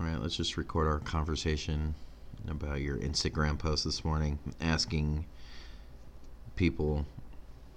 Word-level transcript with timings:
All 0.00 0.06
right, 0.06 0.20
let's 0.20 0.36
just 0.36 0.56
record 0.56 0.86
our 0.86 1.00
conversation 1.00 1.94
about 2.48 2.80
your 2.80 2.96
Instagram 2.98 3.58
post 3.58 3.84
this 3.84 4.04
morning, 4.04 4.38
asking 4.60 5.26
people 6.54 7.04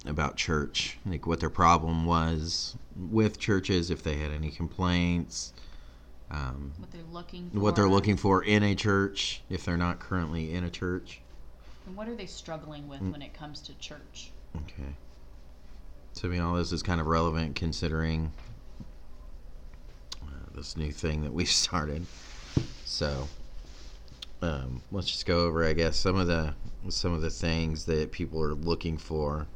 about 0.06 0.36
church, 0.36 0.98
like 1.04 1.26
what 1.26 1.40
their 1.40 1.50
problem 1.50 2.06
was 2.06 2.76
with 2.96 3.38
churches, 3.40 3.90
if 3.90 4.02
they 4.04 4.16
had 4.16 4.30
any 4.30 4.50
complaints, 4.50 5.52
um, 6.30 6.72
what 6.78 6.90
they're 6.92 7.02
looking 7.12 7.50
for. 7.50 7.58
what 7.60 7.76
they're 7.76 7.88
looking 7.88 8.16
for 8.16 8.42
in 8.42 8.62
a 8.62 8.74
church, 8.74 9.42
if 9.50 9.64
they're 9.64 9.76
not 9.76 9.98
currently 9.98 10.54
in 10.54 10.62
a 10.64 10.70
church. 10.70 11.20
And 11.86 11.96
what 11.96 12.08
are 12.08 12.14
they 12.14 12.26
struggling 12.26 12.88
with 12.88 13.00
Mm. 13.00 13.12
when 13.12 13.22
it 13.22 13.34
comes 13.34 13.60
to 13.62 13.74
church? 13.74 14.30
Okay. 14.56 14.94
So, 16.12 16.28
I 16.28 16.30
mean, 16.30 16.40
all 16.40 16.54
this 16.54 16.70
is 16.72 16.82
kind 16.82 17.00
of 17.00 17.06
relevant 17.08 17.56
considering 17.56 18.32
this 20.54 20.76
new 20.76 20.92
thing 20.92 21.22
that 21.22 21.32
we 21.32 21.44
started. 21.62 22.06
So, 22.84 23.28
um, 24.42 24.82
let's 24.90 25.08
just 25.08 25.26
go 25.26 25.40
over, 25.40 25.64
I 25.64 25.72
guess, 25.72 25.96
some 25.96 26.16
of 26.16 26.26
the 26.26 26.54
some 26.88 27.12
of 27.12 27.22
the 27.22 27.30
things 27.30 27.84
that 27.86 28.10
people 28.10 28.42
are 28.42 28.54
looking 28.54 28.98
for, 28.98 29.46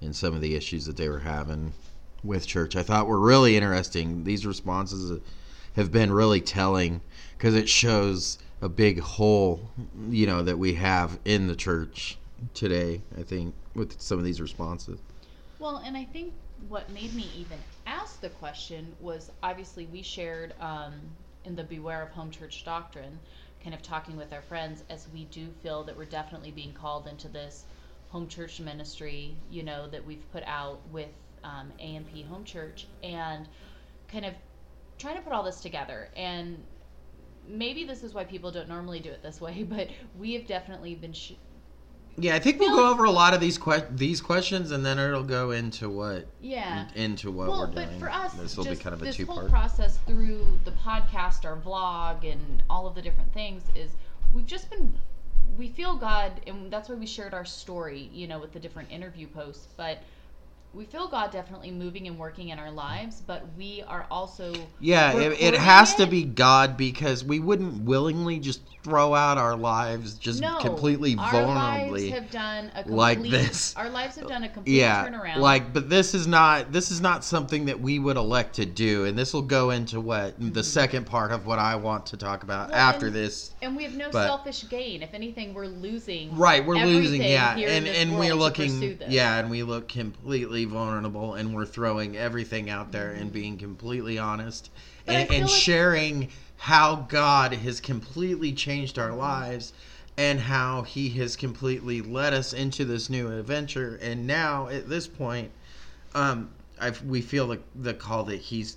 and 0.00 0.16
some 0.16 0.34
of 0.34 0.40
the 0.40 0.54
issues 0.54 0.86
that 0.86 0.96
they 0.96 1.08
were 1.08 1.20
having 1.20 1.72
with 2.22 2.46
church. 2.46 2.76
I 2.76 2.82
thought 2.82 3.06
were 3.06 3.20
really 3.20 3.56
interesting. 3.56 4.24
These 4.24 4.46
responses 4.46 5.20
have 5.76 5.92
been 5.92 6.10
really 6.10 6.40
telling 6.40 7.02
because 7.36 7.54
it 7.54 7.68
shows 7.68 8.38
a 8.62 8.68
big 8.68 9.00
hole, 9.00 9.70
you 10.08 10.26
know, 10.26 10.42
that 10.42 10.58
we 10.58 10.74
have 10.74 11.18
in 11.24 11.46
the 11.46 11.56
church 11.56 12.16
today. 12.54 13.02
I 13.18 13.22
think 13.22 13.54
with 13.74 14.00
some 14.00 14.18
of 14.18 14.24
these 14.24 14.40
responses. 14.40 14.98
Well, 15.58 15.82
and 15.84 15.96
I 15.96 16.04
think 16.04 16.32
what 16.68 16.90
made 16.90 17.14
me 17.14 17.30
even 17.36 17.58
ask 17.86 18.20
the 18.20 18.30
question 18.30 18.94
was 19.00 19.30
obviously 19.42 19.86
we 19.86 20.02
shared 20.02 20.54
um, 20.60 20.94
in 21.44 21.54
the 21.54 21.64
Beware 21.64 22.02
of 22.02 22.10
Home 22.10 22.30
Church 22.30 22.64
Doctrine, 22.64 23.18
kind 23.62 23.74
of 23.74 23.82
talking 23.82 24.16
with 24.16 24.32
our 24.32 24.42
friends 24.42 24.84
as 24.90 25.06
we 25.12 25.24
do 25.26 25.48
feel 25.62 25.84
that 25.84 25.96
we're 25.96 26.04
definitely 26.04 26.50
being 26.50 26.72
called 26.72 27.06
into 27.06 27.28
this 27.28 27.64
home 28.08 28.28
church 28.28 28.60
ministry, 28.60 29.36
you 29.50 29.62
know, 29.62 29.88
that 29.88 30.04
we've 30.04 30.30
put 30.32 30.42
out 30.46 30.80
with 30.90 31.08
um, 31.42 31.72
AMP 31.80 32.10
Home 32.28 32.44
Church 32.44 32.86
and 33.02 33.48
kind 34.08 34.24
of 34.24 34.34
trying 34.98 35.16
to 35.16 35.22
put 35.22 35.32
all 35.32 35.42
this 35.42 35.60
together. 35.60 36.08
And 36.16 36.62
maybe 37.46 37.84
this 37.84 38.02
is 38.02 38.14
why 38.14 38.24
people 38.24 38.50
don't 38.50 38.68
normally 38.68 39.00
do 39.00 39.10
it 39.10 39.22
this 39.22 39.40
way, 39.40 39.62
but 39.68 39.88
we 40.18 40.34
have 40.34 40.46
definitely 40.46 40.94
been. 40.94 41.12
Sh- 41.12 41.32
Yeah, 42.16 42.36
I 42.36 42.38
think 42.38 42.60
we'll 42.60 42.76
go 42.76 42.90
over 42.90 43.04
a 43.04 43.10
lot 43.10 43.34
of 43.34 43.40
these 43.40 43.58
que- 43.58 43.86
these 43.90 44.20
questions, 44.20 44.70
and 44.70 44.86
then 44.86 44.98
it'll 44.98 45.24
go 45.24 45.50
into 45.50 45.88
what 45.88 46.26
yeah. 46.40 46.86
into 46.94 47.30
what 47.30 47.48
well, 47.48 47.60
we're 47.60 47.66
but 47.66 47.88
doing. 47.88 48.00
for 48.00 48.10
us, 48.10 48.32
this 48.34 48.56
will 48.56 48.64
be 48.64 48.76
kind 48.76 48.94
of 48.94 49.02
a 49.02 49.06
this 49.06 49.16
two 49.16 49.26
whole 49.26 49.40
part. 49.40 49.50
process 49.50 49.98
through 50.06 50.46
the 50.64 50.70
podcast, 50.72 51.44
our 51.44 51.56
vlog, 51.56 52.30
and 52.30 52.62
all 52.70 52.86
of 52.86 52.94
the 52.94 53.02
different 53.02 53.32
things 53.32 53.64
is 53.74 53.90
we've 54.32 54.46
just 54.46 54.70
been 54.70 54.96
we 55.56 55.68
feel 55.68 55.96
God, 55.96 56.40
and 56.46 56.72
that's 56.72 56.88
why 56.88 56.94
we 56.94 57.06
shared 57.06 57.34
our 57.34 57.44
story, 57.44 58.10
you 58.12 58.26
know, 58.26 58.38
with 58.38 58.52
the 58.52 58.60
different 58.60 58.90
interview 58.90 59.26
posts. 59.26 59.68
But 59.76 59.98
we 60.74 60.84
feel 60.84 61.08
God 61.08 61.30
definitely 61.30 61.70
moving 61.70 62.06
and 62.06 62.18
working 62.18 62.48
in 62.48 62.58
our 62.58 62.70
lives, 62.70 63.22
but 63.26 63.46
we 63.56 63.82
are 63.86 64.06
also 64.10 64.52
Yeah, 64.80 65.16
it, 65.16 65.40
it 65.40 65.54
has 65.54 65.94
to 65.96 66.06
be 66.06 66.24
God 66.24 66.76
because 66.76 67.24
we 67.24 67.38
wouldn't 67.40 67.82
willingly 67.84 68.38
just 68.38 68.60
throw 68.82 69.14
out 69.14 69.38
our 69.38 69.56
lives 69.56 70.12
just 70.18 70.42
no 70.42 70.58
completely 70.58 71.16
our 71.18 71.32
vulnerably. 71.32 71.90
lives 71.90 72.08
have 72.10 72.30
done 72.30 72.66
a 72.74 72.82
complete, 72.82 72.94
like 72.94 73.22
this. 73.22 73.74
Our 73.76 73.88
lives 73.88 74.16
have 74.16 74.28
done 74.28 74.44
a 74.44 74.48
complete 74.50 74.74
yeah, 74.74 75.08
turnaround. 75.08 75.36
like, 75.38 75.72
but 75.72 75.88
this 75.88 76.14
is 76.14 76.26
not 76.26 76.70
this 76.70 76.90
is 76.90 77.00
not 77.00 77.24
something 77.24 77.64
that 77.66 77.80
we 77.80 77.98
would 77.98 78.18
elect 78.18 78.56
to 78.56 78.66
do, 78.66 79.06
and 79.06 79.16
this 79.16 79.32
will 79.32 79.40
go 79.42 79.70
into 79.70 80.00
what 80.02 80.34
the 80.38 80.62
second 80.62 81.06
part 81.06 81.32
of 81.32 81.46
what 81.46 81.58
I 81.58 81.76
want 81.76 82.06
to 82.06 82.16
talk 82.18 82.42
about 82.42 82.54
Mm-hmm. 82.54 82.72
Well, 82.72 82.80
after 82.80 83.06
and- 83.06 83.14
this. 83.16 83.52
and 83.62 83.74
we 83.76 83.84
have 83.84 83.94
no 83.94 84.10
but- 84.10 84.26
selfish 84.26 84.68
gain. 84.68 85.02
If 85.02 85.14
anything, 85.14 85.54
we're 85.54 85.66
losing. 85.66 86.36
Right, 86.36 86.64
we're 86.64 86.84
losing, 86.84 87.22
yeah, 87.22 87.56
and 87.56 87.86
and 87.86 88.18
we're 88.18 88.34
looking, 88.34 88.98
yeah, 89.08 89.38
and 89.38 89.50
we 89.50 89.62
look 89.62 89.88
completely 89.88 90.63
vulnerable, 90.64 91.34
and 91.34 91.54
we're 91.54 91.66
throwing 91.66 92.16
everything 92.16 92.70
out 92.70 92.92
there 92.92 93.10
and 93.10 93.32
being 93.32 93.56
completely 93.56 94.18
honest. 94.18 94.70
But 95.06 95.14
and, 95.16 95.30
and 95.30 95.42
like- 95.44 95.52
sharing 95.52 96.28
how 96.56 97.06
God 97.08 97.52
has 97.52 97.80
completely 97.80 98.52
changed 98.52 98.98
our 98.98 99.14
lives, 99.14 99.72
and 100.16 100.40
how 100.40 100.82
He 100.82 101.10
has 101.10 101.36
completely 101.36 102.00
led 102.00 102.32
us 102.32 102.52
into 102.52 102.84
this 102.84 103.10
new 103.10 103.30
adventure, 103.30 103.98
and 104.00 104.26
now 104.26 104.68
at 104.68 104.88
this 104.88 105.06
point, 105.06 105.50
um, 106.14 106.50
we 107.06 107.20
feel 107.20 107.48
the 107.48 107.60
the 107.74 107.94
call 107.94 108.24
that 108.24 108.40
He's 108.40 108.76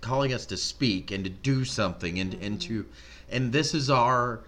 calling 0.00 0.32
us 0.32 0.46
to 0.46 0.56
speak 0.56 1.10
and 1.10 1.24
to 1.24 1.30
do 1.30 1.64
something 1.64 2.18
and 2.18 2.34
and 2.34 2.60
to 2.62 2.86
and 3.30 3.52
this 3.52 3.74
is 3.74 3.90
our 3.90 4.40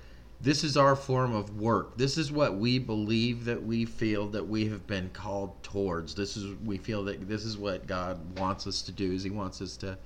this 0.43 0.65
is 0.65 0.77
our 0.77 0.97
form 0.97 1.35
of 1.35 1.61
work. 1.61 1.97
This 1.99 2.17
is 2.17 2.33
what 2.33 2.57
we 2.57 2.79
believe 2.79 3.45
that 3.45 3.63
we 3.63 3.85
feel 3.85 4.27
that 4.29 4.47
we 4.47 4.67
have 4.69 4.87
been 4.87 5.11
called 5.11 5.63
towards. 5.63 6.15
This 6.15 6.37
is 6.37 6.57
we 6.65 6.79
feel 6.79 7.05
that 7.05 7.29
this 7.29 7.45
is 7.45 7.59
what 7.59 7.87
god 7.87 8.39
wants 8.39 8.67
us 8.67 8.83
to 8.83 8.93
do 8.93 9.13
is 9.13 9.23
he 9.23 9.31
wants 9.31 9.61
us 9.61 9.77
to 9.79 9.99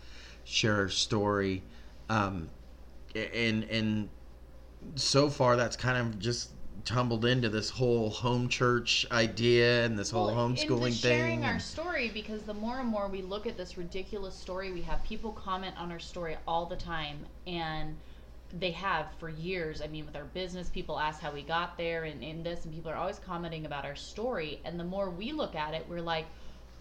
share 0.44 0.76
our 0.76 0.88
story. 0.88 1.62
Um 2.08 2.50
and 3.14 3.64
and 3.64 4.08
so 4.96 5.30
far 5.30 5.56
that's 5.56 5.76
kind 5.76 5.98
of 5.98 6.18
just 6.18 6.50
tumbled 6.84 7.24
into 7.24 7.48
this 7.48 7.70
whole 7.70 8.10
home 8.10 8.48
church 8.48 9.06
idea 9.10 9.84
and 9.84 9.98
this 9.98 10.10
whole 10.10 10.26
Well, 10.26 10.48
homeschooling 10.48 10.88
into 10.88 10.98
thing 10.98 11.18
sharing 11.18 11.44
our 11.44 11.58
story 11.58 12.10
because 12.12 12.42
the 12.42 12.52
more 12.54 12.80
and 12.80 12.88
more 12.88 13.08
we 13.08 13.22
look 13.22 13.46
at 13.46 13.56
this 13.56 13.78
ridiculous 13.78 14.34
story, 14.34 14.72
we 14.72 14.82
have 14.82 15.02
people 15.04 15.32
comment 15.32 15.74
on 15.78 15.90
our 15.90 15.98
story 15.98 16.36
all 16.46 16.66
the 16.66 16.76
time, 16.76 17.24
and 17.46 17.96
they 18.58 18.70
have 18.72 19.06
for 19.18 19.28
years. 19.28 19.82
I 19.82 19.88
mean, 19.88 20.06
with 20.06 20.16
our 20.16 20.24
business, 20.24 20.68
people 20.68 20.98
ask 20.98 21.20
how 21.20 21.32
we 21.32 21.42
got 21.42 21.76
there, 21.76 22.04
and 22.04 22.22
in 22.22 22.42
this, 22.42 22.64
and 22.64 22.72
people 22.72 22.90
are 22.90 22.96
always 22.96 23.18
commenting 23.18 23.66
about 23.66 23.84
our 23.84 23.96
story. 23.96 24.60
And 24.64 24.78
the 24.78 24.84
more 24.84 25.10
we 25.10 25.32
look 25.32 25.54
at 25.54 25.74
it, 25.74 25.86
we're 25.88 26.00
like, 26.00 26.26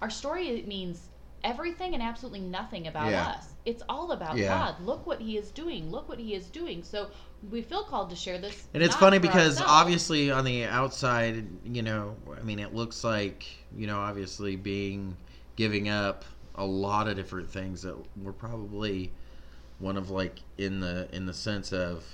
our 0.01 0.09
story 0.09 0.63
means 0.67 1.09
everything 1.43 1.93
and 1.93 2.01
absolutely 2.01 2.39
nothing 2.39 2.87
about 2.87 3.11
Yeah. 3.11 3.25
us. 3.27 3.47
It's 3.65 3.83
all 3.89 4.11
about 4.11 4.37
Yeah. 4.37 4.47
God. 4.47 4.85
Look 4.85 5.05
what 5.05 5.19
He 5.19 5.37
is 5.37 5.51
doing. 5.51 5.91
Look 5.91 6.07
what 6.07 6.19
He 6.19 6.35
is 6.35 6.47
doing. 6.47 6.83
So 6.83 7.09
we 7.49 7.61
feel 7.61 7.83
called 7.83 8.09
to 8.11 8.15
share 8.15 8.37
this. 8.37 8.67
And 8.73 8.81
it's 8.81 8.95
funny 8.95 9.19
because 9.19 9.59
ourselves. 9.59 9.71
obviously 9.71 10.31
on 10.31 10.45
the 10.45 10.65
outside, 10.65 11.45
you 11.65 11.81
know, 11.81 12.15
I 12.37 12.43
mean, 12.43 12.59
it 12.59 12.73
looks 12.73 13.03
like, 13.03 13.45
you 13.75 13.87
know, 13.87 13.99
obviously 13.99 14.55
being 14.55 15.17
giving 15.55 15.89
up 15.89 16.23
a 16.55 16.65
lot 16.65 17.07
of 17.07 17.15
different 17.15 17.49
things 17.49 17.81
that 17.81 17.95
were 18.21 18.33
probably 18.33 19.11
one 19.79 19.97
of 19.97 20.09
like 20.09 20.39
in 20.57 20.79
the 20.79 21.07
in 21.13 21.25
the 21.25 21.33
sense 21.33 21.71
of 21.73 22.05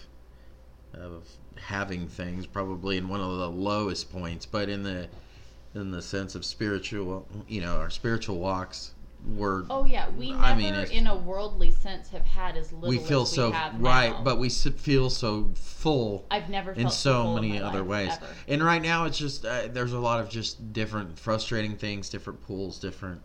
of 0.94 1.28
having 1.56 2.08
things 2.08 2.46
probably 2.48 2.98
in 2.98 3.08
one 3.08 3.22
of 3.22 3.38
the 3.38 3.50
lowest 3.50 4.12
points, 4.12 4.46
but 4.46 4.70
in 4.70 4.84
the 4.84 5.08
in 5.76 5.92
the 5.92 6.02
sense 6.02 6.36
of 6.36 6.44
spiritual, 6.44 7.28
you 7.48 7.62
know, 7.62 7.78
our 7.78 7.90
spiritual 7.90 8.40
walks 8.40 8.94
were 9.36 9.66
Oh 9.70 9.86
yeah, 9.86 10.10
we 10.18 10.32
never, 10.32 10.42
I 10.42 10.56
mean, 10.56 10.74
in 10.74 11.08
a 11.08 11.16
worldly 11.16 11.72
sense, 11.72 12.10
have 12.10 12.26
had 12.26 12.56
as 12.56 12.72
little 12.72 12.90
we 12.90 12.98
feel 12.98 13.24
as 13.24 13.32
so 13.32 13.50
we 13.50 13.54
have 13.56 13.80
right, 13.80 14.12
now. 14.12 14.24
but 14.24 14.40
we 14.40 14.50
feel 14.50 15.10
so 15.10 15.52
full 15.54 16.26
I've 16.32 16.50
never 16.50 16.72
in 16.72 16.90
so 16.90 17.24
full 17.24 17.36
many 17.36 17.62
other 17.62 17.84
ways. 17.84 18.12
ever. 18.14 18.28
And 18.48 18.64
right 18.64 18.82
now, 18.82 19.06
it's 19.06 19.18
just 19.18 19.46
uh, 19.46 19.68
there's 19.68 19.94
a 19.94 20.00
lot 20.00 20.20
of 20.20 20.30
just 20.30 20.74
different 20.74 21.20
frustrating 21.20 21.76
things, 21.76 22.10
different 22.10 22.42
pools, 22.42 22.80
different. 22.80 23.22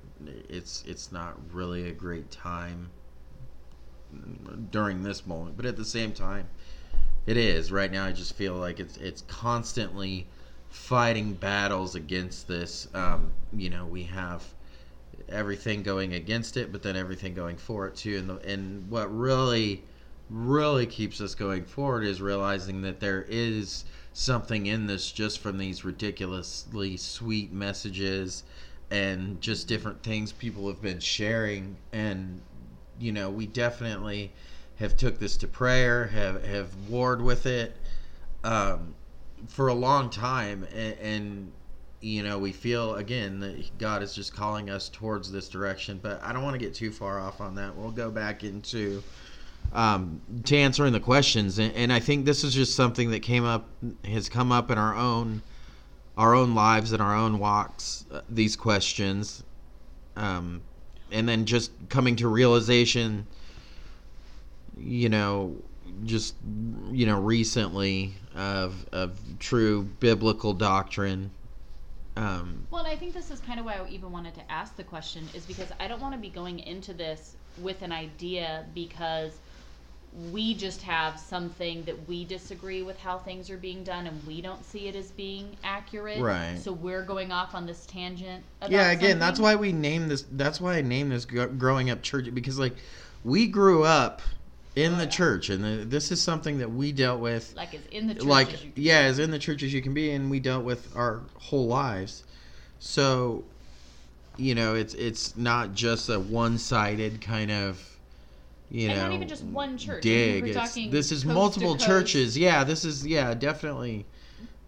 It's 0.48 0.84
it's 0.86 1.12
not 1.12 1.38
really 1.52 1.88
a 1.88 1.92
great 1.92 2.30
time 2.30 2.90
during 4.70 5.02
this 5.02 5.26
moment, 5.26 5.56
but 5.56 5.66
at 5.66 5.76
the 5.76 5.84
same 5.84 6.12
time, 6.12 6.48
it 7.26 7.36
is 7.36 7.72
right 7.72 7.90
now. 7.90 8.04
I 8.04 8.12
just 8.12 8.34
feel 8.34 8.54
like 8.54 8.80
it's 8.80 8.96
it's 8.98 9.22
constantly 9.22 10.26
fighting 10.68 11.34
battles 11.34 11.94
against 11.94 12.48
this. 12.48 12.88
Um, 12.94 13.32
you 13.52 13.70
know, 13.70 13.86
we 13.86 14.02
have 14.04 14.42
everything 15.28 15.82
going 15.82 16.14
against 16.14 16.56
it, 16.56 16.72
but 16.72 16.82
then 16.82 16.96
everything 16.96 17.34
going 17.34 17.56
for 17.56 17.86
it 17.86 17.96
too. 17.96 18.18
And 18.18 18.28
the, 18.28 18.36
and 18.40 18.90
what 18.90 19.14
really 19.16 19.82
really 20.30 20.86
keeps 20.86 21.20
us 21.20 21.34
going 21.34 21.64
forward 21.64 22.04
is 22.04 22.20
realizing 22.20 22.82
that 22.82 23.00
there 23.00 23.26
is 23.28 23.84
something 24.12 24.66
in 24.66 24.86
this 24.86 25.12
just 25.12 25.38
from 25.38 25.58
these 25.58 25.84
ridiculously 25.84 26.96
sweet 26.96 27.52
messages 27.52 28.42
and 28.90 29.40
just 29.40 29.68
different 29.68 30.02
things 30.02 30.32
people 30.32 30.68
have 30.68 30.80
been 30.80 31.00
sharing 31.00 31.76
and 31.92 32.40
you 32.98 33.12
know 33.12 33.30
we 33.30 33.46
definitely 33.46 34.32
have 34.76 34.96
took 34.96 35.18
this 35.18 35.36
to 35.36 35.46
prayer 35.46 36.06
have 36.06 36.44
have 36.44 36.68
warred 36.88 37.22
with 37.22 37.46
it 37.46 37.76
um, 38.42 38.94
for 39.48 39.68
a 39.68 39.74
long 39.74 40.10
time. 40.10 40.66
And, 40.74 40.98
and 40.98 41.52
you 42.00 42.22
know 42.22 42.38
we 42.38 42.52
feel 42.52 42.96
again 42.96 43.40
that 43.40 43.78
god 43.78 44.02
is 44.02 44.14
just 44.14 44.34
calling 44.34 44.68
us 44.68 44.90
towards 44.90 45.32
this 45.32 45.48
direction 45.48 45.98
but 46.02 46.22
i 46.22 46.34
don't 46.34 46.42
want 46.42 46.52
to 46.52 46.58
get 46.58 46.74
too 46.74 46.92
far 46.92 47.18
off 47.18 47.40
on 47.40 47.54
that. 47.54 47.74
We'll 47.74 47.90
go 47.90 48.10
back 48.10 48.44
into 48.44 49.02
um, 49.72 50.20
to 50.44 50.56
answering 50.56 50.92
the 50.92 51.00
questions. 51.00 51.58
And, 51.58 51.72
and 51.74 51.90
i 51.90 52.00
think 52.00 52.26
this 52.26 52.44
is 52.44 52.52
just 52.52 52.74
something 52.74 53.10
that 53.10 53.20
came 53.20 53.44
up 53.44 53.70
has 54.04 54.28
come 54.28 54.52
up 54.52 54.70
in 54.70 54.76
our 54.76 54.94
own 54.94 55.42
our 56.18 56.34
own 56.34 56.54
lives 56.54 56.92
and 56.92 57.00
our 57.00 57.14
own 57.14 57.38
walks 57.38 58.04
uh, 58.12 58.20
these 58.28 58.54
questions. 58.54 59.42
Um, 60.16 60.62
and 61.14 61.26
then 61.28 61.46
just 61.46 61.70
coming 61.88 62.16
to 62.16 62.28
realization 62.28 63.26
you 64.78 65.08
know, 65.08 65.56
just 66.04 66.34
you 66.92 67.06
know, 67.06 67.20
recently 67.20 68.14
of 68.34 68.86
of 68.92 69.18
true 69.38 69.82
biblical 70.00 70.52
doctrine. 70.52 71.30
Um, 72.16 72.66
Well, 72.70 72.84
and 72.84 72.92
I 72.92 72.96
think 72.96 73.12
this 73.12 73.30
is 73.30 73.40
kind 73.40 73.58
of 73.58 73.66
why 73.66 73.74
I 73.74 73.88
even 73.88 74.12
wanted 74.12 74.34
to 74.34 74.50
ask 74.50 74.76
the 74.76 74.84
question 74.84 75.28
is 75.34 75.44
because 75.46 75.72
I 75.80 75.88
don't 75.88 76.00
want 76.00 76.14
to 76.14 76.20
be 76.20 76.28
going 76.28 76.60
into 76.60 76.94
this 76.94 77.36
with 77.58 77.82
an 77.82 77.90
idea 77.90 78.66
because 78.74 79.32
we 80.30 80.54
just 80.54 80.80
have 80.82 81.18
something 81.18 81.82
that 81.84 82.08
we 82.08 82.24
disagree 82.24 82.82
with 82.82 82.98
how 82.98 83.18
things 83.18 83.50
are 83.50 83.56
being 83.56 83.82
done 83.82 84.06
and 84.06 84.24
we 84.26 84.40
don't 84.40 84.64
see 84.64 84.86
it 84.86 84.94
as 84.94 85.10
being 85.10 85.56
accurate. 85.64 86.20
Right. 86.20 86.56
So 86.56 86.72
we're 86.72 87.02
going 87.02 87.32
off 87.32 87.54
on 87.54 87.66
this 87.66 87.84
tangent. 87.86 88.44
About 88.60 88.70
yeah, 88.70 88.90
again, 88.92 89.18
that's 89.18 89.40
why 89.40 89.56
we 89.56 89.72
name 89.72 90.08
this. 90.08 90.24
That's 90.30 90.60
why 90.60 90.76
I 90.76 90.82
named 90.82 91.10
this 91.10 91.24
growing 91.24 91.90
up 91.90 92.02
church 92.02 92.32
because 92.32 92.58
like 92.58 92.76
we 93.24 93.48
grew 93.48 93.82
up 93.82 94.22
in 94.76 94.94
Oh, 94.94 94.96
the 94.96 95.04
yeah. 95.04 95.08
church, 95.08 95.50
and 95.50 95.64
the, 95.64 95.84
this 95.84 96.10
is 96.12 96.20
something 96.20 96.58
that 96.58 96.70
we 96.72 96.92
dealt 96.92 97.20
with. 97.20 97.54
like 97.56 97.74
as 97.74 97.80
in 97.90 98.06
the 98.06 98.14
church 98.14 98.24
like 98.24 98.54
as 98.54 98.64
yeah, 98.76 99.00
as 99.00 99.18
in 99.18 99.30
the 99.30 99.38
church 99.38 99.62
as 99.62 99.72
you 99.72 99.82
can 99.82 99.94
be, 99.94 100.10
and 100.12 100.30
we 100.30 100.40
dealt 100.40 100.64
with 100.64 100.94
our 100.96 101.22
whole 101.38 101.66
lives. 101.66 102.24
So, 102.78 103.44
you 104.36 104.54
know, 104.54 104.74
it's 104.74 104.94
it's 104.94 105.36
not 105.36 105.74
just 105.74 106.08
a 106.08 106.20
one-sided 106.20 107.20
kind 107.20 107.50
of. 107.50 107.93
You 108.74 108.88
And 108.88 108.98
know, 108.98 109.04
not 109.04 109.14
even 109.14 109.28
just 109.28 109.44
one 109.44 109.78
church. 109.78 110.02
Dig. 110.02 110.42
we're 110.42 110.52
talking 110.52 110.90
this 110.90 111.12
is 111.12 111.24
multiple 111.24 111.76
churches. 111.76 112.36
Yeah, 112.36 112.64
this 112.64 112.84
is 112.84 113.06
yeah, 113.06 113.32
definitely. 113.32 114.04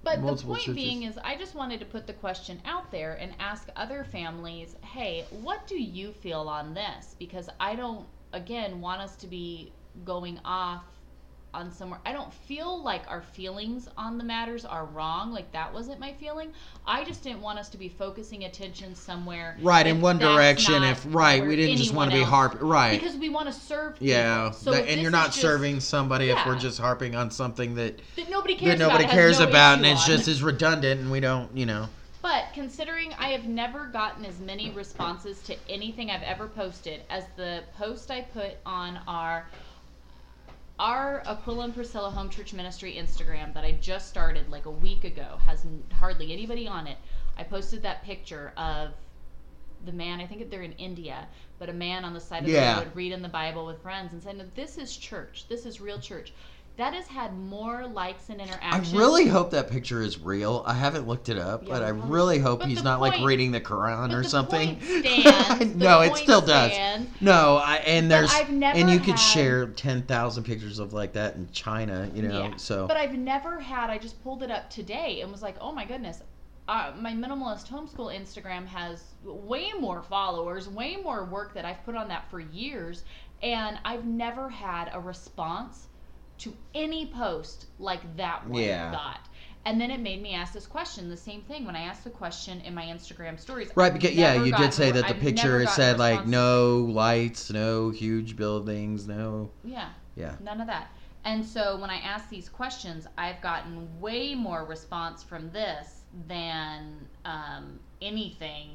But 0.05 0.25
the 0.25 0.37
point 0.37 0.61
churches. 0.61 0.75
being 0.77 1.03
is, 1.03 1.19
I 1.25 1.37
just 1.37 1.57
wanted 1.57 1.81
to 1.81 1.87
put 1.87 2.07
the 2.07 2.13
question 2.13 2.63
out 2.65 2.93
there 2.93 3.15
and 3.15 3.35
ask 3.41 3.69
other 3.75 4.05
families, 4.05 4.77
hey, 4.83 5.25
what 5.43 5.67
do 5.67 5.83
you 5.83 6.13
feel 6.13 6.43
on 6.43 6.73
this? 6.73 7.17
Because 7.19 7.49
I 7.59 7.75
don't, 7.75 8.07
again, 8.33 8.81
want 8.81 9.01
us 9.01 9.17
to 9.17 9.27
be 9.27 9.73
going 10.05 10.39
off 10.45 10.85
on 11.57 11.73
somewhere. 11.73 11.99
I 12.05 12.13
don't 12.13 12.33
feel 12.33 12.83
like 12.83 13.03
our 13.09 13.23
feelings 13.23 13.89
on 13.97 14.19
the 14.19 14.25
matters 14.25 14.65
are 14.65 14.85
wrong. 14.85 15.33
Like 15.33 15.51
that 15.53 15.73
wasn't 15.73 15.99
my 15.99 16.13
feeling. 16.13 16.53
I 16.87 17.05
just 17.05 17.25
didn't 17.25 17.41
want 17.41 17.59
us 17.59 17.69
to 17.71 17.79
be 17.79 17.89
focusing 17.89 18.45
attention 18.45 18.95
somewhere. 18.95 19.57
Right 19.63 19.87
in 19.87 20.01
one 20.01 20.19
direction. 20.19 20.85
If 20.85 21.05
right, 21.09 21.45
we 21.45 21.57
didn't 21.57 21.79
just 21.79 21.95
want 21.95 22.11
to 22.11 22.17
be 22.17 22.23
harp. 22.23 22.59
Right. 22.61 23.01
Because 23.01 23.17
we 23.17 23.31
want 23.31 23.49
to 23.49 23.53
serve 23.55 23.95
people. 23.95 24.09
Yeah, 24.09 24.51
So 24.51 24.73
that- 24.73 24.87
and 24.89 25.01
you're 25.01 25.11
not 25.11 25.27
just- 25.29 25.41
serving 25.41 25.81
somebody 25.81 26.31
if 26.31 26.47
we're 26.47 26.59
just 26.59 26.79
harping 26.79 27.17
on 27.17 27.31
something 27.31 27.75
that 27.77 27.99
that 28.17 28.29
nobody 28.31 28.55
cares 28.55 28.79
that 28.79 28.85
nobody 28.87 29.05
about, 29.05 29.15
cares 29.15 29.41
no 29.41 29.49
about, 29.49 29.79
and 29.79 29.87
issue 29.87 29.95
it's 29.95 30.07
just 30.07 30.29
as 30.29 30.43
redundant, 30.43 31.01
and 31.01 31.11
we 31.11 31.21
don't, 31.21 31.57
you 31.57 31.65
know. 31.67 31.89
But 32.21 32.47
considering 32.55 33.15
I 33.21 33.29
have 33.29 33.45
never 33.45 33.87
gotten 33.87 34.25
as 34.25 34.41
many 34.41 34.71
responses 34.73 35.41
to 35.43 35.57
anything 35.71 36.11
I've 36.11 36.25
ever 36.25 36.49
posted 36.49 37.03
as 37.09 37.25
the 37.37 37.63
post 37.79 38.11
I 38.11 38.23
put 38.23 38.57
on 38.67 38.99
our 39.07 39.47
our 40.79 41.23
Aquila 41.27 41.65
and 41.65 41.75
Priscilla 41.75 42.11
Home 42.11 42.29
Church 42.29 42.53
Ministry 42.53 42.95
Instagram 42.95 43.55
that 43.55 43.65
I 43.65 43.73
just 43.73 44.09
started 44.09 44.51
like 44.51 44.67
a 44.67 44.71
week 44.71 45.05
ago 45.05 45.39
has 45.47 45.65
n- 45.65 45.83
hardly 45.93 46.33
anybody 46.33 46.69
on 46.69 46.87
it. 46.87 46.99
I 47.39 47.45
posted 47.45 47.83
that 47.83 48.05
picture 48.05 48.53
of 48.57 48.91
the 49.85 49.93
man. 49.93 50.21
I 50.21 50.27
think 50.27 50.51
they're 50.51 50.63
in 50.63 50.73
India, 50.73 51.29
but 51.59 51.69
a 51.69 51.73
man 51.73 52.05
on 52.05 52.13
the 52.13 52.21
side 52.21 52.43
of 52.45 52.49
Yeah. 52.51 52.81
the 52.81 52.87
road 52.87 52.97
reading 52.97 53.23
the 53.23 53.29
Bible 53.29 53.65
with 53.67 53.81
friends 53.83 54.13
and 54.13 54.23
saying, 54.23 54.41
"This 54.55 54.77
is 54.79 54.97
church. 54.97 55.47
This 55.49 55.65
is 55.65 55.81
real 55.81 55.99
church." 56.01 56.33
That 56.77 56.93
has 56.93 57.07
had 57.07 57.39
more 57.39 57.87
likes 57.87 58.29
and 58.29 58.39
interactions. 58.39 58.93
I 58.93 58.99
really 58.99 59.27
hope 59.27 59.51
that 59.53 59.71
picture 59.71 60.03
is 60.03 60.21
real. 60.21 60.63
I 60.67 60.75
haven't 60.75 61.09
looked 61.09 61.31
it 61.31 61.39
up, 61.39 61.63
Yeah, 61.63 61.71
but 61.71 61.83
I 61.83 61.89
really 61.89 62.39
hope 62.39 62.65
he's 62.65 62.83
not 62.83 63.01
like 63.01 63.25
reading 63.25 63.51
the 63.51 63.63
Quran 63.63 64.13
or 64.13 64.23
the 64.23 64.29
something. 64.29 64.77
point 64.77 64.83
stands, 65.07 65.75
no, 65.75 66.03
it 66.03 66.09
point 66.09 66.23
still 66.23 66.43
does. 66.43 66.73
No, 67.23 67.57
I, 67.57 67.77
and 67.77 68.11
there's 68.11 68.31
I've 68.33 68.51
never 68.51 68.79
and 68.79 68.91
you 68.91 68.99
could 68.99 69.11
had- 69.13 69.17
share 69.17 69.67
ten 69.69 70.03
thousand 70.03 70.45
pictures 70.45 70.79
of 70.79 70.93
like 70.93 71.15
that 71.15 71.37
in 71.37 71.49
China, 71.51 72.11
you 72.15 72.23
know. 72.23 72.43
Yeah. 72.43 72.57
So 72.57 72.87
But 72.87 72.99
I've 72.99 73.15
never 73.15 73.59
had. 73.59 73.89
I 73.89 73.97
just 73.97 74.23
pulled 74.23 74.43
it 74.43 74.51
up 74.51 74.69
today 74.69 75.23
and 75.23 75.33
was 75.33 75.43
like, 75.43 75.57
oh 75.61 75.73
my 75.73 75.87
goodness. 75.87 76.23
Uh, 76.69 76.93
my 77.01 77.13
minimalist 77.13 77.69
homeschool 77.69 78.13
Instagram 78.13 78.67
has 78.67 79.05
way 79.25 79.73
more 79.79 80.03
followers, 80.03 80.69
way 80.69 80.97
more 80.97 81.25
work 81.25 81.55
that 81.55 81.65
I've 81.65 81.83
put 81.85 81.95
on 81.95 82.09
that 82.09 82.29
for 82.29 82.41
years, 82.41 83.05
and 83.41 83.79
I've 83.85 84.05
never 84.05 84.49
had 84.49 84.91
a 84.93 84.99
response 84.99 85.87
to 86.39 86.55
any 86.75 87.07
post 87.07 87.67
like 87.79 88.17
that 88.17 88.47
one 88.49 88.63
Yeah. 88.63 88.91
got. 88.93 89.21
And 89.65 89.81
then 89.81 89.91
it 89.91 89.99
made 89.99 90.23
me 90.23 90.33
ask 90.33 90.53
this 90.53 90.67
question. 90.67 91.09
The 91.09 91.17
same 91.17 91.43
thing 91.43 91.65
when 91.65 91.75
I 91.75 91.81
asked 91.81 92.05
the 92.05 92.11
question 92.11 92.61
in 92.61 92.73
my 92.73 92.85
Instagram 92.85 93.39
stories. 93.39 93.69
Right, 93.75 93.87
I've 93.93 93.95
because 93.95 94.15
yeah, 94.15 94.35
you 94.45 94.53
did 94.53 94.73
say 94.73 94.93
that 94.93 95.09
the 95.09 95.15
I've 95.15 95.21
picture 95.21 95.49
never 95.49 95.61
it 95.63 95.65
gotten 95.65 95.83
a 95.83 95.87
said 95.87 95.99
like 95.99 96.27
no 96.27 96.79
lights, 96.89 97.51
no 97.51 97.91
huge 97.91 98.37
buildings, 98.37 99.09
no 99.09 99.51
Yeah. 99.65 99.89
yeah. 100.15 100.37
None 100.41 100.61
of 100.61 100.69
that. 100.69 100.89
And 101.25 101.45
so 101.45 101.77
when 101.79 101.91
I 101.91 101.97
ask 101.97 102.29
these 102.29 102.49
questions, 102.49 103.09
I've 103.19 103.41
gotten 103.41 104.01
way 104.01 104.37
more 104.37 104.65
response 104.65 105.25
from 105.25 105.51
this 105.51 106.03
than 106.29 107.09
um, 107.25 107.81
anything 108.01 108.71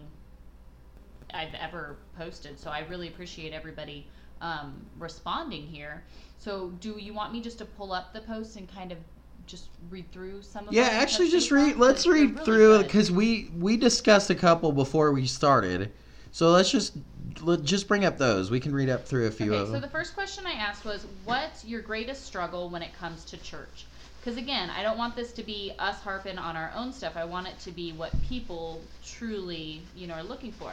I've 1.34 1.54
ever 1.54 1.96
posted. 2.18 2.60
So 2.60 2.69
I 2.69 2.80
really 2.90 3.08
appreciate 3.08 3.54
everybody 3.54 4.08
um, 4.42 4.86
responding 5.00 5.64
here. 5.64 6.04
So 6.40 6.70
do 6.80 6.98
you 7.00 7.14
want 7.14 7.32
me 7.32 7.42
just 7.42 7.58
to 7.60 7.66
pull 7.66 7.94
up 7.94 8.14
the 8.14 8.22
post 8.22 8.58
and 8.58 8.68
kind 8.74 8.92
of 8.92 8.98
just 9.46 9.68
read 9.90 10.12
through 10.12 10.42
some 10.42 10.68
of 10.68 10.74
Yeah, 10.74 10.90
actually, 10.92 11.30
just 11.30 11.52
read. 11.52 11.78
let's 11.78 12.08
read 12.08 12.34
really 12.34 12.46
through 12.46 12.84
because 12.84 13.12
we 13.12 13.50
we 13.58 13.78
discussed 13.78 14.30
a 14.30 14.36
couple 14.36 14.72
before 14.72 15.12
we 15.12 15.26
started. 15.26 15.92
So 16.32 16.52
let's 16.52 16.72
just 16.72 16.94
let 17.42 17.64
just 17.64 17.88
bring 17.88 18.06
up 18.06 18.18
those. 18.18 18.50
We 18.50 18.60
can 18.60 18.74
read 18.74 18.90
up 18.90 19.06
through 19.06 19.28
a 19.28 19.32
few 19.32 19.52
Okay, 19.54 19.62
of 19.62 19.68
so 19.68 19.74
them. 19.74 19.82
So 19.82 19.88
the 19.88 19.92
first 19.92 20.14
question 20.14 20.46
I 20.48 20.54
asked 20.54 20.86
was, 20.86 21.06
"What's 21.26 21.66
your 21.66 21.82
greatest 21.82 22.26
struggle 22.26 22.70
when 22.70 22.82
it 22.82 22.94
comes 22.94 23.26
to 23.26 23.38
church?" 23.38 23.86
Because 24.20 24.38
again, 24.38 24.70
I 24.70 24.84
don't 24.84 24.98
want 24.98 25.16
this 25.16 25.32
to 25.34 25.44
be 25.44 25.74
us 25.80 26.00
harping 26.02 26.38
on 26.38 26.56
our 26.56 26.72
own 26.76 26.94
stuff. 26.94 27.18
I 27.18 27.26
want 27.26 27.48
it 27.48 27.60
to 27.62 27.72
be 27.72 27.92
what 27.92 28.12
people 28.30 28.82
truly, 29.04 29.82
you 29.96 30.08
know, 30.08 30.14
are 30.14 30.24
looking 30.24 30.52
for. 30.52 30.72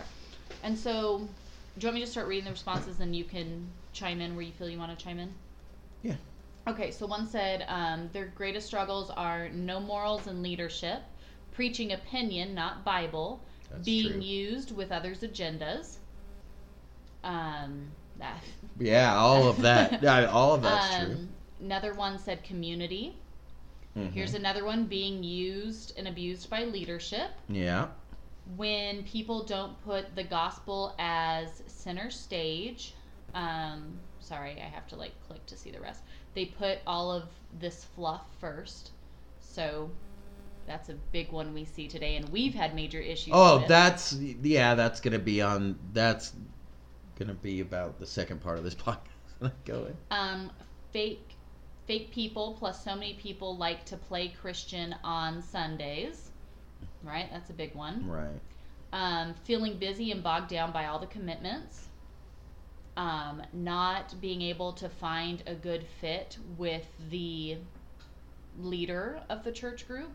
And 0.62 0.76
so, 0.79 1.26
do 1.78 1.86
you 1.86 1.88
want 1.88 1.94
me 1.96 2.04
to 2.04 2.10
start 2.10 2.26
reading 2.28 2.44
the 2.44 2.50
responses, 2.50 3.00
and 3.00 3.14
you 3.14 3.25
can 3.25 3.69
chime 3.92 4.20
in 4.20 4.34
where 4.34 4.44
you 4.44 4.52
feel 4.52 4.69
you 4.69 4.78
want 4.78 4.96
to 4.96 5.04
chime 5.04 5.19
in? 5.19 5.32
Yeah. 6.02 6.16
Okay, 6.66 6.90
so 6.90 7.06
one 7.06 7.26
said 7.26 7.64
um, 7.69 8.10
their 8.12 8.26
greatest 8.26 8.66
struggles 8.66 9.10
are 9.10 9.48
no 9.50 9.80
morals 9.80 10.26
and 10.26 10.42
leadership, 10.42 11.02
preaching 11.52 11.92
opinion, 11.92 12.54
not 12.54 12.84
Bible, 12.84 13.40
That's 13.70 13.84
being 13.84 14.12
true. 14.12 14.20
used 14.22 14.76
with 14.76 14.92
others' 14.92 15.20
agendas. 15.20 15.96
Um, 17.25 17.88
that 18.19 18.42
Yeah, 18.78 19.16
all 19.16 19.48
of 19.48 19.60
that. 19.62 20.02
yeah, 20.02 20.26
all 20.26 20.54
of 20.54 20.62
that's 20.62 20.96
true. 20.96 21.06
um, 21.14 21.28
Another 21.61 21.94
one 21.94 22.18
said 22.18 22.44
community. 22.44 23.16
Mhm. 23.97 24.12
Here's 24.12 24.35
another 24.35 24.64
one 24.64 24.85
being 24.85 25.25
used 25.25 25.99
and 25.99 26.06
abused 26.06 26.49
by 26.50 26.64
leadership. 26.64 27.30
yeah. 27.49 27.88
When 28.57 29.02
people 29.05 29.45
don't 29.45 29.81
put 29.85 30.14
the 30.17 30.25
gospel 30.25 30.95
as 30.99 31.62
center 31.67 32.11
stage. 32.11 32.95
Um, 33.35 33.99
sorry, 34.21 34.52
I 34.61 34.64
have 34.69 34.87
to 34.88 34.97
like 34.97 35.12
click 35.26 35.45
to 35.47 35.57
see 35.57 35.71
the 35.71 35.81
rest. 35.81 36.02
They 36.35 36.47
put 36.47 36.78
all 36.87 37.11
of 37.12 37.25
this 37.61 37.85
fluff 37.85 38.23
first. 38.40 38.93
So 39.40 39.90
that's 40.67 40.88
a 40.88 40.95
big 41.12 41.31
one 41.33 41.52
we 41.52 41.64
see 41.64 41.88
today, 41.88 42.17
and 42.17 42.28
we've 42.31 42.55
had 42.55 42.75
major 42.75 43.00
issues. 43.00 43.33
Oh, 43.37 43.64
that's 43.69 44.12
yeah. 44.14 44.75
That's 44.75 45.00
gonna 45.00 45.19
be 45.19 45.43
on. 45.43 45.78
That's 45.93 46.33
gonna 47.19 47.35
be 47.35 47.61
about 47.61 47.99
the 47.99 48.07
second 48.07 48.40
part 48.40 48.59
of 48.59 48.64
this 48.64 48.75
podcast. 48.87 49.52
Go 49.64 49.83
ahead. 49.83 49.97
um, 50.11 50.50
fake 50.93 51.35
fake 51.87 52.11
people 52.11 52.55
plus 52.59 52.85
so 52.85 52.95
many 52.95 53.14
people 53.14 53.57
like 53.57 53.83
to 53.87 53.97
play 53.97 54.28
christian 54.40 54.95
on 55.02 55.40
sundays 55.40 56.27
right 57.02 57.28
that's 57.33 57.50
a 57.50 57.55
big 57.55 57.75
one 57.75 58.07
Right. 58.09 58.40
um, 58.93 59.35
feeling 59.45 59.78
busy 59.78 60.11
and 60.11 60.23
bogged 60.23 60.49
down 60.50 60.73
by 60.73 60.87
all 60.87 60.99
the 60.99 61.07
commitments 61.07 61.87
um, 62.97 63.43
not 63.52 64.21
being 64.21 64.43
able 64.43 64.73
to 64.73 64.88
find 64.88 65.43
a 65.47 65.55
good 65.55 65.85
fit 66.00 66.37
with 66.57 66.87
the 67.11 67.57
leader 68.61 69.21
of 69.28 69.45
the 69.45 69.52
church 69.52 69.87
group 69.87 70.11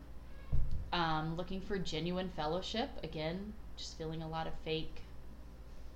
um, 0.91 1.35
looking 1.37 1.61
for 1.61 1.77
genuine 1.77 2.29
fellowship 2.35 2.89
again 3.03 3.53
just 3.77 3.97
feeling 3.97 4.21
a 4.21 4.27
lot 4.27 4.45
of 4.47 4.53
fake 4.65 5.01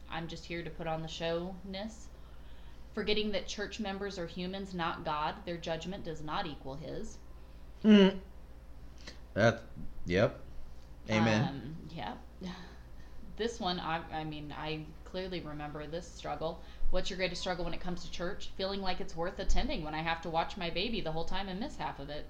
i'm 0.10 0.28
just 0.28 0.46
here 0.46 0.64
to 0.64 0.70
put 0.70 0.88
on 0.88 1.02
the 1.02 1.08
showness 1.08 2.08
forgetting 2.96 3.32
that 3.32 3.46
church 3.48 3.80
members 3.80 4.18
are 4.18 4.26
humans 4.26 4.74
not 4.74 5.04
god 5.04 5.36
their 5.46 5.58
judgment 5.58 6.04
does 6.06 6.22
not 6.24 6.46
equal 6.48 6.76
his 6.76 7.18
Mm. 7.84 8.18
That. 9.36 9.62
Yep. 10.08 10.40
Amen. 11.10 11.44
Um, 11.44 11.76
yeah. 11.90 12.14
This 13.38 13.60
one, 13.60 13.80
I, 13.80 14.02
I 14.12 14.24
mean, 14.24 14.54
I 14.58 14.86
clearly 15.06 15.42
remember 15.42 15.86
this 15.86 16.08
struggle. 16.08 16.60
What's 16.90 17.10
your 17.10 17.18
greatest 17.18 17.40
struggle 17.42 17.66
when 17.66 17.74
it 17.74 17.80
comes 17.80 18.04
to 18.04 18.12
church? 18.12 18.50
Feeling 18.58 18.82
like 18.82 19.00
it's 19.00 19.16
worth 19.16 19.38
attending 19.40 19.84
when 19.84 19.94
I 19.94 20.02
have 20.02 20.22
to 20.24 20.30
watch 20.30 20.58
my 20.58 20.70
baby 20.72 21.02
the 21.02 21.12
whole 21.12 21.26
time 21.26 21.48
and 21.48 21.60
miss 21.60 21.76
half 21.78 22.00
of 22.00 22.10
it. 22.10 22.26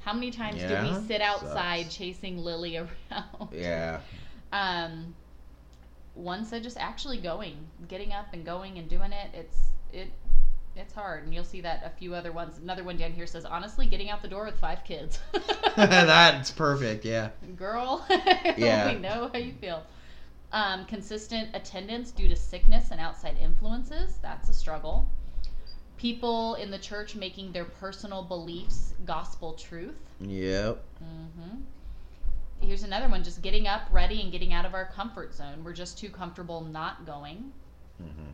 How 0.00 0.12
many 0.12 0.30
times 0.32 0.56
do 0.56 0.68
Yeah, 0.68 1.00
we 1.00 1.06
sit 1.06 1.20
outside 1.20 1.84
sucks. 1.84 1.96
chasing 1.96 2.38
Lily 2.38 2.76
around? 3.10 3.48
yeah. 3.52 4.00
Um, 4.52 5.14
one 6.14 6.44
said 6.44 6.62
just 6.62 6.78
actually 6.78 7.18
going, 7.18 7.56
getting 7.88 8.12
up 8.12 8.26
and 8.32 8.44
going 8.44 8.78
and 8.78 8.88
doing 8.88 9.12
it. 9.12 9.30
It's 9.32 9.58
it 9.92 10.10
it's 10.76 10.92
hard, 10.92 11.24
and 11.24 11.34
you'll 11.34 11.44
see 11.44 11.60
that 11.62 11.82
a 11.84 11.90
few 11.90 12.14
other 12.14 12.32
ones. 12.32 12.58
Another 12.58 12.84
one 12.84 12.96
down 12.96 13.12
here 13.12 13.26
says, 13.26 13.44
honestly, 13.44 13.86
getting 13.86 14.10
out 14.10 14.22
the 14.22 14.28
door 14.28 14.44
with 14.44 14.58
five 14.58 14.84
kids. 14.84 15.18
That's 15.76 16.50
perfect. 16.50 17.04
Yeah. 17.04 17.30
Girl, 17.56 18.04
Yeah. 18.56 18.92
we 18.92 18.98
know 18.98 19.30
how 19.32 19.38
you 19.38 19.52
feel. 19.54 19.82
Um, 20.52 20.84
consistent 20.86 21.50
attendance 21.54 22.10
due 22.12 22.28
to 22.28 22.36
sickness 22.36 22.90
and 22.90 23.00
outside 23.00 23.36
influences. 23.40 24.18
That's 24.22 24.48
a 24.48 24.54
struggle. 24.54 25.08
People 25.96 26.54
in 26.56 26.70
the 26.70 26.78
church 26.78 27.16
making 27.16 27.52
their 27.52 27.64
personal 27.64 28.22
beliefs 28.22 28.94
gospel 29.04 29.54
truth. 29.54 29.96
Yep. 30.20 30.82
hmm 30.98 31.56
Here's 32.60 32.84
another 32.84 33.08
one 33.08 33.22
just 33.22 33.42
getting 33.42 33.66
up, 33.66 33.82
ready, 33.92 34.22
and 34.22 34.32
getting 34.32 34.54
out 34.54 34.64
of 34.64 34.72
our 34.72 34.86
comfort 34.86 35.34
zone. 35.34 35.62
We're 35.62 35.74
just 35.74 35.98
too 35.98 36.08
comfortable 36.08 36.62
not 36.62 37.04
going. 37.04 37.52
hmm 37.98 38.30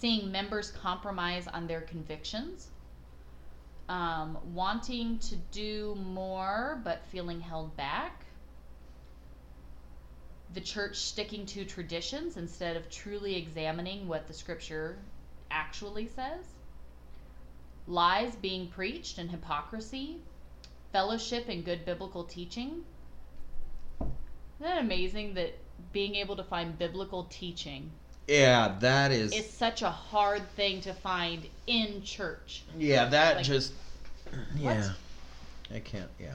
Seeing 0.00 0.30
members 0.30 0.70
compromise 0.70 1.48
on 1.48 1.66
their 1.66 1.80
convictions. 1.80 2.68
Um, 3.88 4.38
wanting 4.54 5.18
to 5.18 5.36
do 5.50 5.96
more 5.96 6.80
but 6.84 7.04
feeling 7.06 7.40
held 7.40 7.76
back. 7.76 8.24
The 10.54 10.60
church 10.60 10.96
sticking 10.96 11.46
to 11.46 11.64
traditions 11.64 12.36
instead 12.36 12.76
of 12.76 12.88
truly 12.90 13.34
examining 13.34 14.06
what 14.06 14.28
the 14.28 14.34
scripture 14.34 14.98
actually 15.50 16.06
says. 16.06 16.44
Lies 17.88 18.36
being 18.36 18.68
preached 18.68 19.18
and 19.18 19.30
hypocrisy. 19.30 20.18
Fellowship 20.92 21.48
and 21.48 21.64
good 21.64 21.84
biblical 21.84 22.22
teaching. 22.22 22.84
Isn't 24.00 24.12
that 24.60 24.78
amazing 24.78 25.34
that 25.34 25.58
being 25.92 26.14
able 26.14 26.36
to 26.36 26.44
find 26.44 26.78
biblical 26.78 27.24
teaching 27.24 27.90
Yeah, 28.28 28.76
that 28.80 29.10
is. 29.10 29.32
is 29.32 29.48
such 29.48 29.82
a 29.82 29.90
hard 29.90 30.48
thing 30.50 30.80
to 30.82 30.92
find 30.92 31.46
in 31.66 32.02
church? 32.02 32.64
yeah, 32.78 33.06
that 33.06 33.36
like- 33.36 33.44
just. 33.44 33.72
Yeah. 34.58 34.90
I 35.74 35.80
can't. 35.80 36.10
Yeah. 36.20 36.34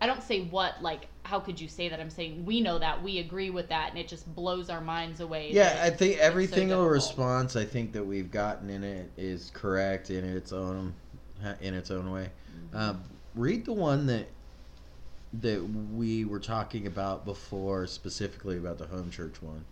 I 0.00 0.06
don't 0.06 0.22
say 0.22 0.42
what, 0.42 0.82
like, 0.82 1.06
how 1.22 1.40
could 1.40 1.60
you 1.60 1.68
say 1.68 1.88
that? 1.88 1.98
I'm 1.98 2.10
saying 2.10 2.44
we 2.44 2.60
know 2.60 2.78
that, 2.78 3.02
we 3.02 3.18
agree 3.18 3.50
with 3.50 3.68
that, 3.70 3.90
and 3.90 3.98
it 3.98 4.06
just 4.06 4.32
blows 4.34 4.68
our 4.68 4.80
minds 4.80 5.20
away. 5.20 5.50
Yeah, 5.52 5.80
I 5.82 5.90
think 5.90 6.18
every 6.18 6.46
so 6.46 6.56
single 6.56 6.82
difficult. 6.82 6.92
response 6.92 7.56
I 7.56 7.64
think 7.64 7.92
that 7.92 8.04
we've 8.04 8.30
gotten 8.30 8.70
in 8.70 8.84
it 8.84 9.10
is 9.16 9.50
correct 9.54 10.10
in 10.10 10.24
its 10.24 10.52
own 10.52 10.94
in 11.60 11.74
its 11.74 11.90
own 11.90 12.10
way. 12.10 12.28
Mm-hmm. 12.68 12.76
Um, 12.76 13.02
read 13.34 13.64
the 13.64 13.72
one 13.72 14.06
that 14.06 14.28
that 15.40 15.60
we 15.92 16.24
were 16.24 16.38
talking 16.38 16.86
about 16.86 17.24
before, 17.24 17.86
specifically 17.86 18.58
about 18.58 18.78
the 18.78 18.86
home 18.86 19.10
church 19.10 19.40
one, 19.42 19.64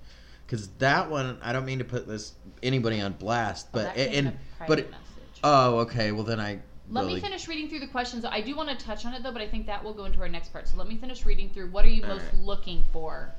because 0.53 0.69
that 0.79 1.11
one 1.11 1.39
I 1.41 1.55
don't 1.55 1.65
mean 1.65 1.79
to 1.79 1.85
put 1.85 2.07
this 2.07 2.35
anybody 2.63 3.01
on 3.01 3.15
blast, 3.15 3.69
Oh, 3.69 3.71
but 3.73 3.97
in 3.97 4.27
and 4.27 4.39
but 4.69 4.81
it- 4.81 4.95
oh 5.43 5.79
okay, 5.79 6.13
well 6.13 6.25
then 6.25 6.39
I 6.39 6.61
Let 6.91 7.05
really, 7.05 7.15
me 7.15 7.21
finish 7.21 7.49
reading 7.49 7.71
through 7.71 7.81
the 7.81 7.87
questions. 7.87 8.27
I 8.27 8.43
do 8.43 8.55
want 8.55 8.69
to 8.69 8.77
touch 8.85 9.07
on 9.07 9.15
it 9.15 9.23
though, 9.23 9.33
but 9.33 9.41
I 9.41 9.49
think 9.49 9.65
that 9.67 9.83
will 9.83 9.95
go 9.95 10.05
into 10.05 10.21
our 10.21 10.29
next 10.29 10.53
part. 10.53 10.69
So 10.69 10.77
let 10.77 10.87
me 10.87 10.99
finish 10.99 11.25
reading 11.25 11.49
through. 11.49 11.71
What 11.71 11.87
are 11.87 11.89
you 11.89 12.03
most 12.03 12.27
Alright. 12.27 12.35
looking 12.41 12.85
for 12.93 13.33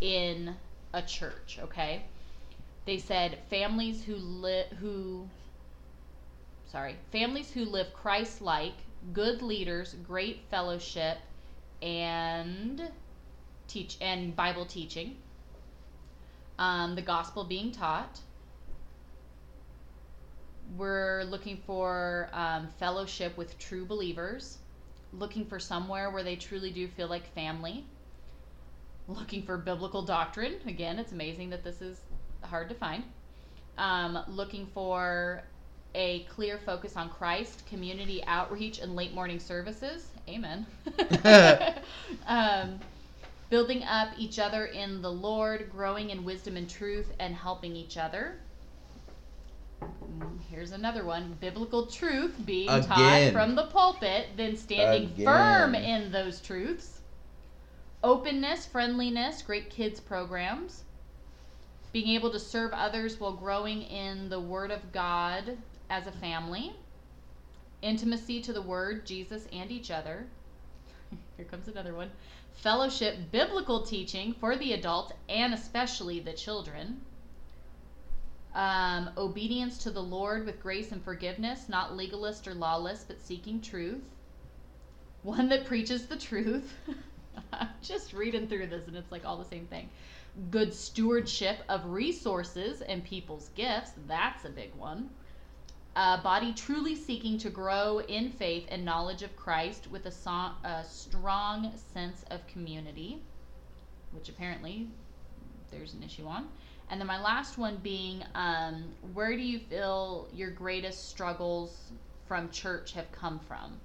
in 0.00 0.56
a 0.92 1.02
church? 1.02 1.60
Okay, 1.62 2.02
they 2.84 2.98
said 2.98 3.38
families 3.48 4.02
who 4.02 4.16
live 4.16 4.66
who. 4.80 5.28
Sorry, 6.72 6.96
families 7.12 7.48
who 7.52 7.64
live 7.64 7.94
Christ-like, 7.94 8.74
good 9.12 9.40
leaders, 9.40 9.94
great 10.04 10.40
fellowship, 10.50 11.18
and 11.80 12.90
teach 13.68 13.98
and 14.00 14.34
Bible 14.34 14.66
teaching. 14.66 15.16
Um, 16.58 16.94
the 16.94 17.02
gospel 17.02 17.44
being 17.44 17.70
taught 17.70 18.20
we're 20.76 21.24
looking 21.24 21.58
for 21.66 22.28
um, 22.32 22.68
fellowship 22.78 23.36
with 23.36 23.58
true 23.58 23.84
believers, 23.84 24.58
looking 25.12 25.44
for 25.44 25.58
somewhere 25.58 26.10
where 26.10 26.22
they 26.22 26.36
truly 26.36 26.70
do 26.70 26.88
feel 26.88 27.08
like 27.08 27.32
family, 27.34 27.84
looking 29.08 29.42
for 29.42 29.56
biblical 29.56 30.02
doctrine. 30.02 30.54
Again, 30.66 30.98
it's 30.98 31.12
amazing 31.12 31.50
that 31.50 31.62
this 31.62 31.80
is 31.80 32.00
hard 32.42 32.68
to 32.68 32.74
find. 32.74 33.04
Um, 33.78 34.18
looking 34.26 34.66
for 34.66 35.42
a 35.94 36.20
clear 36.24 36.58
focus 36.58 36.96
on 36.96 37.10
Christ, 37.10 37.66
community 37.66 38.22
outreach, 38.26 38.80
and 38.80 38.96
late 38.96 39.14
morning 39.14 39.38
services. 39.38 40.08
Amen. 40.28 40.66
um, 42.26 42.80
building 43.50 43.82
up 43.84 44.10
each 44.18 44.38
other 44.38 44.66
in 44.66 45.02
the 45.02 45.12
Lord, 45.12 45.70
growing 45.70 46.10
in 46.10 46.24
wisdom 46.24 46.56
and 46.56 46.68
truth, 46.68 47.12
and 47.18 47.34
helping 47.34 47.76
each 47.76 47.96
other. 47.96 48.36
Mm, 49.82 50.40
Here's 50.50 50.72
another 50.72 51.04
one 51.04 51.36
biblical 51.40 51.86
truth 51.86 52.34
being 52.44 52.80
taught 52.80 53.30
from 53.32 53.54
the 53.54 53.66
pulpit, 53.66 54.28
then 54.36 54.56
standing 54.56 55.08
firm 55.24 55.74
in 55.74 56.10
those 56.12 56.40
truths. 56.40 57.00
Openness, 58.02 58.66
friendliness, 58.66 59.42
great 59.42 59.70
kids 59.70 60.00
programs. 60.00 60.84
Being 61.92 62.08
able 62.08 62.30
to 62.30 62.38
serve 62.38 62.72
others 62.72 63.18
while 63.20 63.32
growing 63.32 63.82
in 63.82 64.28
the 64.28 64.40
Word 64.40 64.70
of 64.70 64.92
God 64.92 65.58
as 65.88 66.06
a 66.06 66.12
family. 66.12 66.74
Intimacy 67.82 68.40
to 68.42 68.52
the 68.52 68.62
Word, 68.62 69.06
Jesus, 69.06 69.46
and 69.52 69.70
each 69.70 69.90
other. 69.90 70.26
Here 71.36 71.46
comes 71.46 71.68
another 71.68 71.94
one. 71.94 72.10
Fellowship, 72.56 73.30
biblical 73.30 73.82
teaching 73.82 74.32
for 74.34 74.56
the 74.56 74.72
adults 74.72 75.12
and 75.28 75.54
especially 75.54 76.20
the 76.20 76.32
children 76.32 77.00
um, 78.56 79.10
obedience 79.18 79.76
to 79.78 79.90
the 79.90 80.02
Lord 80.02 80.46
with 80.46 80.62
grace 80.62 80.90
and 80.90 81.04
forgiveness, 81.04 81.68
not 81.68 81.94
legalist 81.94 82.48
or 82.48 82.54
lawless, 82.54 83.04
but 83.04 83.20
seeking 83.20 83.60
truth. 83.60 84.02
One 85.22 85.50
that 85.50 85.66
preaches 85.66 86.06
the 86.06 86.16
truth. 86.16 86.72
Just 87.82 88.14
reading 88.14 88.48
through 88.48 88.68
this 88.68 88.88
and 88.88 88.96
it's 88.96 89.12
like 89.12 89.26
all 89.26 89.36
the 89.36 89.44
same 89.44 89.66
thing. 89.66 89.90
Good 90.50 90.72
stewardship 90.72 91.58
of 91.68 91.84
resources 91.86 92.80
and 92.80 93.04
people's 93.04 93.50
gifts. 93.50 93.92
That's 94.08 94.46
a 94.46 94.50
big 94.50 94.74
one. 94.74 95.10
A 95.98 96.18
body 96.18 96.52
truly 96.52 96.94
seeking 96.94 97.38
to 97.38 97.48
grow 97.48 98.00
in 98.00 98.30
faith 98.30 98.66
and 98.68 98.84
knowledge 98.84 99.22
of 99.22 99.34
Christ 99.34 99.90
with 99.90 100.04
a, 100.04 100.10
so- 100.10 100.52
a 100.62 100.84
strong 100.86 101.72
sense 101.94 102.22
of 102.30 102.46
community, 102.48 103.22
which 104.12 104.28
apparently 104.28 104.88
there's 105.70 105.94
an 105.94 106.02
issue 106.02 106.26
on. 106.26 106.48
And 106.90 107.00
then 107.00 107.06
my 107.06 107.18
last 107.18 107.56
one 107.56 107.76
being, 107.82 108.22
um, 108.34 108.84
where 109.14 109.34
do 109.34 109.42
you 109.42 109.58
feel 109.58 110.28
your 110.34 110.50
greatest 110.50 111.08
struggles 111.08 111.90
from 112.28 112.50
church 112.50 112.92
have 112.92 113.10
come 113.10 113.38
from? 113.38 113.80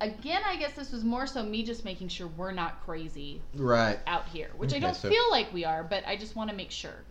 Again, 0.00 0.42
I 0.46 0.54
guess 0.54 0.74
this 0.74 0.92
was 0.92 1.02
more 1.02 1.26
so 1.26 1.42
me 1.42 1.64
just 1.64 1.84
making 1.84 2.06
sure 2.06 2.28
we're 2.28 2.52
not 2.52 2.84
crazy 2.84 3.42
right. 3.56 3.98
out 4.06 4.28
here, 4.28 4.50
which 4.56 4.72
I 4.72 4.78
don't 4.78 4.94
so- 4.94 5.10
feel 5.10 5.28
like 5.32 5.52
we 5.52 5.64
are, 5.64 5.82
but 5.82 6.06
I 6.06 6.16
just 6.16 6.36
want 6.36 6.50
to 6.50 6.56
make 6.56 6.70
sure. 6.70 7.02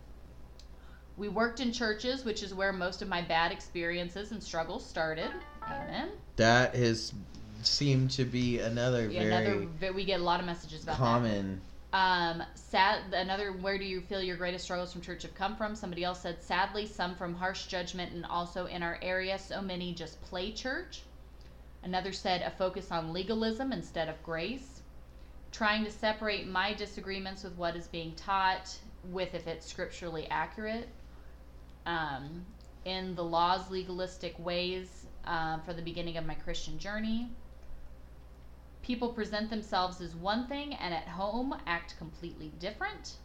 We 1.18 1.28
worked 1.28 1.58
in 1.58 1.72
churches, 1.72 2.24
which 2.24 2.44
is 2.44 2.54
where 2.54 2.72
most 2.72 3.02
of 3.02 3.08
my 3.08 3.22
bad 3.22 3.50
experiences 3.50 4.30
and 4.30 4.40
struggles 4.40 4.86
started. 4.86 5.30
Amen. 5.66 6.10
That 6.36 6.76
has 6.76 7.12
seemed 7.64 8.12
to 8.12 8.24
be 8.24 8.60
another 8.60 9.08
Yeah, 9.10 9.24
very 9.24 9.56
another 9.68 9.92
we 9.92 10.04
get 10.04 10.20
a 10.20 10.22
lot 10.22 10.38
of 10.38 10.46
messages 10.46 10.84
about 10.84 10.92
that. 10.92 10.98
common. 10.98 11.60
Um, 11.92 12.44
sad. 12.54 13.12
Another. 13.12 13.52
Where 13.52 13.78
do 13.78 13.84
you 13.84 14.00
feel 14.00 14.22
your 14.22 14.36
greatest 14.36 14.64
struggles 14.64 14.92
from 14.92 15.00
church 15.00 15.22
have 15.22 15.34
come 15.34 15.56
from? 15.56 15.74
Somebody 15.74 16.04
else 16.04 16.20
said, 16.20 16.40
sadly, 16.40 16.86
some 16.86 17.16
from 17.16 17.34
harsh 17.34 17.66
judgment, 17.66 18.12
and 18.12 18.24
also 18.26 18.66
in 18.66 18.84
our 18.84 18.98
area, 19.02 19.38
so 19.38 19.60
many 19.60 19.94
just 19.94 20.20
play 20.22 20.52
church. 20.52 21.02
Another 21.82 22.12
said, 22.12 22.42
a 22.42 22.50
focus 22.50 22.92
on 22.92 23.12
legalism 23.12 23.72
instead 23.72 24.08
of 24.08 24.22
grace. 24.22 24.82
Trying 25.50 25.84
to 25.84 25.90
separate 25.90 26.46
my 26.46 26.74
disagreements 26.74 27.42
with 27.42 27.56
what 27.56 27.74
is 27.74 27.88
being 27.88 28.14
taught 28.14 28.76
with 29.10 29.34
if 29.34 29.46
it's 29.46 29.66
scripturally 29.66 30.28
accurate. 30.28 30.88
Um, 31.88 32.46
in 32.84 33.16
the 33.16 33.24
law's 33.24 33.68
legalistic 33.68 34.38
ways 34.38 35.06
uh, 35.26 35.58
for 35.58 35.72
the 35.72 35.82
beginning 35.82 36.16
of 36.16 36.24
my 36.24 36.34
Christian 36.34 36.78
journey 36.78 37.28
people 38.88 39.10
present 39.10 39.50
themselves 39.50 40.00
as 40.00 40.14
one 40.16 40.46
thing 40.46 40.72
and 40.72 40.94
at 40.94 41.06
home 41.06 41.54
act 41.66 41.94
completely 41.98 42.50
different. 42.58 43.16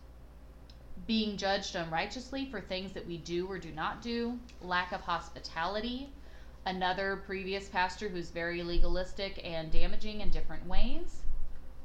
Being 1.07 1.37
judged 1.37 1.75
unrighteously 1.75 2.47
for 2.51 2.59
things 2.59 2.91
that 2.91 3.07
we 3.07 3.17
do 3.17 3.47
or 3.47 3.57
do 3.57 3.71
not 3.71 4.01
do. 4.01 4.37
Lack 4.61 4.91
of 4.91 4.99
hospitality. 4.99 6.09
Another 6.65 7.23
previous 7.25 7.69
pastor 7.69 8.09
who's 8.09 8.29
very 8.29 8.61
legalistic 8.61 9.39
and 9.45 9.71
damaging 9.71 10.19
in 10.19 10.29
different 10.31 10.67
ways. 10.67 11.21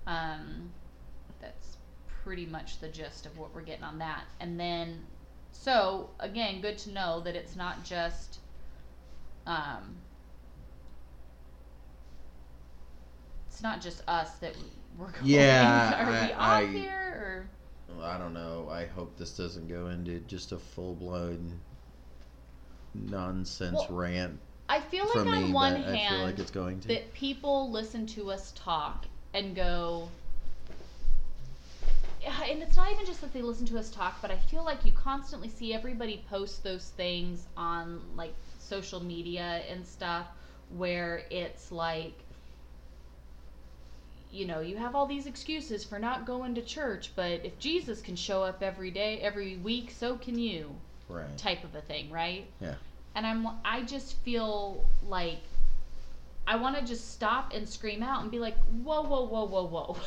Um, 0.09 0.71
that's 1.41 1.77
pretty 2.25 2.47
much 2.47 2.81
the 2.81 2.89
gist 2.89 3.27
of 3.27 3.39
what 3.39 3.55
we're 3.55 3.63
getting 3.63 3.85
on 3.85 3.99
that. 4.01 4.25
And 4.41 4.59
then, 4.59 5.07
so 5.53 6.11
again, 6.21 6.61
good 6.61 6.79
to 6.79 6.91
know 6.93 7.21
that 7.21 7.35
it's 7.37 7.57
not 7.57 7.85
just. 7.85 8.39
Um, 9.47 9.97
it's 13.49 13.63
not 13.63 13.81
just 13.81 14.03
us 14.09 14.33
that 14.39 14.55
we're 14.99 15.07
going. 15.11 15.17
Yeah, 15.25 16.05
Are 16.05 16.11
we 16.11 16.17
I- 16.17 16.33
off 16.33 16.63
I- 16.63 16.67
here? 16.67 17.49
Well, 17.89 18.07
I 18.07 18.19
don't 18.19 18.35
know. 18.35 18.69
I 18.71 18.85
hope 18.87 19.17
this 19.17 19.37
doesn't 19.37 19.67
go 19.69 19.89
into 19.89 20.21
just 20.21 20.53
a 20.53 20.59
full 20.59 20.95
blown 20.95 21.59
nonsense 22.95 23.75
Well, 23.89 23.99
rant 23.99 24.39
I 24.69 24.81
feel 24.81 25.07
like 25.07 25.17
on 25.27 25.31
me 25.31 25.53
one 25.53 25.73
that 25.73 25.81
I 25.81 25.85
feel 25.85 25.95
hand 25.97 26.23
like 26.25 26.39
it's 26.39 26.51
going 26.51 26.81
to. 26.81 26.89
that 26.89 27.13
people 27.15 27.71
listen 27.71 28.07
to 28.09 28.31
us 28.31 28.53
talk 28.55 29.07
and 29.35 29.57
go 29.57 30.09
and 32.27 32.63
it's 32.63 32.77
not 32.77 32.91
even 32.93 33.07
just 33.07 33.21
that 33.21 33.33
they 33.33 33.43
listen 33.43 33.67
to 33.67 33.79
us 33.79 33.91
talk, 33.91 34.21
but 34.21 34.31
I 34.31 34.37
feel 34.37 34.65
like 34.65 34.85
you 34.85 34.93
constantly 34.93 35.49
see 35.49 35.75
everybody 35.75 36.25
post 36.29 36.63
those 36.63 36.91
things 36.97 37.47
on 37.57 38.01
like 38.17 38.35
social 38.59 39.01
media 39.01 39.63
and 39.71 39.87
stuff 39.87 40.27
where 40.77 41.23
it's 41.31 41.73
like 41.73 42.15
you 44.31 44.47
know, 44.47 44.61
you 44.61 44.77
have 44.77 44.95
all 44.95 45.07
these 45.07 45.27
excuses 45.27 45.85
for 45.85 45.99
not 45.99 46.27
going 46.27 46.55
to 46.55 46.63
church, 46.63 47.13
but 47.17 47.45
if 47.45 47.59
Jesus 47.59 48.03
can 48.03 48.15
show 48.15 48.43
up 48.43 48.63
every 48.63 48.91
day, 48.91 49.19
every 49.21 49.57
week, 49.57 49.91
so 49.91 50.17
can 50.17 50.39
you 50.39 50.75
right. 51.09 51.37
type 51.39 51.65
of 51.65 51.75
a 51.75 51.81
thing, 51.81 52.11
right? 52.11 52.47
Yeah. 52.61 52.75
And 53.15 53.27
I'm 53.27 53.49
I 53.65 53.83
just 53.83 54.17
feel 54.19 54.87
like 55.07 55.41
I 56.47 56.57
want 56.57 56.77
to 56.77 56.85
just 56.85 57.13
stop 57.13 57.53
and 57.55 57.69
scream 57.69 58.03
out 58.03 58.23
and 58.23 58.31
be 58.31 58.39
like, 58.39 58.57
"Whoa, 58.83 59.03
whoa, 59.03 59.25
whoa, 59.27 59.47
whoa, 59.47 59.67
whoa." 59.67 59.97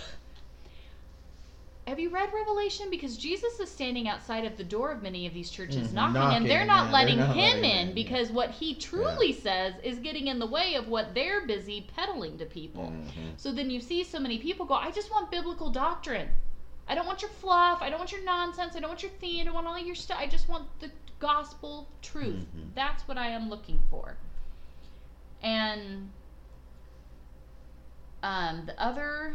Have 1.91 1.99
you 1.99 2.09
read 2.09 2.29
Revelation? 2.33 2.89
Because 2.89 3.17
Jesus 3.17 3.59
is 3.59 3.69
standing 3.69 4.07
outside 4.07 4.45
of 4.45 4.55
the 4.55 4.63
door 4.63 4.93
of 4.93 5.03
many 5.03 5.27
of 5.27 5.33
these 5.33 5.49
churches 5.49 5.89
Mhm, 5.89 5.93
knocking, 5.93 6.13
knocking, 6.13 6.37
and 6.37 6.49
they're 6.49 6.61
yeah, 6.61 6.65
not 6.65 6.83
they're 6.85 6.91
letting 6.93 7.17
not 7.17 7.35
him 7.35 7.57
letting 7.57 7.87
in 7.89 7.93
because 7.93 8.31
what 8.31 8.49
he 8.51 8.75
truly 8.75 9.33
says 9.33 9.73
is 9.83 9.99
getting 9.99 10.27
in 10.27 10.39
the 10.39 10.45
way 10.45 10.75
of 10.75 10.87
what 10.87 11.13
they're 11.13 11.45
busy 11.45 11.81
peddling 11.93 12.37
to 12.37 12.45
people. 12.45 12.83
Mhm. 12.83 13.33
So 13.35 13.51
then 13.51 13.69
you 13.69 13.81
see 13.81 14.05
so 14.05 14.21
many 14.21 14.37
people 14.37 14.65
go, 14.65 14.73
I 14.73 14.89
just 14.91 15.11
want 15.11 15.29
biblical 15.31 15.69
doctrine. 15.69 16.29
I 16.87 16.95
don't 16.95 17.05
want 17.05 17.21
your 17.21 17.31
fluff. 17.31 17.81
I 17.81 17.89
don't 17.89 17.99
want 17.99 18.13
your 18.13 18.23
nonsense. 18.23 18.73
I 18.77 18.79
don't 18.79 18.91
want 18.91 19.03
your 19.03 19.11
theme. 19.11 19.41
I 19.41 19.43
don't 19.43 19.53
want 19.53 19.67
all 19.67 19.77
your 19.77 19.95
stuff. 19.95 20.17
I 20.17 20.27
just 20.27 20.47
want 20.47 20.69
the 20.79 20.91
gospel 21.19 21.89
truth. 22.01 22.47
Mhm. 22.55 22.73
That's 22.73 23.05
what 23.05 23.17
I 23.17 23.27
am 23.27 23.49
looking 23.49 23.81
for. 23.89 24.15
And 25.43 26.09
um, 28.23 28.65
the 28.65 28.81
other 28.81 29.33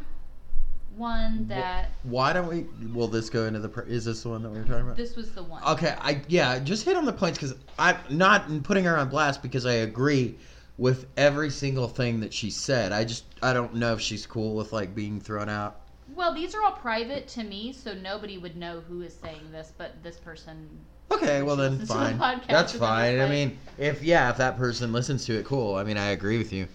one 0.97 1.47
that 1.49 1.91
Why 2.05 2.33
don't 2.33 2.49
we? 2.49 2.67
Will 2.89 3.09
this 3.09 3.29
go 3.31 3.47
into 3.47 3.59
the? 3.61 3.69
pr- 3.69 3.83
Is 3.83 4.05
this 4.05 4.23
the 4.23 4.31
one 4.31 4.43
that 4.43 4.51
we 4.51 4.59
were 4.59 4.65
talking 4.65 4.83
about? 4.83 4.97
this 4.97 5.17
was 5.17 5.33
the 5.33 5.43
one. 5.43 5.63
Okay, 5.65 5.95
I 6.01 6.23
yeah, 6.29 6.59
just 6.59 6.85
hit 6.85 6.97
on 6.97 7.05
the 7.05 7.13
points 7.13 7.39
because 7.39 7.55
I'm 7.79 7.97
not 8.11 8.63
putting 8.63 8.85
her 8.85 8.97
on 8.97 9.09
blast 9.09 9.43
because 9.43 9.67
I 9.67 9.75
agree 9.75 10.37
with 10.79 11.07
every 11.17 11.51
single 11.51 11.89
thing 11.89 12.21
that 12.21 12.33
she 12.35 12.51
said. 12.51 12.93
I 12.93 13.05
just 13.05 13.25
I 13.43 13.53
don't 13.53 13.75
know 13.75 13.93
if 13.93 14.01
she's 14.01 14.27
cool 14.27 14.55
with 14.55 14.73
like 14.73 14.95
being 14.95 15.21
thrown 15.21 15.49
out. 15.49 15.81
Well, 16.15 16.33
these 16.35 16.55
are 16.55 16.63
all 16.63 16.73
private 16.73 17.27
to 17.29 17.43
me, 17.45 17.73
so 17.73 17.93
nobody 17.93 18.39
would 18.39 18.57
know 18.57 18.81
who 18.89 19.03
is 19.03 19.15
saying 19.15 19.51
this, 19.53 19.73
but 19.77 20.03
this 20.03 20.17
person. 20.19 20.69
Okay, 21.11 21.43
well 21.43 21.57
then 21.57 21.79
Listens 21.79 21.89
to 21.91 21.95
the 21.95 22.01
fine. 22.01 22.19
podcast 22.19 22.47
That's 22.49 22.73
and 22.73 22.81
fine. 22.81 23.21
I 23.21 23.29
mean, 23.29 23.59
if 23.79 24.03
yeah, 24.03 24.31
if 24.31 24.37
that 24.39 24.57
person 24.57 24.93
listens 24.93 25.25
to 25.27 25.39
it, 25.39 25.45
cool. 25.45 25.75
I 25.77 25.85
mean, 25.85 25.97
I 25.97 26.09
agree 26.09 26.39
with 26.39 26.53
you. 26.53 26.67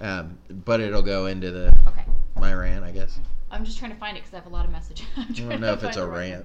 Um, 0.00 0.36
but 0.64 0.80
it'll 0.80 1.02
go 1.02 1.26
into 1.26 1.50
the 1.50 1.72
Okay. 1.86 2.04
my 2.36 2.52
rant, 2.54 2.84
I 2.84 2.90
guess. 2.90 3.18
I'm 3.54 3.64
just 3.64 3.78
trying 3.78 3.92
to 3.92 3.96
find 3.96 4.16
it 4.16 4.20
because 4.20 4.34
I 4.34 4.38
have 4.38 4.46
a 4.46 4.54
lot 4.54 4.64
of 4.64 4.72
messages. 4.72 5.06
I 5.16 5.30
don't 5.30 5.60
know 5.60 5.74
if 5.74 5.84
it's 5.84 5.96
a 5.96 6.06
rant. 6.06 6.44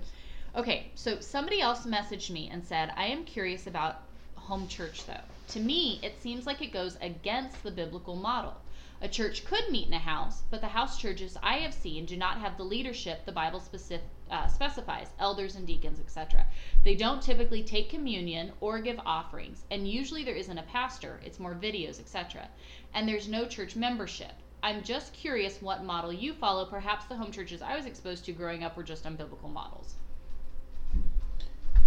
one. 0.54 0.64
Okay, 0.64 0.92
so 0.94 1.20
somebody 1.20 1.60
else 1.60 1.88
messaged 1.88 2.30
me 2.30 2.50
and 2.52 2.64
said, 2.64 2.94
I 2.96 3.06
am 3.06 3.26
curious 3.26 3.66
about 3.66 4.02
home 4.36 4.68
church 4.68 5.08
though. 5.08 5.22
To 5.50 5.60
me, 5.60 6.00
it 6.04 6.22
seems 6.22 6.46
like 6.46 6.62
it 6.62 6.72
goes 6.72 6.98
against 7.02 7.64
the 7.64 7.72
biblical 7.72 8.16
model. 8.16 8.54
A 9.02 9.08
church 9.08 9.44
could 9.46 9.70
meet 9.72 9.88
in 9.88 9.94
a 9.94 10.00
house, 10.00 10.44
but 10.52 10.62
the 10.62 10.68
house 10.68 11.00
churches 11.00 11.36
I 11.42 11.60
have 11.60 11.74
seen 11.74 12.06
do 12.06 12.16
not 12.16 12.38
have 12.38 12.58
the 12.58 12.64
leadership 12.64 13.26
the 13.26 13.32
Bible 13.32 13.60
specific, 13.60 14.06
uh, 14.30 14.48
specifies 14.48 15.08
elders 15.18 15.56
and 15.56 15.66
deacons, 15.66 16.00
etc. 16.00 16.46
They 16.84 16.94
don't 16.94 17.24
typically 17.24 17.64
take 17.64 17.90
communion 17.90 18.52
or 18.60 18.80
give 18.80 19.00
offerings, 19.04 19.64
and 19.72 19.88
usually 19.88 20.24
there 20.24 20.36
isn't 20.36 20.58
a 20.58 20.64
pastor, 20.64 21.20
it's 21.26 21.40
more 21.40 21.56
videos, 21.56 22.00
etc. 22.00 22.50
And 22.94 23.08
there's 23.08 23.28
no 23.28 23.48
church 23.48 23.76
membership. 23.76 24.34
I'm 24.62 24.84
just 24.84 25.14
curious 25.14 25.62
what 25.62 25.84
model 25.84 26.12
you 26.12 26.34
follow. 26.34 26.66
Perhaps 26.66 27.06
the 27.06 27.16
home 27.16 27.32
churches 27.32 27.62
I 27.62 27.76
was 27.76 27.86
exposed 27.86 28.26
to 28.26 28.32
growing 28.32 28.64
up 28.64 28.76
were 28.76 28.84
just 28.84 29.06
unbiblical 29.06 29.52
models. 29.52 29.96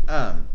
Um, 0.09 0.49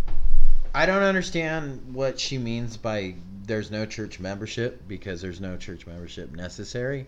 I 0.73 0.86
don't 0.86 1.03
understand 1.03 1.93
what 1.93 2.19
she 2.19 2.38
means 2.38 2.75
by 2.77 3.15
there's 3.45 3.71
no 3.71 3.86
church 3.86 4.19
membership 4.19 4.88
because 4.88 5.21
there's 5.21 5.39
no 5.39 5.58
church 5.58 5.88
membership 5.88 6.32
necessary. 6.32 7.08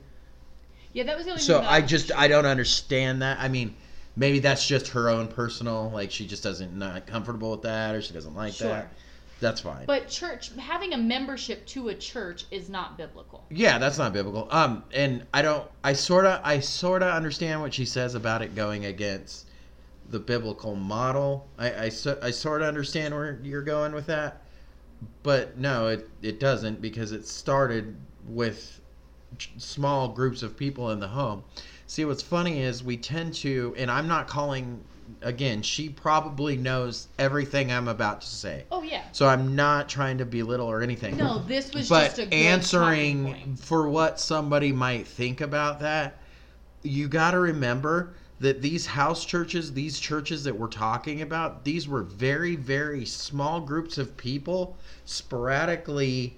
Yeah, 0.93 1.03
that 1.03 1.17
was 1.17 1.25
the 1.25 1.31
only 1.31 1.43
So 1.43 1.61
I 1.61 1.81
just 1.81 2.11
I 2.15 2.27
don't 2.27 2.45
understand 2.45 3.21
that. 3.21 3.39
I 3.39 3.47
mean, 3.47 3.75
maybe 4.15 4.39
that's 4.39 4.65
just 4.65 4.89
her 4.89 5.09
own 5.09 5.27
personal 5.27 5.91
like 5.93 6.11
she 6.11 6.25
just 6.27 6.43
doesn't 6.43 6.77
not 6.77 7.07
comfortable 7.07 7.51
with 7.51 7.63
that 7.63 7.95
or 7.95 8.01
she 8.01 8.13
doesn't 8.13 8.35
like 8.35 8.53
Sure. 8.53 8.69
that. 8.69 8.93
That's 9.39 9.61
fine. 9.61 9.85
But 9.85 10.09
church 10.09 10.51
having 10.57 10.93
a 10.93 10.97
membership 10.97 11.65
to 11.67 11.89
a 11.89 11.95
church 11.95 12.45
is 12.51 12.69
not 12.69 12.97
biblical. 12.97 13.45
yeah, 13.49 13.77
that's 13.77 13.97
not 13.97 14.11
biblical. 14.11 14.47
Um, 14.51 14.83
and 14.93 15.25
I 15.33 15.41
don't. 15.41 15.67
I 15.83 15.93
sorta. 15.93 16.41
I 16.43 16.59
sorta 16.59 17.11
understand 17.11 17.61
what 17.61 17.73
she 17.73 17.85
says 17.85 18.15
about 18.15 18.41
it 18.41 18.55
going 18.55 18.85
against 18.85 19.47
the 20.09 20.19
biblical 20.19 20.75
model. 20.75 21.47
I 21.57 21.71
I, 21.71 21.91
I 22.21 22.31
sorta 22.31 22.65
understand 22.65 23.13
where 23.13 23.39
you're 23.43 23.61
going 23.61 23.93
with 23.93 24.07
that, 24.07 24.43
but 25.23 25.57
no, 25.57 25.87
it 25.87 26.09
it 26.21 26.39
doesn't 26.39 26.81
because 26.81 27.11
it 27.11 27.25
started 27.27 27.95
with 28.27 28.81
small 29.57 30.09
groups 30.09 30.43
of 30.43 30.57
people 30.57 30.91
in 30.91 30.99
the 30.99 31.07
home. 31.07 31.43
See, 31.87 32.05
what's 32.05 32.21
funny 32.21 32.61
is 32.61 32.83
we 32.83 32.97
tend 32.97 33.33
to, 33.35 33.73
and 33.77 33.89
I'm 33.89 34.07
not 34.07 34.27
calling. 34.27 34.83
Again, 35.21 35.61
she 35.61 35.89
probably 35.89 36.55
knows 36.55 37.07
everything 37.17 37.71
I'm 37.71 37.87
about 37.87 38.21
to 38.21 38.27
say. 38.27 38.63
Oh 38.71 38.83
yeah. 38.83 39.03
So 39.11 39.27
I'm 39.27 39.55
not 39.55 39.89
trying 39.89 40.17
to 40.19 40.25
belittle 40.25 40.67
or 40.67 40.81
anything 40.81 41.17
No, 41.17 41.39
this 41.39 41.73
was 41.73 41.89
but 41.89 42.05
just 42.05 42.19
a 42.19 42.25
good 42.25 42.33
answering 42.33 43.55
for 43.57 43.89
what 43.89 44.19
somebody 44.19 44.71
might 44.71 45.07
think 45.07 45.41
about 45.41 45.81
that 45.81 46.17
you 46.83 47.07
got 47.09 47.31
to 47.31 47.39
remember 47.39 48.13
that 48.39 48.61
these 48.61 48.85
house 48.85 49.25
churches 49.25 49.73
these 49.73 49.99
churches 49.99 50.45
that 50.45 50.57
we're 50.57 50.67
talking 50.67 51.21
about 51.21 51.65
these 51.65 51.89
were 51.89 52.03
very 52.03 52.55
very 52.55 53.03
small 53.03 53.59
groups 53.59 53.97
of 53.97 54.15
people 54.15 54.77
sporadically 55.03 56.37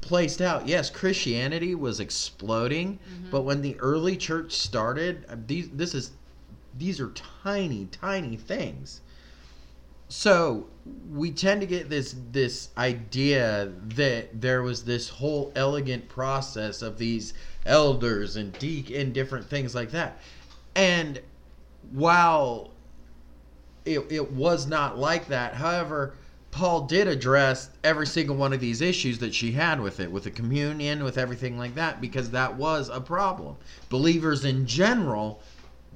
placed 0.00 0.40
out 0.40 0.68
yes 0.68 0.90
christianity 0.90 1.74
was 1.74 1.98
exploding 2.00 2.98
Mm-hmm. 2.98 3.30
but 3.30 3.42
when 3.42 3.62
the 3.62 3.76
early 3.80 4.16
church 4.16 4.52
started 4.52 5.48
these 5.48 5.68
this 5.70 5.94
is 5.94 6.12
these 6.76 7.00
are 7.00 7.10
tiny 7.42 7.86
tiny 7.86 8.36
things. 8.36 9.00
So 10.08 10.68
we 11.10 11.30
tend 11.30 11.60
to 11.60 11.66
get 11.66 11.90
this 11.90 12.14
this 12.32 12.70
idea 12.78 13.72
that 13.94 14.40
there 14.40 14.62
was 14.62 14.84
this 14.84 15.08
whole 15.08 15.52
elegant 15.54 16.08
process 16.08 16.80
of 16.82 16.98
these 16.98 17.34
elders 17.66 18.36
and 18.36 18.52
deacon 18.58 18.96
and 18.96 19.14
different 19.14 19.46
things 19.46 19.74
like 19.74 19.90
that. 19.90 20.18
And 20.74 21.20
while 21.92 22.70
it, 23.84 24.00
it 24.10 24.32
was 24.32 24.66
not 24.66 24.98
like 24.98 25.28
that 25.28 25.54
however 25.54 26.14
paul 26.50 26.86
did 26.86 27.06
address 27.06 27.70
every 27.84 28.06
single 28.06 28.36
one 28.36 28.52
of 28.52 28.60
these 28.60 28.80
issues 28.80 29.18
that 29.18 29.34
she 29.34 29.52
had 29.52 29.80
with 29.80 30.00
it 30.00 30.10
with 30.10 30.24
the 30.24 30.30
communion 30.30 31.04
with 31.04 31.18
everything 31.18 31.58
like 31.58 31.74
that 31.74 32.00
because 32.00 32.30
that 32.30 32.54
was 32.56 32.88
a 32.88 33.00
problem. 33.00 33.56
Believers 33.88 34.44
in 34.44 34.66
general 34.66 35.42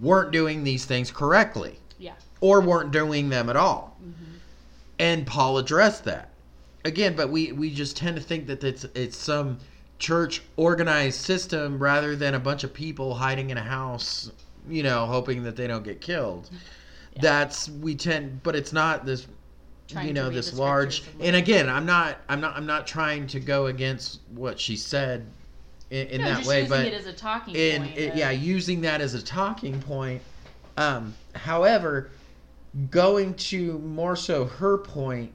weren't 0.00 0.30
doing 0.30 0.64
these 0.64 0.84
things 0.84 1.10
correctly 1.10 1.78
Yeah. 1.98 2.14
or 2.40 2.60
weren't 2.60 2.90
doing 2.90 3.28
them 3.28 3.48
at 3.48 3.56
all. 3.56 3.96
And 4.98 5.26
Paul 5.26 5.58
addressed 5.58 6.04
that. 6.04 6.30
Again, 6.84 7.14
but 7.16 7.30
we, 7.30 7.52
we 7.52 7.72
just 7.72 7.96
tend 7.96 8.16
to 8.16 8.22
think 8.22 8.46
that 8.46 8.62
it's 8.64 8.84
it's 8.94 9.16
some 9.16 9.58
church 9.98 10.42
organized 10.56 11.20
system 11.20 11.78
rather 11.78 12.16
than 12.16 12.34
a 12.34 12.38
bunch 12.40 12.64
of 12.64 12.74
people 12.74 13.14
hiding 13.14 13.50
in 13.50 13.56
a 13.58 13.62
house, 13.62 14.30
you 14.68 14.82
know, 14.82 15.06
hoping 15.06 15.44
that 15.44 15.54
they 15.56 15.66
don't 15.66 15.84
get 15.84 16.00
killed. 16.00 16.50
That's 17.20 17.68
we 17.68 17.94
tend 17.94 18.42
but 18.42 18.56
it's 18.56 18.72
not 18.72 19.06
this 19.06 19.26
Trying 19.88 20.08
you 20.08 20.14
know 20.14 20.30
this 20.30 20.54
large 20.54 21.02
and 21.20 21.36
again 21.36 21.68
i'm 21.68 21.84
not 21.84 22.16
i'm 22.28 22.40
not 22.40 22.56
i'm 22.56 22.64
not 22.64 22.86
trying 22.86 23.26
to 23.26 23.40
go 23.40 23.66
against 23.66 24.20
what 24.34 24.58
she 24.58 24.74
said 24.76 25.26
in, 25.92 26.08
in 26.08 26.20
no, 26.22 26.26
that 26.26 26.46
way 26.46 26.60
using 26.62 26.70
but 26.70 26.86
it 26.86 26.94
as 26.94 27.06
a 27.06 27.12
talking 27.12 27.54
in 27.54 27.82
point. 27.82 27.98
it, 27.98 28.16
yeah 28.16 28.30
using 28.30 28.80
that 28.80 29.02
as 29.02 29.12
a 29.12 29.22
talking 29.22 29.78
point 29.82 30.22
um 30.78 31.14
however 31.34 32.10
going 32.90 33.34
to 33.34 33.78
more 33.80 34.16
so 34.16 34.46
her 34.46 34.78
point 34.78 35.30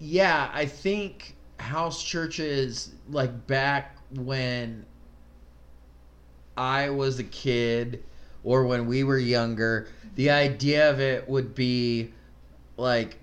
yeah 0.00 0.50
i 0.52 0.66
think 0.66 1.36
house 1.60 2.02
churches 2.02 2.92
like 3.08 3.46
back 3.46 3.96
when 4.10 4.84
i 6.56 6.90
was 6.90 7.20
a 7.20 7.24
kid 7.24 8.02
or 8.42 8.66
when 8.66 8.86
we 8.86 9.04
were 9.04 9.18
younger 9.18 9.86
the 10.16 10.30
idea 10.30 10.90
of 10.90 10.98
it 10.98 11.28
would 11.28 11.54
be 11.54 12.10
like 12.76 13.18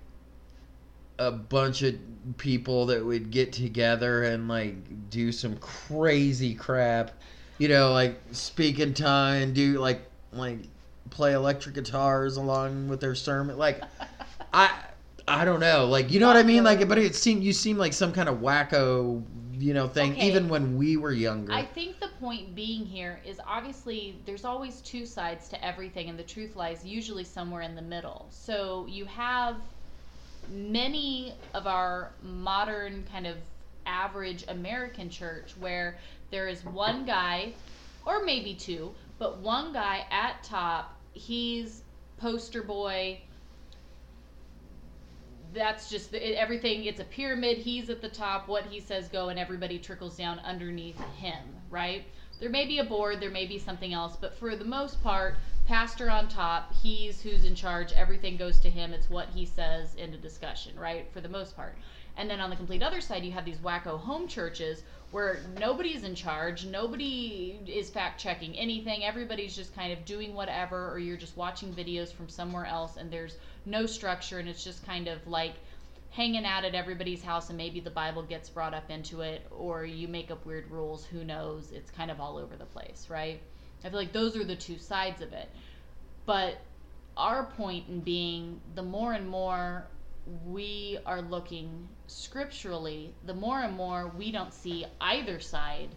a 1.18 1.30
bunch 1.30 1.82
of 1.82 1.94
people 2.38 2.86
that 2.86 3.04
would 3.04 3.30
get 3.30 3.52
together 3.52 4.24
and 4.24 4.48
like 4.48 4.74
do 5.10 5.30
some 5.30 5.56
crazy 5.58 6.54
crap 6.54 7.10
you 7.58 7.68
know 7.68 7.92
like 7.92 8.18
speak 8.32 8.80
in 8.80 8.94
tongue 8.94 9.52
do 9.52 9.78
like 9.78 10.02
like 10.32 10.58
play 11.10 11.34
electric 11.34 11.74
guitars 11.74 12.36
along 12.36 12.88
with 12.88 13.00
their 13.00 13.14
sermon 13.14 13.56
like 13.56 13.80
i 14.52 14.70
I 15.26 15.44
don't 15.44 15.60
know, 15.60 15.86
like 15.86 16.10
you 16.10 16.20
know 16.20 16.26
what 16.26 16.36
I 16.36 16.42
mean, 16.42 16.64
like 16.64 16.86
but 16.86 16.98
it 16.98 17.14
seemed 17.14 17.42
you 17.42 17.52
seem 17.52 17.78
like 17.78 17.92
some 17.92 18.12
kind 18.12 18.28
of 18.28 18.38
wacko, 18.38 19.22
you 19.58 19.72
know, 19.72 19.88
thing. 19.88 20.12
Okay. 20.12 20.26
Even 20.26 20.48
when 20.48 20.76
we 20.76 20.96
were 20.98 21.12
younger. 21.12 21.52
I 21.52 21.64
think 21.64 21.98
the 21.98 22.08
point 22.20 22.54
being 22.54 22.84
here 22.84 23.20
is 23.24 23.40
obviously 23.46 24.18
there's 24.26 24.44
always 24.44 24.82
two 24.82 25.06
sides 25.06 25.48
to 25.48 25.64
everything, 25.64 26.10
and 26.10 26.18
the 26.18 26.24
truth 26.24 26.56
lies 26.56 26.84
usually 26.84 27.24
somewhere 27.24 27.62
in 27.62 27.74
the 27.74 27.82
middle. 27.82 28.26
So 28.28 28.86
you 28.88 29.06
have 29.06 29.56
many 30.50 31.34
of 31.54 31.66
our 31.66 32.12
modern 32.22 33.04
kind 33.10 33.26
of 33.26 33.36
average 33.86 34.44
American 34.48 35.10
church 35.10 35.54
where 35.58 35.98
there 36.30 36.48
is 36.48 36.64
one 36.64 37.04
guy, 37.04 37.52
or 38.06 38.24
maybe 38.24 38.54
two, 38.54 38.94
but 39.18 39.38
one 39.38 39.72
guy 39.72 40.04
at 40.10 40.42
top, 40.42 40.98
he's 41.12 41.82
poster 42.18 42.62
boy. 42.62 43.20
That's 45.52 45.88
just 45.88 46.10
the, 46.10 46.38
everything. 46.38 46.84
It's 46.84 47.00
a 47.00 47.04
pyramid. 47.04 47.58
He's 47.58 47.88
at 47.88 48.02
the 48.02 48.08
top. 48.08 48.48
What 48.48 48.64
he 48.64 48.80
says 48.80 49.08
go, 49.08 49.28
and 49.28 49.38
everybody 49.38 49.78
trickles 49.78 50.16
down 50.16 50.40
underneath 50.40 51.00
him. 51.16 51.44
Right? 51.70 52.04
There 52.40 52.50
may 52.50 52.66
be 52.66 52.80
a 52.80 52.84
board. 52.84 53.20
There 53.20 53.30
may 53.30 53.46
be 53.46 53.58
something 53.58 53.92
else, 53.92 54.16
but 54.20 54.34
for 54.34 54.56
the 54.56 54.64
most 54.64 55.02
part, 55.02 55.36
pastor 55.66 56.10
on 56.10 56.28
top. 56.28 56.74
He's 56.82 57.20
who's 57.20 57.44
in 57.44 57.54
charge. 57.54 57.92
Everything 57.92 58.36
goes 58.36 58.58
to 58.60 58.70
him. 58.70 58.92
It's 58.92 59.10
what 59.10 59.28
he 59.28 59.44
says 59.44 59.94
in 59.94 60.10
the 60.10 60.18
discussion. 60.18 60.78
Right? 60.78 61.10
For 61.12 61.20
the 61.20 61.28
most 61.28 61.56
part. 61.56 61.76
And 62.16 62.30
then 62.30 62.40
on 62.40 62.50
the 62.50 62.56
complete 62.56 62.82
other 62.82 63.00
side, 63.00 63.24
you 63.24 63.32
have 63.32 63.44
these 63.44 63.58
wacko 63.58 63.98
home 63.98 64.28
churches 64.28 64.84
where 65.10 65.40
nobody's 65.60 66.02
in 66.02 66.14
charge, 66.14 66.66
nobody 66.66 67.60
is 67.66 67.88
fact 67.88 68.20
checking 68.20 68.56
anything, 68.58 69.04
everybody's 69.04 69.54
just 69.54 69.74
kind 69.74 69.92
of 69.92 70.04
doing 70.04 70.34
whatever, 70.34 70.90
or 70.90 70.98
you're 70.98 71.16
just 71.16 71.36
watching 71.36 71.72
videos 71.72 72.12
from 72.12 72.28
somewhere 72.28 72.66
else 72.66 72.96
and 72.96 73.12
there's 73.12 73.36
no 73.64 73.86
structure 73.86 74.40
and 74.40 74.48
it's 74.48 74.64
just 74.64 74.84
kind 74.84 75.06
of 75.06 75.24
like 75.28 75.54
hanging 76.10 76.44
out 76.44 76.64
at 76.64 76.74
everybody's 76.74 77.22
house 77.22 77.48
and 77.48 77.56
maybe 77.56 77.78
the 77.80 77.90
Bible 77.90 78.22
gets 78.22 78.48
brought 78.48 78.74
up 78.74 78.90
into 78.90 79.20
it, 79.20 79.46
or 79.50 79.84
you 79.84 80.08
make 80.08 80.30
up 80.30 80.44
weird 80.46 80.70
rules, 80.70 81.04
who 81.04 81.24
knows? 81.24 81.72
It's 81.72 81.90
kind 81.90 82.10
of 82.10 82.20
all 82.20 82.36
over 82.36 82.56
the 82.56 82.64
place, 82.64 83.06
right? 83.08 83.40
I 83.84 83.90
feel 83.90 83.98
like 83.98 84.12
those 84.12 84.36
are 84.36 84.44
the 84.44 84.56
two 84.56 84.78
sides 84.78 85.20
of 85.20 85.32
it. 85.32 85.48
But 86.24 86.58
our 87.16 87.44
point 87.44 87.88
in 87.88 88.00
being 88.00 88.60
the 88.74 88.82
more 88.82 89.12
and 89.12 89.28
more 89.28 89.86
we 90.46 90.98
are 91.04 91.20
looking 91.20 91.88
scripturally, 92.06 93.14
the 93.26 93.34
more 93.34 93.60
and 93.60 93.76
more 93.76 94.10
we 94.16 94.32
don't 94.32 94.54
see 94.54 94.86
either 95.00 95.38
side 95.38 95.90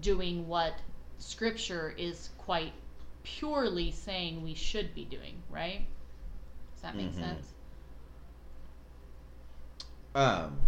doing 0.00 0.46
what 0.46 0.74
scripture 1.16 1.94
is 1.96 2.28
quite 2.36 2.72
purely 3.22 3.90
saying 3.90 4.42
we 4.42 4.54
should 4.54 4.94
be 4.94 5.06
doing, 5.06 5.42
right? 5.50 5.86
Does 6.74 6.82
that 6.82 6.94
make 6.94 7.12
Mhm. 7.12 7.20
sense? 7.20 7.54
Um. 10.14 10.58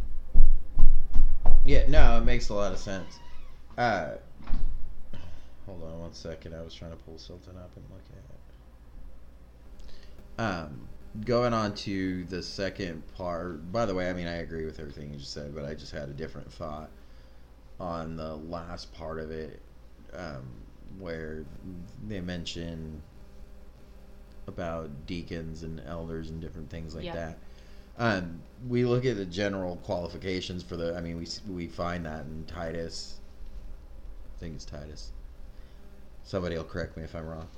Yeah, 1.64 1.87
no, 1.88 2.16
it 2.18 2.22
makes 2.22 2.48
a 2.48 2.55
lot 2.55 2.72
of 2.72 2.79
sense. 2.79 3.18
Uh, 3.76 4.12
hold 5.70 5.92
on 5.92 6.00
one 6.00 6.12
second. 6.12 6.54
I 6.54 6.62
was 6.62 6.74
trying 6.74 6.90
to 6.90 6.96
pull 6.96 7.18
something 7.18 7.56
up 7.56 7.70
and 7.76 7.85
look 7.90 8.02
at 8.12 8.35
it. 8.35 10.42
Um, 10.42 10.88
going 11.24 11.52
on 11.52 11.74
to 11.76 12.24
the 12.24 12.42
second 12.42 13.02
part. 13.14 13.70
By 13.72 13.87
the 13.87 13.94
way, 13.94 14.11
I 14.11 14.12
mean 14.12 14.26
I 14.26 14.37
agree 14.37 14.64
with 14.64 14.80
everything 14.80 15.12
you 15.12 15.18
just 15.18 15.33
said, 15.33 15.54
but 15.54 15.64
I 15.64 15.74
just 15.74 15.92
had 15.92 16.09
a 16.09 16.12
different 16.12 16.52
thought 16.52 16.90
on 17.78 18.16
the 18.16 18.37
last 18.37 18.92
part 18.92 19.18
of 19.18 19.30
it, 19.30 19.61
um, 20.12 20.44
where 20.98 21.44
they 22.06 22.20
mention 22.20 23.02
about 24.46 25.06
deacons 25.06 25.62
and 25.62 25.80
elders 25.87 26.30
and 26.30 26.40
different 26.40 26.70
things 26.70 26.94
like 26.94 27.04
Yeah. 27.04 27.14
that. 27.14 27.38
Um, 27.98 28.40
we 28.68 28.85
look 28.85 29.04
at 29.04 29.16
the 29.16 29.26
general 29.26 29.76
qualifications 29.76 30.62
for 30.62 30.76
the. 30.76 30.96
I 30.96 31.00
mean, 31.00 31.18
we 31.18 31.26
we 31.52 31.68
find 31.68 32.06
that 32.06 32.24
in 32.24 32.44
Titus. 32.46 33.18
I 34.37 34.40
think 34.40 34.56
it's 34.56 34.64
Titus. 34.64 35.12
Somebody 36.30 36.56
will 36.56 36.62
correct 36.62 36.96
me 36.96 37.02
if 37.02 37.16
I'm 37.16 37.26
wrong. 37.26 37.48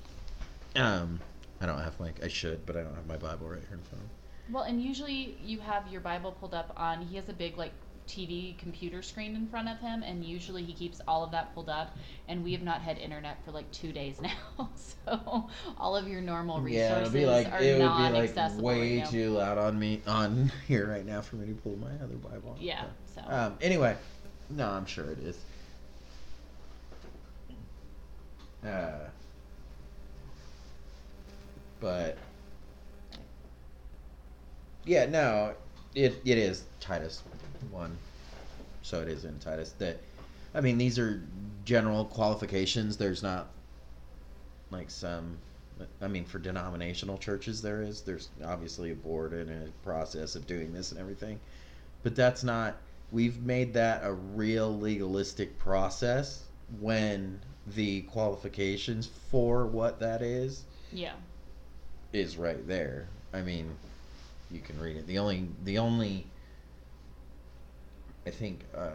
Um, 0.77 1.21
I 1.61 1.67
don't 1.67 1.79
have 1.79 2.01
my. 2.01 2.11
I 2.23 2.29
should, 2.29 2.65
but 2.65 2.75
I 2.75 2.81
don't 2.83 2.95
have 2.95 3.07
my 3.07 3.19
Bible 3.19 3.47
right 3.47 3.61
here 3.61 3.77
in 3.77 3.83
front 3.83 4.03
of 4.03 4.09
me. 4.09 4.15
Well, 4.51 4.63
and 4.63 4.83
usually 4.83 5.37
you 5.45 5.61
have 5.61 5.87
your 5.93 6.01
Bible 6.01 6.33
pulled 6.33 6.55
up 6.55 6.73
on, 6.75 7.03
he 7.03 7.17
has 7.17 7.29
a 7.29 7.35
big, 7.35 7.59
like, 7.59 7.73
TV 8.09 8.57
computer 8.57 9.03
screen 9.03 9.37
in 9.37 9.47
front 9.47 9.69
of 9.69 9.79
him, 9.79 10.03
and 10.03 10.25
usually 10.25 10.63
he 10.65 10.73
keeps 10.73 11.03
all 11.07 11.23
of 11.23 11.31
that 11.33 11.55
pulled 11.55 11.69
up. 11.69 11.95
And 12.29 12.43
we 12.43 12.53
have 12.53 12.63
not 12.63 12.81
had 12.81 12.97
internet 12.97 13.45
for 13.45 13.51
like 13.51 13.71
two 13.73 13.93
days 13.93 14.21
now, 14.23 14.71
so 14.75 15.51
all 15.77 15.95
of 15.95 16.09
your 16.09 16.23
normal 16.23 16.63
resources 16.63 17.15
are 17.15 17.79
non 17.79 18.17
accessible. 18.17 18.65
way 18.65 19.01
right 19.01 19.11
too 19.11 19.33
loud 19.33 19.59
on 19.59 19.79
me 19.79 20.01
on 20.07 20.51
here 20.67 20.89
right 20.89 21.05
now 21.05 21.21
for 21.21 21.37
me 21.37 21.47
to 21.47 21.53
pull 21.53 21.77
my 21.77 21.93
other 22.03 22.17
Bible. 22.17 22.57
Yeah, 22.59 22.85
so. 23.15 23.21
Um. 23.27 23.59
Anyway, 23.61 23.99
no, 24.49 24.71
I'm 24.71 24.87
sure 24.87 25.11
it 25.11 25.19
is. 25.19 25.39
Uh. 28.65 29.09
But. 31.81 32.17
Yeah, 34.85 35.07
no, 35.07 35.55
it 35.95 36.21
it 36.25 36.39
is 36.39 36.65
Titus 36.81 37.23
one, 37.71 37.97
so 38.83 39.01
it 39.01 39.09
is 39.09 39.25
in 39.25 39.39
Titus 39.39 39.73
that. 39.79 39.99
I 40.55 40.61
mean, 40.61 40.77
these 40.77 40.99
are 40.99 41.23
general 41.65 42.05
qualifications. 42.05 42.97
There's 42.97 43.23
not 43.23 43.49
like 44.71 44.91
some. 44.91 45.39
I 46.01 46.09
mean, 46.09 46.25
for 46.25 46.39
denominational 46.39 47.19
churches, 47.19 47.63
there 47.63 47.83
is. 47.83 48.03
There's 48.03 48.29
obviously 48.45 48.91
a 48.91 48.95
board 48.95 49.33
and 49.33 49.51
a 49.51 49.71
process 49.85 50.35
of 50.37 50.47
doing 50.47 50.73
this 50.73 50.91
and 50.91 51.01
everything, 51.01 51.39
but 52.03 52.15
that's 52.17 52.43
not. 52.45 52.77
We've 53.13 53.41
made 53.43 53.75
that 53.75 54.03
a 54.05 54.13
real 54.13 54.79
legalistic 54.79 55.59
process 55.59 56.45
when 56.81 57.41
the 57.67 58.03
qualifications 58.03 59.09
for 59.31 59.67
what 59.67 60.01
that 60.01 60.23
is 60.23 60.65
yeah. 60.93 61.13
is 62.13 62.37
right 62.37 62.67
there. 62.67 63.07
I 63.33 63.43
mean, 63.43 63.71
you 64.51 64.61
can 64.61 64.79
read 64.81 64.97
it. 64.97 65.07
The 65.07 65.19
only 65.19 65.49
the 65.65 65.79
only 65.79 66.27
I 68.27 68.31
think 68.31 68.61
uh, 68.77 68.91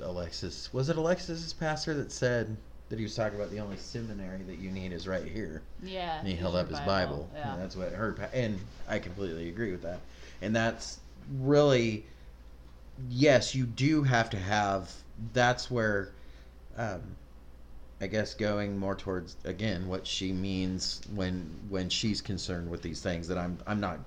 Alexis 0.00 0.72
was 0.72 0.88
it 0.88 0.96
Alexis's 0.96 1.52
pastor 1.52 1.94
that 1.94 2.12
said 2.12 2.56
that 2.90 2.98
he 2.98 3.02
was 3.02 3.14
talking 3.14 3.38
about 3.38 3.50
the 3.50 3.58
only 3.58 3.76
seminary 3.76 4.42
that 4.42 4.58
you 4.58 4.70
need 4.70 4.92
is 4.92 5.08
right 5.08 5.24
here. 5.24 5.62
Yeah. 5.82 6.18
And 6.18 6.28
he 6.28 6.34
held 6.34 6.54
up 6.54 6.68
his 6.68 6.80
Bible. 6.80 7.28
Yeah. 7.34 7.54
And 7.54 7.62
that's 7.62 7.76
what 7.76 7.92
her 7.92 8.14
and 8.32 8.58
I 8.88 8.98
completely 8.98 9.48
agree 9.48 9.70
with 9.70 9.82
that. 9.82 10.00
And 10.42 10.54
that's 10.54 11.00
really 11.40 12.04
yes, 13.08 13.54
you 13.54 13.64
do 13.64 14.02
have 14.02 14.30
to 14.30 14.38
have 14.38 14.92
that's 15.32 15.70
where 15.70 16.10
um 16.76 17.00
I 18.00 18.06
guess 18.06 18.34
going 18.34 18.76
more 18.76 18.94
towards 18.94 19.36
again 19.44 19.88
what 19.88 20.06
she 20.06 20.32
means 20.32 21.00
when 21.14 21.50
when 21.68 21.88
she's 21.88 22.20
concerned 22.20 22.70
with 22.70 22.82
these 22.82 23.00
things 23.00 23.28
that 23.28 23.38
I'm 23.38 23.58
I'm 23.66 23.80
not 23.80 24.00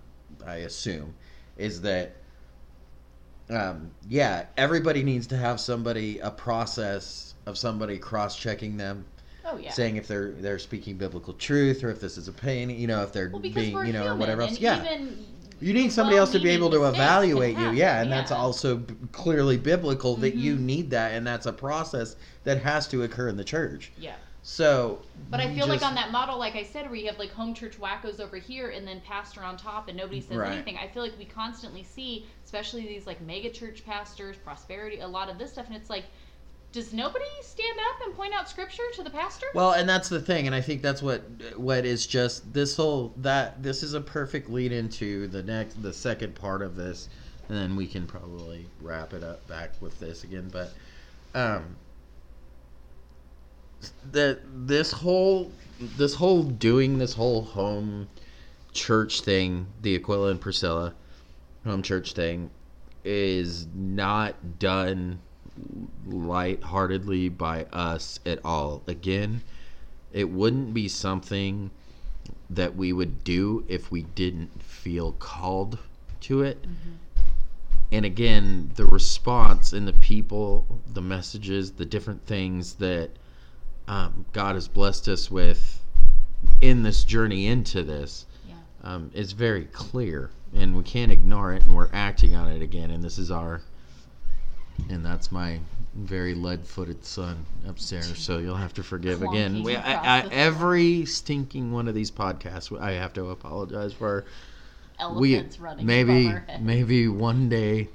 I 0.46 0.58
assume 0.58 1.14
is 1.58 1.82
that 1.82 2.16
um 3.50 3.92
yeah, 4.08 4.46
everybody 4.58 5.04
needs 5.04 5.28
to 5.28 5.38
have 5.38 5.60
somebody 5.60 6.20
a 6.20 6.30
process 6.30 7.34
of 7.46 7.58
somebody 7.58 7.98
cross-checking 7.98 8.78
them 8.78 9.06
oh, 9.48 9.58
yeah. 9.58 9.72
saying 9.72 9.96
if 9.96 10.08
they're 10.08 10.32
they're 10.34 10.60
speaking 10.60 10.98
biblical 10.98 11.34
truth 11.34 11.84
or 11.84 11.90
if 11.90 12.00
this 12.00 12.18
is 12.18 12.28
a 12.28 12.34
pain, 12.34 12.70
you 12.70 12.88
know, 12.88 13.02
if 13.04 13.12
they're 13.12 13.30
well, 13.30 13.42
being, 13.42 13.56
you 13.56 13.94
know, 13.94 14.04
human, 14.04 14.08
or 14.08 14.16
whatever 14.16 14.42
else. 14.44 14.60
Yeah. 14.60 14.82
Even 14.82 15.26
You 15.60 15.74
need 15.74 15.92
somebody 15.92 16.18
else 16.18 16.32
to 16.34 16.40
be 16.40 16.50
able 16.50 16.70
to 16.70 16.80
well-meaning 16.80 17.00
mistakes 17.00 17.24
can 17.24 17.40
evaluate 17.42 17.58
you. 17.58 17.80
Yeah, 17.80 18.02
and 18.02 18.12
that's 18.12 18.32
also 18.32 18.78
b- 18.78 18.96
clearly 19.12 19.58
biblical 19.58 20.16
that 20.18 20.36
you 20.36 20.56
Mhm. 20.56 20.60
need 20.60 20.90
that 20.92 21.14
and 21.14 21.26
that's 21.26 21.46
a 21.46 21.54
process 21.54 22.16
that 22.44 22.62
has 22.62 22.88
to 22.90 23.04
occur 23.04 23.28
in 23.28 23.38
the 23.38 23.44
church. 23.44 23.92
Yeah. 23.98 24.16
So 24.44 25.02
But 25.30 25.42
I 25.42 25.50
you 25.50 25.56
feel 25.56 25.68
like 25.68 25.82
on 25.82 25.96
that 25.96 26.12
model, 26.12 26.38
like 26.38 26.56
I 26.56 26.64
said, 26.64 26.86
where 26.86 26.96
you 26.96 27.08
have 27.08 27.20
like 27.20 27.32
home 27.32 27.54
church 27.54 27.78
wackos 27.82 28.20
over 28.22 28.38
here 28.38 28.70
and 28.70 28.88
then 28.88 29.02
pastor 29.02 29.42
on 29.42 29.58
top 29.58 29.90
and 29.90 29.98
nobody 29.98 30.22
says 30.22 30.38
Right. 30.38 30.54
anything. 30.54 30.78
I 30.78 30.88
feel 30.88 31.04
like 31.04 31.18
we 31.18 31.26
constantly 31.26 31.84
see, 31.84 32.28
especially 32.46 32.88
these 32.88 33.06
like 33.08 33.20
mega 33.20 33.50
church 33.50 33.84
pastors, 33.86 34.38
prosperity, 34.38 35.00
a 35.00 35.08
lot 35.08 35.28
of 35.30 35.38
this 35.38 35.52
stuff, 35.52 35.66
and 35.68 35.76
it's 35.76 35.90
like, 35.90 36.06
does 36.72 36.94
nobody 36.94 37.26
stand 37.42 37.80
up 37.80 38.06
and 38.06 38.16
point 38.16 38.34
out 38.34 38.50
scripture 38.50 38.84
to 38.94 39.04
the 39.04 39.10
pastor? 39.10 39.48
Well, 39.54 39.72
and 39.72 39.88
that's 39.88 40.10
the 40.10 40.22
thing, 40.22 40.48
and 40.48 40.56
I 40.56 40.62
think 40.62 40.82
that's 40.82 41.02
what 41.02 41.24
what 41.56 41.86
is 41.86 42.06
just 42.06 42.54
this 42.54 42.76
whole 42.76 43.14
that 43.18 43.64
this 43.64 43.84
is 43.84 43.94
a 43.94 44.02
perfect 44.02 44.50
lead 44.50 44.72
into 44.72 45.28
the 45.28 45.44
next 45.44 45.82
the 45.82 45.94
second 45.94 46.36
part 46.36 46.62
of 46.62 46.76
this, 46.76 47.10
and 47.48 47.58
then 47.58 47.76
we 47.76 47.88
can 47.88 48.06
probably 48.06 48.68
wrap 48.82 49.14
it 49.14 49.24
up 49.24 49.48
back 49.48 49.72
with 49.82 50.00
this 50.00 50.24
again. 50.24 50.50
But 50.52 50.74
um, 51.34 51.78
that 54.12 54.40
this 54.68 54.92
whole 54.92 55.52
this 55.80 56.16
whole 56.16 56.44
doing 56.44 56.98
this 56.98 57.14
whole 57.14 57.44
home 57.44 58.10
church 58.74 59.22
thing, 59.22 59.68
the 59.82 59.96
Aquila 59.96 60.32
and 60.32 60.42
Priscilla 60.42 60.94
home 61.64 61.82
church 61.82 62.14
thing, 62.14 62.50
is 63.04 63.68
not 63.74 64.60
done 64.60 65.20
lightheartedly 66.08 67.30
by 67.30 67.64
us 67.66 68.20
at 68.26 68.40
all. 68.44 68.84
Again, 68.88 69.42
it 70.14 70.30
wouldn't 70.30 70.74
be 70.74 70.88
something 70.88 71.72
that 72.50 72.76
we 72.76 72.94
would 72.94 73.24
do 73.24 73.66
if 73.68 73.92
we 73.92 74.04
didn't 74.04 74.62
feel 74.64 75.12
called 75.14 75.78
to 76.22 76.42
it. 76.42 76.66
And 77.92 78.06
again, 78.06 78.72
the 78.76 78.86
response 78.86 79.74
and 79.74 79.88
the 79.88 79.94
people, 79.94 80.66
the 80.94 81.02
messages, 81.02 81.72
the 81.72 81.86
different 81.86 82.26
things 82.26 82.74
that 82.76 83.12
um, 83.88 84.26
God 84.34 84.56
has 84.56 84.68
blessed 84.68 85.08
us 85.08 85.32
with 85.32 85.82
in 86.62 86.84
this 86.84 87.04
journey 87.06 87.48
into 87.48 87.84
this 87.84 88.26
Yeah. 88.48 88.56
um, 88.84 89.12
is 89.14 89.32
very 89.32 89.66
clear, 89.66 90.32
and 90.54 90.76
we 90.76 90.84
can't 90.84 91.12
ignore 91.12 91.54
it, 91.54 91.64
and 91.64 91.74
we're 91.76 91.90
acting 91.94 92.36
on 92.36 92.52
it 92.52 92.62
again. 92.62 92.92
And 92.92 93.02
this 93.02 93.18
is 93.18 93.32
our, 93.32 93.62
and 94.90 95.06
that's 95.06 95.32
my 95.32 95.60
very 95.96 96.34
lead-footed 96.36 97.04
son 97.04 97.46
upstairs. 97.68 98.18
So 98.20 98.38
you'll 98.38 98.56
have 98.56 98.74
to 98.76 98.84
forgive 98.84 99.22
again. 99.24 99.64
We, 99.64 99.76
I, 99.76 100.20
I, 100.20 100.28
every 100.28 101.06
stinking 101.06 101.72
one 101.72 101.88
of 101.88 101.96
these 101.96 102.12
podcasts, 102.12 102.78
I 102.80 102.92
have 102.92 103.14
to 103.14 103.30
apologize 103.32 103.94
for. 103.94 104.26
We 105.16 105.36
Elephants 105.36 105.60
running 105.60 105.86
maybe 105.86 106.26
above 106.26 106.34
our 106.34 106.40
head. 106.48 106.64
maybe 106.66 107.08
one 107.08 107.50
day 107.50 107.88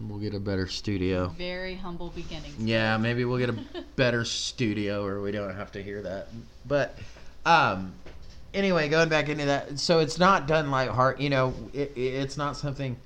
we'll 0.00 0.18
get 0.18 0.34
a 0.34 0.40
better 0.40 0.66
studio. 0.66 1.28
Very 1.38 1.76
humble 1.76 2.08
beginnings. 2.10 2.58
Yeah, 2.58 2.96
maybe 2.96 3.24
we'll 3.24 3.38
get 3.38 3.50
a 3.50 3.58
better 3.96 4.24
studio 4.24 5.04
where 5.04 5.20
we 5.20 5.30
don't 5.30 5.54
have 5.54 5.70
to 5.72 5.82
hear 5.82 6.02
that. 6.02 6.28
But 6.66 6.98
um 7.46 7.92
anyway, 8.54 8.88
going 8.88 9.08
back 9.08 9.28
into 9.28 9.44
that, 9.44 9.78
so 9.78 10.00
it's 10.00 10.18
not 10.18 10.48
done 10.48 10.70
like 10.72 10.88
heart, 10.90 11.20
you 11.20 11.30
know, 11.30 11.54
it- 11.72 11.92
it's 11.96 12.36
not 12.36 12.56
something 12.56 12.96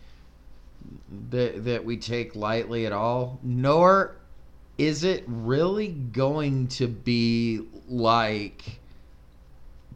that 1.31 1.65
that 1.65 1.85
we 1.85 1.97
take 1.97 2.35
lightly 2.37 2.87
at 2.87 2.93
all, 2.93 3.39
nor 3.43 4.17
is 4.79 5.05
it 5.05 5.25
really 5.27 5.89
going 5.89 6.69
to 6.69 6.87
be 6.87 7.67
like 7.89 8.79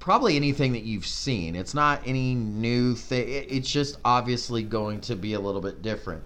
probably 0.01 0.35
anything 0.35 0.73
that 0.73 0.83
you've 0.83 1.07
seen. 1.07 1.55
It's 1.55 1.75
not 1.75 2.01
any 2.07 2.35
new 2.35 2.95
thing. 2.95 3.27
It's 3.29 3.71
just 3.71 3.99
obviously 4.05 4.63
going 4.63 5.03
to 5.03 5.15
be 5.15 5.35
a 5.35 5.41
little 5.41 5.61
bit 5.61 5.83
different. 5.83 6.23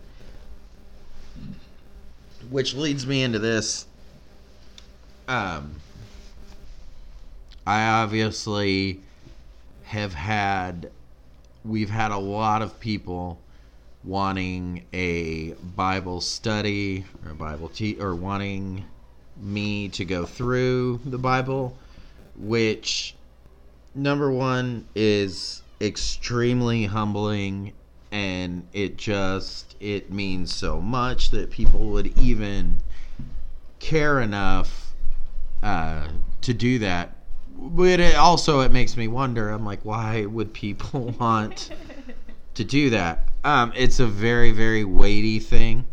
Which 2.51 2.75
leads 2.75 3.07
me 3.07 3.23
into 3.23 3.41
this. 3.41 3.87
Um, 5.27 5.75
I 7.67 7.89
obviously 7.89 9.01
have 9.85 10.15
had, 10.15 10.91
we've 11.65 11.91
had 11.91 12.13
a 12.13 12.19
lot 12.19 12.63
of 12.63 12.79
people 12.79 13.41
wanting 14.05 14.85
a 14.93 15.53
Bible 15.77 16.21
study 16.21 17.05
or 17.25 17.35
Bible 17.35 17.69
te- 17.69 17.99
or 17.99 18.15
wanting 18.15 18.85
me 19.41 19.89
to 19.89 20.05
go 20.05 20.27
through 20.27 21.01
the 21.05 21.19
Bible, 21.19 21.77
which 22.37 23.15
number 23.95 24.31
one 24.31 24.87
is 24.95 25.63
extremely 25.81 26.85
humbling 26.85 27.73
and 28.13 28.67
it 28.73 28.97
just 28.97 29.75
it 29.81 30.13
means 30.13 30.55
so 30.55 30.81
much 30.81 31.31
that 31.31 31.51
people 31.51 31.87
would 31.87 32.17
even 32.19 32.77
care 33.81 34.21
enough 34.21 34.93
uh, 35.63 36.07
to 36.41 36.55
do 36.55 36.79
that. 36.79 37.17
But 37.57 38.01
it 38.01 38.15
also 38.15 38.61
it 38.61 38.73
makes 38.73 38.97
me 38.97 39.09
wonder 39.09 39.51
i'm 39.51 39.65
like 39.65 39.85
why 39.85 40.27
would 40.27 40.53
people 40.53 41.15
want 41.21 41.71
to 42.55 42.65
do 42.65 42.91
that 42.91 43.29
um, 43.45 43.73
it's 43.77 44.01
a 44.01 44.07
very 44.07 44.53
very 44.53 44.85
weighty 44.85 45.39
thing 45.39 45.85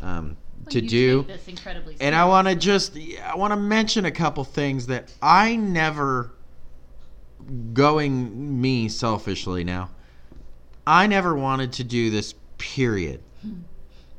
um, 0.00 0.36
Like, 0.64 0.72
to 0.74 0.80
do 0.80 1.22
take 1.24 1.36
this 1.36 1.48
incredibly 1.48 1.96
and 2.00 2.14
I 2.14 2.24
want 2.26 2.48
to 2.48 2.54
just 2.54 2.96
I 3.24 3.34
want 3.34 3.52
to 3.52 3.56
mention 3.56 4.04
a 4.04 4.10
couple 4.10 4.44
things 4.44 4.86
that 4.86 5.12
I 5.20 5.56
never 5.56 6.30
going 7.72 8.60
me 8.60 8.88
selfishly 8.88 9.64
now. 9.64 9.90
I 10.86 11.06
never 11.06 11.34
wanted 11.34 11.72
to 11.74 11.84
do 11.84 12.10
this 12.10 12.34
period. 12.58 13.22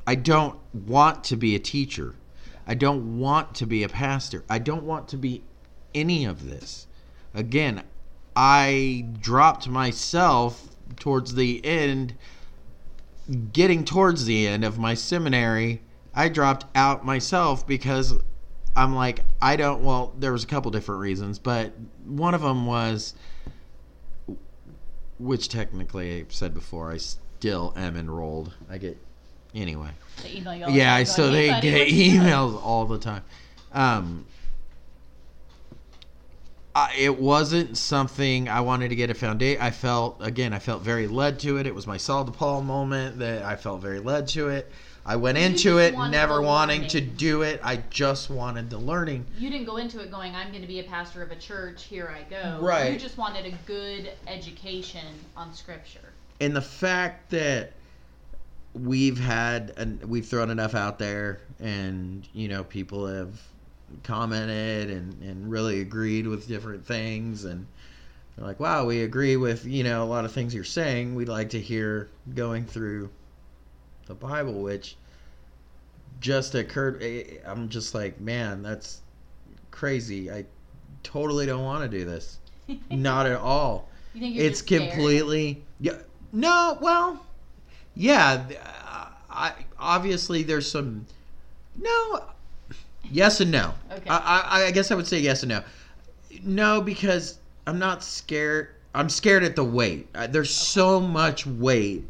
I 0.06 0.14
don't 0.14 0.58
want 0.72 1.24
to 1.24 1.36
be 1.36 1.54
a 1.54 1.58
teacher. 1.58 2.14
I 2.66 2.74
don't 2.74 3.18
want 3.18 3.54
to 3.56 3.66
be 3.66 3.82
a 3.82 3.88
pastor. 3.88 4.44
I 4.48 4.58
don't 4.58 4.84
want 4.84 5.08
to 5.08 5.16
be 5.16 5.42
any 5.94 6.24
of 6.24 6.48
this. 6.48 6.86
Again, 7.34 7.82
I 8.36 9.06
dropped 9.20 9.68
myself 9.68 10.76
towards 10.96 11.34
the 11.34 11.64
end 11.64 12.14
getting 13.52 13.84
towards 13.84 14.24
the 14.24 14.46
end 14.46 14.64
of 14.64 14.78
my 14.78 14.94
seminary, 14.94 15.82
I 16.14 16.28
dropped 16.28 16.66
out 16.74 17.04
myself 17.04 17.66
because 17.66 18.14
I'm 18.76 18.94
like, 18.94 19.24
I 19.42 19.56
don't. 19.56 19.82
Well, 19.82 20.14
there 20.18 20.32
was 20.32 20.44
a 20.44 20.46
couple 20.46 20.70
different 20.70 21.00
reasons, 21.00 21.38
but 21.38 21.72
one 22.04 22.34
of 22.34 22.42
them 22.42 22.66
was, 22.66 23.14
which 25.18 25.48
technically 25.48 26.20
I 26.20 26.24
said 26.28 26.54
before, 26.54 26.90
I 26.90 26.96
still 26.98 27.72
am 27.76 27.96
enrolled. 27.96 28.52
I 28.70 28.78
get 28.78 28.96
anyway. 29.54 29.90
They 30.22 30.36
email 30.36 30.54
you 30.54 30.64
all 30.64 30.70
the 30.72 30.78
Yeah, 30.78 30.84
time 30.86 30.94
I 30.94 31.04
going, 31.04 31.06
so 31.06 31.30
they 31.30 31.60
get 31.60 31.88
emails 31.88 32.62
all 32.62 32.86
the 32.86 32.98
time. 32.98 33.24
Um, 33.72 34.26
I, 36.78 36.94
it 36.96 37.18
wasn't 37.18 37.76
something 37.76 38.48
I 38.48 38.60
wanted 38.60 38.88
to 38.90 38.96
get 38.96 39.10
a 39.10 39.14
foundation. 39.14 39.60
I 39.60 39.70
felt 39.70 40.16
again, 40.20 40.52
I 40.52 40.58
felt 40.58 40.82
very 40.82 41.06
led 41.08 41.38
to 41.40 41.56
it. 41.58 41.66
It 41.66 41.74
was 41.74 41.86
my 41.86 41.96
Saul 41.96 42.24
to 42.24 42.30
Paul 42.30 42.62
moment 42.62 43.18
that 43.18 43.42
I 43.42 43.56
felt 43.56 43.80
very 43.80 44.00
led 44.00 44.28
to 44.28 44.48
it. 44.48 44.70
I 45.04 45.16
went 45.16 45.38
You 45.38 45.44
into 45.44 45.78
it 45.78 45.94
never 46.10 46.42
wanting 46.42 46.80
learning. 46.82 46.90
to 46.90 47.00
do 47.00 47.40
it. 47.42 47.60
I 47.64 47.76
just 47.88 48.28
wanted 48.28 48.68
the 48.68 48.76
learning. 48.78 49.24
You 49.38 49.48
didn't 49.50 49.64
go 49.66 49.78
into 49.78 50.00
it 50.00 50.10
going, 50.10 50.34
I'm 50.34 50.50
going 50.50 50.60
to 50.60 50.68
be 50.68 50.80
a 50.80 50.84
pastor 50.84 51.22
of 51.22 51.30
a 51.30 51.36
church. 51.36 51.84
Here 51.84 52.14
I 52.14 52.28
go. 52.28 52.58
Right. 52.60 52.92
You 52.92 52.98
just 52.98 53.16
wanted 53.16 53.46
a 53.46 53.56
good 53.66 54.12
education 54.26 55.06
on 55.36 55.54
Scripture. 55.54 56.12
and 56.40 56.54
the 56.54 56.60
fact 56.62 57.30
that 57.30 57.72
we've 58.74 59.18
had 59.18 59.72
and 59.78 60.02
we've 60.04 60.26
thrown 60.26 60.50
enough 60.50 60.74
out 60.74 60.98
there 60.98 61.40
and 61.58 62.28
you 62.34 62.46
know 62.48 62.62
people 62.64 63.06
have 63.06 63.40
commented 64.02 64.90
and, 64.90 65.22
and 65.22 65.50
really 65.50 65.80
agreed 65.80 66.26
with 66.26 66.48
different 66.48 66.84
things. 66.86 67.44
And 67.44 67.66
they're 68.36 68.46
like 68.46 68.60
wow 68.60 68.86
we 68.86 69.02
agree 69.02 69.36
with 69.36 69.64
you 69.64 69.82
know 69.84 70.02
a 70.02 70.06
lot 70.06 70.24
of 70.24 70.32
things 70.32 70.54
you're 70.54 70.64
saying. 70.64 71.14
We'd 71.14 71.28
like 71.28 71.50
to 71.50 71.60
hear 71.60 72.08
going 72.34 72.64
through 72.64 73.10
the 74.06 74.14
bible 74.14 74.62
which 74.62 74.96
just 76.18 76.54
occurred 76.54 77.02
eh, 77.02 77.24
i'm 77.44 77.68
just 77.68 77.94
like 77.94 78.18
man 78.18 78.62
that's 78.62 79.02
crazy. 79.78 80.30
I 80.30 80.44
totally 81.04 81.46
don't 81.46 81.62
want 81.62 81.88
to 81.88 81.98
do 81.98 82.04
this. 82.04 82.38
Not 82.90 83.26
at 83.26 83.36
all. 83.36 83.88
You 84.14 84.20
think 84.20 84.36
you're 84.36 84.46
it's 84.46 84.62
completely 84.62 85.62
yeah 85.80 85.92
no 86.32 86.76
well 86.80 87.24
yeah 87.94 88.44
uh, 88.84 89.06
i 89.30 89.52
obviously 89.78 90.42
there's 90.42 90.68
some 90.68 91.06
no 91.80 92.24
yes 93.10 93.40
and 93.40 93.50
no 93.50 93.74
Okay. 93.92 94.08
I, 94.10 94.16
I 94.40 94.64
i 94.66 94.70
guess 94.70 94.90
i 94.90 94.94
would 94.94 95.06
say 95.06 95.18
yes 95.18 95.42
and 95.42 95.50
no 95.50 95.62
no 96.42 96.80
because 96.80 97.38
i'm 97.66 97.78
not 97.78 98.02
scared 98.02 98.68
i'm 98.94 99.08
scared 99.08 99.44
at 99.44 99.56
the 99.56 99.64
weight 99.64 100.08
Uh, 100.14 100.26
there's 100.26 100.50
so 100.54 101.00
much 101.00 101.46
weight 101.46 102.04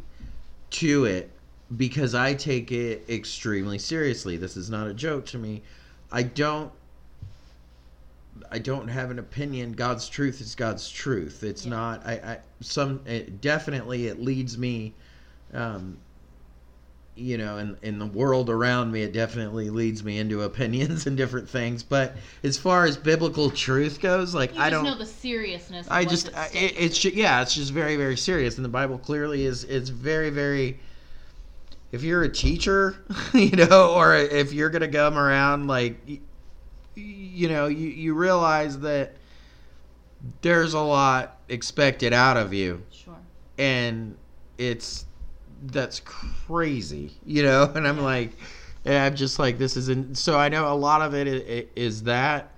to 0.71 1.05
it 1.05 1.31
because 1.77 2.15
i 2.15 2.33
take 2.33 2.71
it 2.71 3.03
extremely 3.09 3.77
seriously 3.79 4.37
this 4.37 4.57
is 4.57 4.69
not 4.69 4.87
a 4.87 4.93
joke 4.93 5.25
to 5.27 5.37
me 5.37 5.61
i 6.11 6.23
don't 6.23 6.71
I 8.51 8.59
don't 8.59 8.87
have 8.87 9.11
an 9.11 9.19
opinion. 9.19 9.73
God's 9.73 10.07
truth 10.09 10.41
is 10.41 10.55
God's 10.55 10.89
truth. 10.89 11.43
It's 11.43 11.65
Yeah. 11.65 11.71
not. 11.71 12.05
I, 12.05 12.13
I 12.13 12.37
some 12.61 13.01
it, 13.05 13.41
definitely 13.41 14.07
it 14.07 14.21
leads 14.21 14.57
me, 14.57 14.93
um, 15.53 15.97
you 17.15 17.37
know, 17.37 17.57
in 17.57 17.77
in 17.81 17.99
the 17.99 18.05
world 18.05 18.49
around 18.49 18.91
me, 18.91 19.01
it 19.03 19.11
definitely 19.13 19.69
leads 19.69 20.03
me 20.03 20.17
into 20.19 20.41
opinions 20.43 21.05
and 21.07 21.17
different 21.17 21.49
things. 21.49 21.83
But 21.83 22.15
as 22.43 22.57
far 22.57 22.85
as 22.85 22.97
biblical 22.97 23.49
truth 23.51 23.99
goes, 24.01 24.33
like 24.33 24.55
You 24.55 24.61
I 24.61 24.69
just 24.69 24.83
don't. 24.83 24.91
know 24.91 24.97
the 24.97 25.05
seriousness. 25.05 25.87
Of 25.87 25.91
I 25.93 26.05
just 26.05 26.33
I, 26.35 26.47
it, 26.53 26.75
it's 26.77 27.03
yeah, 27.05 27.41
it's 27.41 27.53
just 27.55 27.71
very 27.73 27.95
very 27.97 28.17
serious, 28.17 28.55
and 28.57 28.65
the 28.65 28.69
Bible 28.69 28.97
clearly 28.97 29.45
is 29.45 29.63
is 29.63 29.89
very 29.89 30.29
very. 30.29 30.79
If 31.91 32.03
you're 32.03 32.21
a 32.23 32.29
teacher, 32.29 33.03
you 33.33 33.51
know, 33.51 33.93
or 33.95 34.15
if 34.15 34.53
you're 34.53 34.69
gonna 34.69 34.87
come 34.87 35.17
around 35.17 35.67
like, 35.67 35.97
y- 36.07 36.19
you 36.95 37.49
know, 37.49 37.67
you 37.67 37.87
you 37.89 38.13
realize 38.13 38.79
that 38.81 39.15
there's 40.41 40.73
a 40.73 40.79
lot 40.79 41.39
expected 41.49 42.13
out 42.13 42.37
of 42.37 42.53
you, 42.53 42.83
sure. 42.91 43.15
and 43.57 44.17
it's 44.57 45.05
that's 45.63 45.99
crazy, 46.01 47.11
you 47.25 47.43
know. 47.43 47.71
And 47.75 47.87
I'm 47.87 48.01
like, 48.01 48.31
and 48.85 48.95
I'm 48.95 49.15
just 49.15 49.39
like, 49.39 49.57
this 49.57 49.75
isn't. 49.77 50.17
So 50.17 50.37
I 50.37 50.49
know 50.49 50.71
a 50.71 50.75
lot 50.75 51.01
of 51.01 51.13
it 51.13 51.27
is, 51.75 52.03
that, 52.03 52.51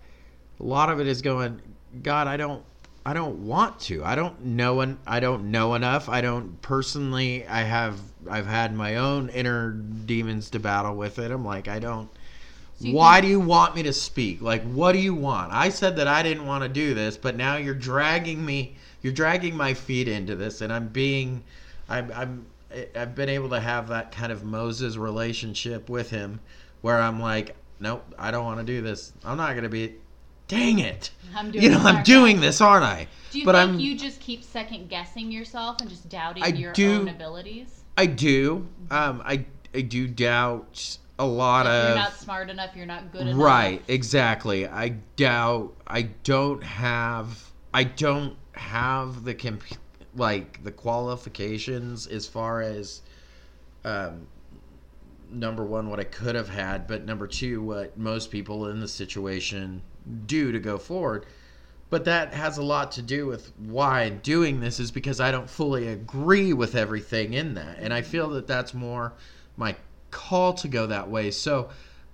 a 0.60 0.64
lot 0.64 0.90
of 0.90 1.00
it 1.00 1.08
is 1.08 1.22
going, 1.22 1.62
God, 2.04 2.28
I 2.28 2.38
don't, 2.38 2.64
I 3.06 3.14
don't 3.14 3.48
want 3.48 3.80
to. 3.82 4.04
I 4.04 4.14
don't 4.16 4.46
know, 4.46 4.82
and 4.82 4.98
I 5.08 5.20
don't 5.20 5.50
know 5.50 5.74
enough. 5.74 6.08
I 6.08 6.22
don't 6.22 6.62
personally. 6.62 7.48
I 7.48 7.64
have, 7.64 8.00
I've 8.30 8.46
had 8.46 8.76
my 8.76 8.98
own 8.98 9.30
inner 9.30 9.72
demons 9.72 10.52
to 10.52 10.60
battle 10.60 10.96
with 10.96 11.18
it. 11.18 11.32
I'm 11.32 11.44
like, 11.44 11.68
I 11.68 11.80
don't. 11.80 12.10
So 12.80 12.90
Why 12.90 13.16
think- 13.16 13.26
do 13.26 13.30
you 13.32 13.40
want 13.40 13.76
me 13.76 13.84
to 13.84 13.94
speak? 13.94 14.42
Like, 14.42 14.64
what 14.64 14.92
do 14.92 15.00
you 15.00 15.16
want? 15.16 15.52
I 15.52 15.70
said 15.70 15.96
that 15.98 16.08
I 16.08 16.22
didn't 16.22 16.46
want 16.46 16.64
to 16.64 16.70
do 16.70 16.94
this, 16.94 17.18
but 17.18 17.36
now 17.36 17.56
you're 17.58 17.74
dragging 17.74 18.46
me. 18.46 18.76
You're 19.02 19.14
dragging 19.14 19.58
my 19.58 19.74
feet 19.74 20.08
into 20.08 20.36
this, 20.36 20.62
and 20.62 20.72
I'm 20.72 20.88
being, 20.88 21.44
I'm, 21.90 22.12
I'm 22.16 22.46
I've 22.96 23.16
been 23.16 23.30
able 23.30 23.50
to 23.50 23.60
have 23.60 23.88
that 23.90 24.12
kind 24.12 24.32
of 24.32 24.44
Moses 24.44 24.98
relationship 24.98 25.90
with 25.90 26.10
him, 26.10 26.40
where 26.82 27.00
I'm 27.00 27.20
like, 27.20 27.56
nope, 27.80 28.04
I 28.18 28.32
don't 28.32 28.46
want 28.46 28.60
to 28.60 28.66
do 28.66 28.82
this. 28.82 29.14
I'm 29.24 29.38
not 29.38 29.56
gonna 29.56 29.70
be. 29.70 29.96
Dang 30.48 30.80
it! 30.80 31.12
I'm 31.34 31.50
doing 31.52 31.64
You 31.64 31.70
know, 31.72 31.80
I'm 31.80 32.04
doing 32.04 32.42
this, 32.42 32.60
aren't 32.60 32.84
I? 32.84 33.08
Do 33.32 33.40
you 33.40 33.46
but 33.46 33.54
think 33.54 33.70
I'm- 33.70 33.80
you 33.80 33.98
just 33.98 34.20
keep 34.20 34.44
second 34.44 34.90
guessing 34.90 35.32
yourself 35.32 35.78
and 35.80 35.90
just 35.90 36.10
doubting 36.10 36.44
I 36.44 36.48
your 36.48 36.74
do- 36.74 37.02
own 37.02 37.08
abilities? 37.08 37.84
I 37.98 38.06
do. 38.08 38.68
Um, 38.90 39.22
I 39.26 39.46
I 39.74 39.82
do 39.82 40.08
doubt 40.08 40.98
a 41.20 41.26
lot 41.26 41.66
Like 41.66 41.74
of. 41.74 41.88
you're 41.90 41.98
not 41.98 42.14
smart 42.18 42.50
enough, 42.50 42.76
you're 42.76 42.86
not 42.86 43.12
good 43.14 43.22
enough. 43.28 43.42
Right, 43.42 43.82
exactly. 43.88 44.68
I 44.68 44.90
doubt 45.16 45.74
I 45.88 46.02
don't 46.24 46.64
have 46.64 47.52
I 47.74 47.86
don't 47.86 48.36
have 48.54 49.24
the 49.24 49.34
comp- 49.34 49.64
like 50.16 50.64
the 50.64 50.72
qualifications 50.72 52.08
as 52.08 52.28
far 52.28 52.62
as 52.62 53.02
um 53.84 54.28
number 55.30 55.64
1 55.64 55.90
what 55.90 56.00
I 56.00 56.04
could 56.04 56.36
have 56.36 56.50
had, 56.50 56.88
but 56.88 57.06
number 57.06 57.28
2 57.28 57.62
what 57.62 57.98
most 57.98 58.32
people 58.32 58.68
in 58.68 58.80
the 58.80 58.88
situation 58.88 59.82
do 60.26 60.52
to 60.52 60.60
go 60.60 60.78
forward. 60.78 61.26
But 61.90 62.06
that 62.06 62.34
has 62.34 62.58
a 62.58 62.64
lot 62.64 62.94
to 62.94 63.02
do 63.02 63.28
with 63.28 63.52
why 63.58 64.04
I'm 64.04 64.20
doing 64.20 64.62
this 64.62 64.80
is 64.80 64.92
because 64.92 65.20
I 65.20 65.32
don't 65.32 65.50
fully 65.50 65.90
agree 65.90 66.54
with 66.54 66.74
everything 66.76 67.34
in 67.34 67.54
that. 67.56 67.80
And 67.80 67.94
I 67.94 68.02
feel 68.02 68.30
that 68.30 68.48
that's 68.48 68.74
more 68.74 69.14
my 69.58 69.76
call 70.10 70.54
to 70.54 70.68
go 70.68 70.88
that 70.88 71.10
way. 71.10 71.32
So 71.32 71.70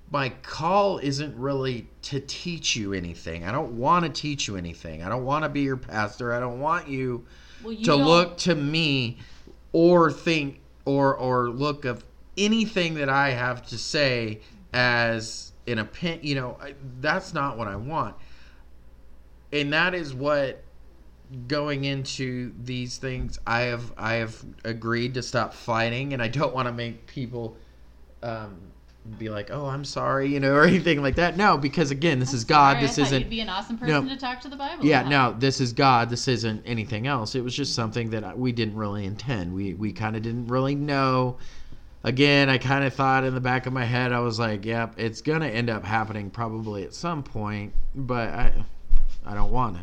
my 0.09 0.29
call 0.29 0.99
isn't 0.99 1.35
really 1.37 1.87
to 2.03 2.19
teach 2.19 2.75
you 2.75 2.93
anything. 2.93 3.43
I 3.43 3.51
don't 3.51 3.77
want 3.77 4.05
to 4.05 4.21
teach 4.21 4.47
you 4.47 4.55
anything. 4.55 5.03
I 5.03 5.09
don't 5.09 5.25
want 5.25 5.43
to 5.43 5.49
be 5.49 5.61
your 5.61 5.77
pastor. 5.77 6.33
I 6.33 6.39
don't 6.39 6.59
want 6.59 6.87
you, 6.87 7.25
Well, 7.67 7.75
to 7.75 7.83
don't- 7.83 8.05
look 8.05 8.37
to 8.39 8.55
me 8.55 9.17
or 9.73 10.09
think 10.11 10.61
or 10.85 11.13
or 11.15 11.49
look 11.49 11.83
of 11.83 12.05
anything 12.37 12.93
that 12.95 13.09
I 13.09 13.31
have 13.31 13.65
to 13.67 13.77
say 13.77 14.39
as 14.73 15.51
an 15.67 15.79
opinion. 15.79 16.25
You 16.25 16.35
know, 16.35 16.57
I, 16.61 16.75
that's 17.01 17.33
not 17.33 17.57
what 17.57 17.67
I 17.67 17.75
want. 17.75 18.15
And 19.51 19.73
that 19.73 19.93
is 19.93 20.13
what 20.13 20.63
going 21.49 21.83
into 21.83 22.53
these 22.63 22.97
things 22.97 23.37
I 23.45 23.61
have 23.61 23.91
I 23.97 24.13
have 24.13 24.45
agreed 24.63 25.13
to 25.15 25.21
stop 25.21 25.53
fighting 25.53 26.13
and 26.13 26.21
I 26.21 26.29
don't 26.29 26.55
want 26.55 26.69
to 26.69 26.73
make 26.73 27.05
people 27.05 27.57
um 28.23 28.55
be 29.17 29.29
like, 29.29 29.49
"Oh, 29.51 29.65
I'm 29.67 29.83
sorry," 29.85 30.27
you 30.33 30.39
know, 30.39 30.53
or 30.55 30.63
anything 30.63 31.01
like 31.01 31.15
that. 31.15 31.37
No, 31.37 31.57
because 31.57 31.91
again, 31.91 32.19
this 32.19 32.33
is 32.33 32.43
God. 32.43 32.73
Sorry, 32.73 32.81
this 32.87 32.97
isn't 32.97 33.19
You'd 33.21 33.29
be 33.29 33.41
an 33.41 33.49
awesome 33.49 33.77
No. 33.81 34.01
person 34.01 34.09
to 34.09 34.17
talk 34.17 34.41
to 34.41 34.49
the 34.49 34.55
Bible. 34.55 34.85
yeah, 34.85 35.01
about. 35.01 35.09
no, 35.09 35.39
this 35.39 35.59
is 35.61 35.73
God. 35.73 36.09
This 36.09 36.27
isn't 36.27 36.63
anything 36.65 37.07
else. 37.07 37.35
It 37.35 37.43
was 37.43 37.55
just 37.55 37.73
something 37.75 38.09
that 38.11 38.37
we 38.37 38.51
didn't 38.51 38.75
really 38.75 39.05
intend. 39.05 39.53
We 39.53 39.73
we 39.73 39.91
kind 39.93 40.15
of 40.15 40.21
didn't 40.21 40.47
really 40.47 40.75
know. 40.75 41.37
Again, 42.03 42.47
I 42.47 42.57
kind 42.57 42.83
of 42.85 42.93
thought 42.93 43.23
in 43.23 43.33
the 43.33 43.41
back 43.41 43.65
of 43.65 43.73
my 43.73 43.83
head, 43.83 44.13
I 44.13 44.19
was 44.19 44.39
like, 44.39 44.63
"Yep, 44.65 44.95
it's 44.97 45.21
gonna 45.21 45.47
end 45.47 45.69
up 45.69 45.83
happening 45.83 46.29
probably 46.29 46.83
at 46.83 46.93
some 46.93 47.23
point," 47.23 47.73
but 47.95 48.29
I 48.29 48.53
I 49.25 49.33
don't 49.33 49.51
want 49.51 49.75
to, 49.77 49.81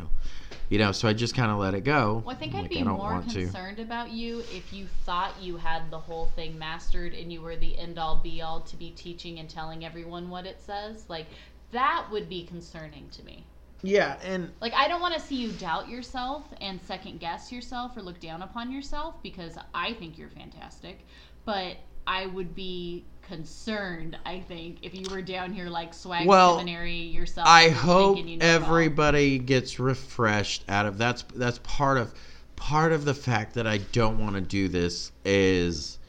you 0.69 0.77
know. 0.79 0.91
So 0.91 1.07
I 1.07 1.13
just 1.13 1.35
kind 1.35 1.51
of 1.51 1.57
let 1.57 1.73
it 1.73 1.81
go. 1.83 2.23
Well, 2.25 2.35
I 2.35 2.39
think 2.39 2.53
I'm 2.53 2.59
I'd 2.59 2.61
like, 2.63 2.69
be 2.71 2.83
more 2.83 2.97
want 2.97 3.29
to. 3.31 3.41
concerned 3.41 3.79
about 3.79 4.11
you 4.11 4.39
if 4.49 4.71
you 4.73 4.87
thought 4.87 5.39
you 5.41 5.57
had 5.57 5.89
the 5.91 5.99
whole 5.99 6.27
thing 6.27 6.57
mastered 6.57 7.13
and 7.13 7.31
you 7.31 7.41
were 7.41 7.55
the 7.55 7.77
end 7.77 7.97
all 7.99 8.17
be 8.17 8.41
all 8.41 8.61
to 8.61 8.77
be 8.77 8.91
teaching 8.91 9.39
and 9.39 9.49
telling 9.49 9.85
everyone 9.85 10.29
what 10.29 10.45
it 10.45 10.61
says. 10.61 11.05
Like, 11.09 11.27
that 11.71 12.07
would 12.11 12.29
be 12.29 12.45
concerning 12.45 13.09
to 13.09 13.23
me. 13.23 13.47
Yeah, 13.83 14.17
and 14.23 14.51
Like, 14.61 14.73
I 14.73 14.87
don't 14.87 15.01
want 15.01 15.13
to 15.15 15.19
see 15.19 15.35
you 15.35 15.51
doubt 15.53 15.89
yourself 15.89 16.45
and 16.61 16.81
second 16.81 17.19
guess 17.19 17.51
yourself 17.51 17.95
or 17.97 18.01
look 18.01 18.19
down 18.19 18.41
upon 18.41 18.71
yourself 18.71 19.21
because 19.21 19.57
I 19.73 19.93
think 19.93 20.17
you're 20.17 20.29
fantastic. 20.29 21.05
But 21.45 21.77
I 22.07 22.25
would 22.27 22.55
be 22.55 23.05
concerned, 23.27 24.17
I 24.25 24.39
think, 24.39 24.77
if 24.81 24.93
you 24.93 25.05
were 25.09 25.21
down 25.21 25.53
here 25.53 25.67
like 25.67 25.93
swag 25.93 26.27
Well, 26.27 26.57
seminary 26.57 26.95
yourself. 26.95 27.47
I 27.47 27.69
hope 27.69 28.17
you 28.17 28.37
know 28.37 28.45
everybody 28.45 29.39
gets 29.39 29.79
refreshed 29.79 30.63
out 30.69 30.85
of 30.85 30.97
that's 30.97 31.23
that's 31.35 31.59
part 31.63 31.97
of 31.97 32.13
part 32.55 32.91
of 32.91 33.05
the 33.05 33.13
fact 33.13 33.55
that 33.55 33.67
I 33.67 33.77
don't 33.77 34.19
want 34.19 34.35
to 34.35 34.41
do 34.41 34.67
this 34.67 35.11
is 35.23 35.99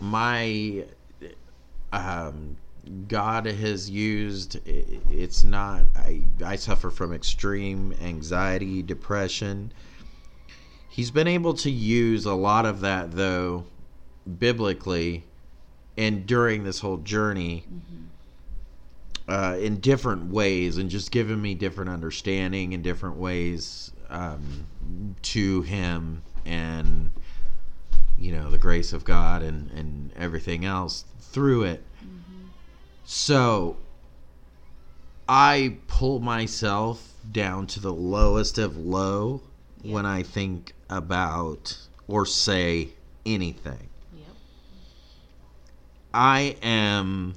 my 0.00 0.84
um 1.92 2.56
God 3.08 3.46
has 3.46 3.88
used 3.88 4.60
it's 4.66 5.44
not 5.44 5.82
I 5.96 6.22
I 6.44 6.56
suffer 6.56 6.90
from 6.90 7.12
extreme 7.12 7.94
anxiety, 8.02 8.82
depression. 8.82 9.72
He's 10.88 11.10
been 11.10 11.28
able 11.28 11.54
to 11.54 11.70
use 11.70 12.24
a 12.24 12.34
lot 12.34 12.66
of 12.66 12.80
that 12.80 13.12
though 13.12 13.64
biblically 14.38 15.24
and 15.96 16.26
during 16.26 16.64
this 16.64 16.80
whole 16.80 16.98
journey 16.98 17.64
uh, 19.28 19.56
in 19.58 19.80
different 19.80 20.30
ways 20.30 20.76
and 20.76 20.90
just 20.90 21.10
giving 21.10 21.40
me 21.40 21.54
different 21.54 21.90
understanding 21.90 22.72
in 22.72 22.82
different 22.82 23.16
ways 23.16 23.92
um, 24.08 24.66
to 25.22 25.62
him 25.62 26.22
and 26.44 27.10
you 28.18 28.32
know 28.32 28.50
the 28.50 28.58
grace 28.58 28.92
of 28.92 29.04
God 29.04 29.42
and 29.42 29.70
and 29.72 30.12
everything 30.16 30.64
else 30.64 31.04
through 31.20 31.64
it. 31.64 31.82
So 33.04 33.76
I 35.28 35.76
pull 35.88 36.20
myself 36.20 37.14
down 37.30 37.66
to 37.68 37.80
the 37.80 37.92
lowest 37.92 38.58
of 38.58 38.76
low 38.76 39.42
when 39.82 40.06
I 40.06 40.22
think 40.22 40.72
about 40.88 41.76
or 42.08 42.24
say 42.26 42.90
anything. 43.24 43.88
I 46.16 46.56
am, 46.62 47.34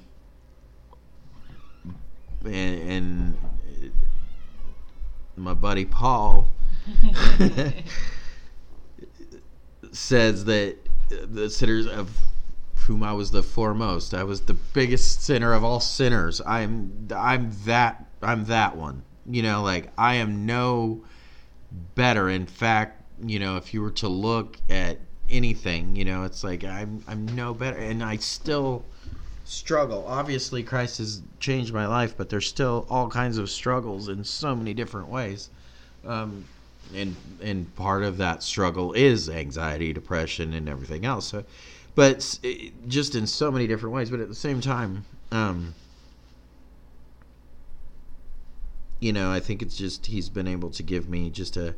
and, 2.46 2.90
and 2.90 3.38
my 5.36 5.52
buddy 5.52 5.84
Paul 5.84 6.50
says 9.92 10.46
that 10.46 10.76
the 11.10 11.50
sinners 11.50 11.86
of 11.86 12.16
whom 12.86 13.02
I 13.02 13.12
was 13.12 13.30
the 13.32 13.42
foremost, 13.42 14.14
I 14.14 14.24
was 14.24 14.40
the 14.40 14.54
biggest 14.54 15.24
sinner 15.24 15.52
of 15.52 15.62
all 15.62 15.80
sinners. 15.80 16.40
I'm, 16.46 17.06
I'm 17.14 17.50
that, 17.66 18.06
I'm 18.22 18.46
that 18.46 18.78
one. 18.78 19.02
You 19.26 19.42
know, 19.42 19.62
like 19.62 19.92
I 19.98 20.14
am 20.14 20.46
no 20.46 21.04
better. 21.94 22.30
In 22.30 22.46
fact, 22.46 23.04
you 23.22 23.38
know, 23.40 23.58
if 23.58 23.74
you 23.74 23.82
were 23.82 23.90
to 23.90 24.08
look 24.08 24.56
at 24.70 25.00
anything, 25.30 25.96
you 25.96 26.04
know, 26.04 26.24
it's 26.24 26.42
like 26.44 26.64
I'm 26.64 27.02
I'm 27.06 27.26
no 27.34 27.54
better 27.54 27.78
and 27.78 28.02
I 28.02 28.16
still 28.16 28.84
struggle. 29.44 30.04
Obviously 30.06 30.62
Christ 30.62 30.98
has 30.98 31.22
changed 31.38 31.72
my 31.72 31.86
life, 31.86 32.16
but 32.16 32.28
there's 32.28 32.46
still 32.46 32.86
all 32.90 33.08
kinds 33.08 33.38
of 33.38 33.50
struggles 33.50 34.08
in 34.08 34.24
so 34.24 34.54
many 34.54 34.74
different 34.74 35.08
ways. 35.08 35.50
Um 36.04 36.44
and 36.94 37.14
and 37.40 37.74
part 37.76 38.02
of 38.02 38.16
that 38.18 38.42
struggle 38.42 38.92
is 38.92 39.28
anxiety, 39.28 39.92
depression 39.92 40.52
and 40.52 40.68
everything 40.68 41.04
else. 41.04 41.26
So 41.28 41.44
but 41.94 42.38
it- 42.42 42.88
just 42.88 43.14
in 43.14 43.26
so 43.26 43.50
many 43.50 43.66
different 43.66 43.94
ways, 43.94 44.10
but 44.10 44.20
at 44.20 44.28
the 44.28 44.34
same 44.34 44.60
time 44.60 45.04
um 45.32 45.74
you 49.00 49.12
know, 49.14 49.32
I 49.32 49.40
think 49.40 49.62
it's 49.62 49.76
just 49.76 50.06
he's 50.06 50.28
been 50.28 50.46
able 50.46 50.70
to 50.70 50.82
give 50.82 51.08
me 51.08 51.30
just 51.30 51.56
a 51.56 51.74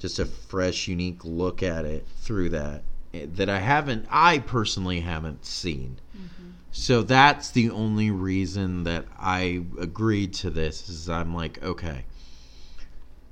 just 0.00 0.18
a 0.18 0.26
fresh, 0.26 0.88
unique 0.88 1.24
look 1.24 1.62
at 1.62 1.84
it 1.84 2.06
through 2.18 2.48
that 2.48 2.82
eh, 3.14 3.26
that 3.34 3.48
I 3.48 3.60
haven't, 3.60 4.06
I 4.10 4.40
personally 4.40 5.00
haven't 5.00 5.44
seen. 5.44 5.98
So 6.72 7.02
that's 7.02 7.50
the 7.50 7.70
only 7.70 8.10
reason 8.10 8.84
that 8.84 9.04
I 9.18 9.64
agreed 9.80 10.34
to 10.34 10.50
this 10.50 10.88
is 10.88 11.08
I'm 11.08 11.34
like, 11.34 11.62
okay. 11.62 12.04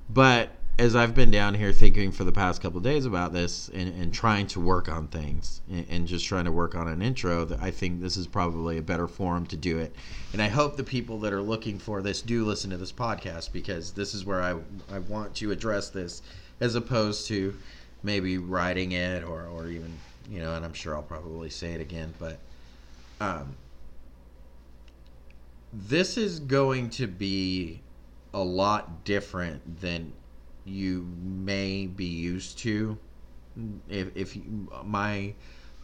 But 0.09 0.49
as 0.77 0.95
I've 0.95 1.13
been 1.13 1.31
down 1.31 1.55
here 1.55 1.71
thinking 1.71 2.11
for 2.11 2.23
the 2.23 2.31
past 2.31 2.61
couple 2.61 2.77
of 2.77 2.83
days 2.83 3.05
about 3.05 3.33
this 3.33 3.69
and, 3.69 3.93
and 4.01 4.13
trying 4.13 4.47
to 4.47 4.59
work 4.59 4.89
on 4.89 5.07
things 5.07 5.61
and, 5.69 5.85
and 5.89 6.07
just 6.07 6.25
trying 6.25 6.45
to 6.45 6.51
work 6.51 6.75
on 6.75 6.87
an 6.87 7.01
intro, 7.01 7.45
that 7.45 7.61
I 7.61 7.71
think 7.71 8.01
this 8.01 8.17
is 8.17 8.27
probably 8.27 8.77
a 8.77 8.81
better 8.81 9.07
forum 9.07 9.45
to 9.47 9.57
do 9.57 9.77
it. 9.77 9.95
And 10.33 10.41
I 10.41 10.47
hope 10.47 10.75
the 10.75 10.83
people 10.83 11.19
that 11.19 11.31
are 11.31 11.41
looking 11.41 11.79
for 11.79 12.01
this 12.01 12.21
do 12.21 12.45
listen 12.45 12.69
to 12.71 12.77
this 12.77 12.91
podcast 12.91 13.51
because 13.51 13.91
this 13.91 14.13
is 14.13 14.25
where 14.25 14.41
I, 14.41 14.55
I 14.93 14.99
want 14.99 15.35
to 15.35 15.51
address 15.51 15.89
this 15.89 16.21
as 16.59 16.75
opposed 16.75 17.27
to 17.27 17.55
maybe 18.03 18.37
writing 18.37 18.91
it 18.93 19.23
or, 19.23 19.45
or 19.47 19.67
even, 19.67 19.93
you 20.29 20.39
know, 20.39 20.55
and 20.55 20.65
I'm 20.65 20.73
sure 20.73 20.95
I'll 20.95 21.01
probably 21.01 21.49
say 21.49 21.73
it 21.73 21.81
again, 21.81 22.13
but 22.19 22.39
um, 23.19 23.55
this 25.73 26.17
is 26.17 26.39
going 26.39 26.89
to 26.91 27.07
be 27.07 27.81
a 28.33 28.39
lot 28.39 29.03
different 29.03 29.81
than 29.81 30.13
you 30.65 31.07
may 31.21 31.87
be 31.87 32.05
used 32.05 32.57
to. 32.59 32.97
If, 33.89 34.15
if 34.15 34.35
you, 34.35 34.69
my 34.85 35.33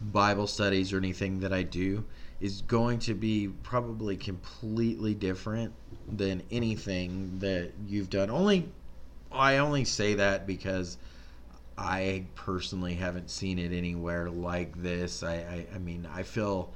bible 0.02 0.46
studies 0.46 0.92
or 0.92 0.98
anything 0.98 1.40
that 1.40 1.54
i 1.54 1.64
do 1.64 2.04
is 2.42 2.62
going 2.64 3.00
to 3.00 3.14
be 3.14 3.48
probably 3.64 4.18
completely 4.18 5.14
different 5.14 5.74
than 6.12 6.44
anything 6.52 7.40
that 7.40 7.72
you've 7.88 8.10
done. 8.10 8.30
Only 8.30 8.70
i 9.36 9.58
only 9.58 9.86
say 9.86 10.16
that 10.16 10.48
because 10.48 10.98
I 11.78 12.26
personally 12.36 12.94
haven't 12.96 13.30
seen 13.30 13.60
it 13.60 13.74
anywhere 13.74 14.30
like 14.30 14.82
this. 14.82 15.24
I, 15.24 15.36
I, 15.36 15.66
I 15.76 15.78
mean, 15.78 16.08
I 16.14 16.24
feel 16.24 16.74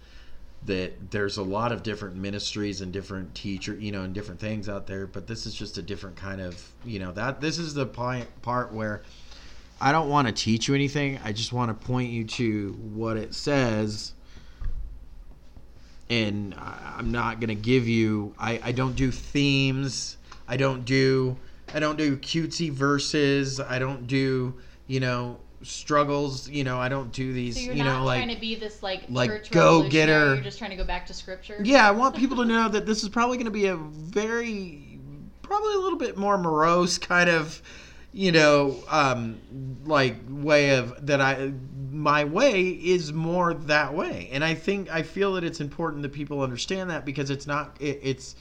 that 0.66 1.12
there's 1.12 1.38
a 1.38 1.44
lot 1.44 1.72
of 1.72 1.84
different 1.84 2.18
ministries 2.18 2.82
and 2.82 2.92
different 2.92 3.34
teacher, 3.34 3.74
you 3.76 3.94
know, 3.94 4.02
and 4.02 4.14
different 4.14 4.42
things 4.42 4.68
out 4.68 4.88
there, 4.88 5.08
but 5.08 5.26
this 5.26 5.46
is 5.46 5.54
just 5.54 5.78
a 5.78 5.82
different 5.82 6.18
kind 6.18 6.42
of, 6.42 6.62
you 6.84 7.00
know, 7.00 7.14
that 7.14 7.40
this 7.40 7.58
is 7.58 7.74
the 7.74 7.86
part 7.86 8.74
where 8.74 9.04
I 9.80 9.94
don't 9.94 10.10
want 10.10 10.28
to 10.28 10.34
teach 10.34 10.68
you 10.68 10.76
anything. 10.76 11.18
I 11.24 11.32
just 11.32 11.54
want 11.54 11.70
to 11.70 11.88
point 11.88 12.10
you 12.10 12.26
to 12.26 12.74
what 12.94 13.16
it 13.16 13.34
says. 13.34 14.14
And 16.10 16.56
I'm 16.58 17.12
not 17.12 17.40
going 17.40 17.50
to 17.50 17.56
give 17.56 17.88
you 17.88 18.34
I, 18.38 18.60
I 18.62 18.72
don't 18.74 18.96
do 18.96 19.12
themes. 19.12 20.18
I 20.46 20.58
don't 20.58 20.84
do 20.84 21.38
I 21.74 21.80
don't 21.80 21.98
do 21.98 22.18
cutesy 22.18 22.72
verses. 22.72 23.60
I 23.60 23.80
don't 23.80 24.08
do, 24.08 24.56
you 24.88 25.00
know, 25.00 25.40
struggles, 25.62 26.50
you 26.50 26.64
know, 26.64 26.80
I 26.80 26.90
don't 26.90 27.12
do 27.12 27.34
these, 27.34 27.56
So 27.56 27.62
you're 27.62 27.74
you 27.76 27.84
not 27.84 28.00
know, 28.00 28.06
like 28.06 28.24
trying 28.24 28.36
to 28.36 28.40
be 28.42 28.56
this 28.56 28.82
like, 28.82 29.04
like 29.10 29.52
go-getter. 29.52 30.12
revolutionary, 30.12 30.36
You're 30.36 30.44
just 30.44 30.58
trying 30.58 30.72
to 30.72 30.78
go 30.78 30.86
back 30.86 31.06
to 31.08 31.14
scripture. 31.14 31.60
yeah, 31.64 31.88
I 31.88 31.92
want 31.92 32.16
people 32.16 32.38
to 32.38 32.46
know 32.46 32.70
that 32.70 32.86
this 32.86 33.04
is 33.04 33.10
probably 33.10 33.38
going 33.38 33.46
to 33.46 33.52
be 33.52 33.68
a 33.68 33.76
very, 33.76 35.00
probably 35.42 35.74
a 35.76 35.80
little 35.80 35.98
bit 36.00 36.18
more 36.18 36.38
morose 36.38 36.98
kind 36.98 37.30
of, 37.30 37.62
you 38.14 38.32
know, 38.32 38.78
um, 38.90 39.38
like 39.86 40.16
way 40.30 40.76
of 40.78 41.06
that 41.06 41.22
I, 41.22 41.52
my 41.92 42.24
way 42.24 42.70
is 42.70 43.12
more 43.12 43.54
that 43.54 43.94
way. 43.94 44.30
And 44.32 44.44
I 44.44 44.56
think, 44.56 44.90
I 44.90 45.04
feel 45.04 45.34
that 45.34 45.44
it's 45.44 45.60
important 45.60 46.04
that 46.04 46.14
people 46.14 46.42
understand 46.42 46.90
that 46.90 47.06
because 47.06 47.30
it's 47.30 47.46
not, 47.46 47.76
it, 47.80 48.00
it's 48.02 48.36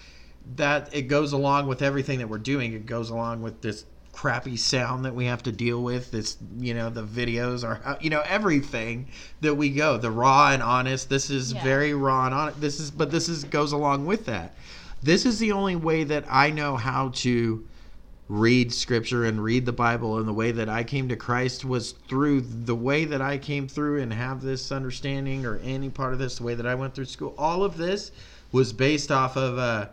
that 0.57 0.94
it 0.94 1.03
goes 1.03 1.32
along 1.32 1.66
with 1.66 1.82
everything 1.82 2.18
that 2.18 2.28
we're 2.28 2.38
doing. 2.38 2.72
It 2.72 2.86
goes 2.86 3.11
along 3.11 3.42
with 3.42 3.61
this 3.61 3.84
crappy 4.12 4.57
sound 4.57 5.05
that 5.05 5.14
we 5.14 5.26
have 5.26 5.44
to 5.44 5.53
deal 5.53 5.80
with 5.80 6.11
this 6.11 6.38
you 6.59 6.74
know 6.74 6.90
the 6.90 7.05
videos 7.05 7.62
are 7.62 7.96
you 8.01 8.11
know 8.11 8.20
everything 8.26 9.07
that 9.42 9.55
we 9.55 9.70
go 9.70 9.96
the 9.96 10.11
raw 10.11 10.51
and 10.51 10.61
honest 10.61 11.09
this 11.09 11.30
is 11.30 11.53
Yeah. 11.53 11.62
very 11.62 11.94
raw 11.94 12.26
and 12.26 12.34
honest 12.34 12.61
this 12.61 12.80
is 12.80 12.90
but 12.90 13.12
this 13.12 13.28
is 13.28 13.44
goes 13.44 13.70
along 13.70 14.07
with 14.07 14.26
that 14.26 14.57
this 15.05 15.24
is 15.24 15.38
the 15.38 15.53
only 15.53 15.76
way 15.76 16.03
that 16.03 16.24
i 16.28 16.51
know 16.51 16.74
how 16.76 17.11
to 17.11 17.64
read 18.28 18.72
scripture 18.72 19.24
and 19.24 19.44
read 19.44 19.64
the 19.66 19.72
bible 19.72 20.18
and 20.18 20.26
the 20.26 20.32
way 20.32 20.51
that 20.51 20.68
i 20.68 20.82
came 20.82 21.09
to 21.11 21.14
christ 21.16 21.64
was 21.64 21.92
through 21.92 22.40
the 22.40 22.74
way 22.74 23.05
that 23.05 23.22
i 23.22 23.38
came 23.38 23.68
through 23.68 24.03
and 24.03 24.12
have 24.12 24.42
this 24.42 24.72
understanding 24.72 25.46
or 25.46 25.59
any 25.59 25.90
part 25.90 26.12
of 26.12 26.18
this 26.18 26.38
the 26.38 26.42
way 26.42 26.55
that 26.57 26.66
i 26.66 26.74
went 26.74 26.92
through 26.92 27.05
school 27.05 27.36
all 27.38 27.62
of 27.62 27.76
this 27.76 28.11
was 28.51 28.72
based 28.72 29.12
off 29.12 29.36
of 29.36 29.59
uh 29.59 29.86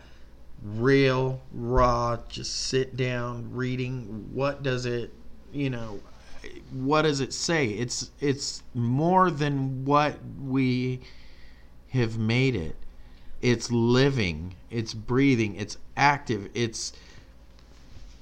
real 0.64 1.42
raw 1.54 2.18
just 2.30 2.56
sit 2.68 2.96
down 2.96 3.52
reading. 3.54 4.30
What 4.34 4.64
does 4.64 4.86
it 4.86 5.14
you 5.52 5.70
know 5.70 6.00
what 6.72 7.04
does 7.04 7.20
it 7.20 7.34
say? 7.34 7.68
It's 7.68 8.12
it's 8.20 8.64
more 8.74 9.32
than 9.32 9.86
what 9.86 10.18
we 10.42 11.02
have 11.90 12.18
made 12.18 12.56
it. 12.56 12.76
It's 13.42 13.72
living. 13.72 14.56
It's 14.70 14.94
breathing. 14.94 15.56
It's 15.56 15.78
active. 15.96 16.50
It's 16.54 16.94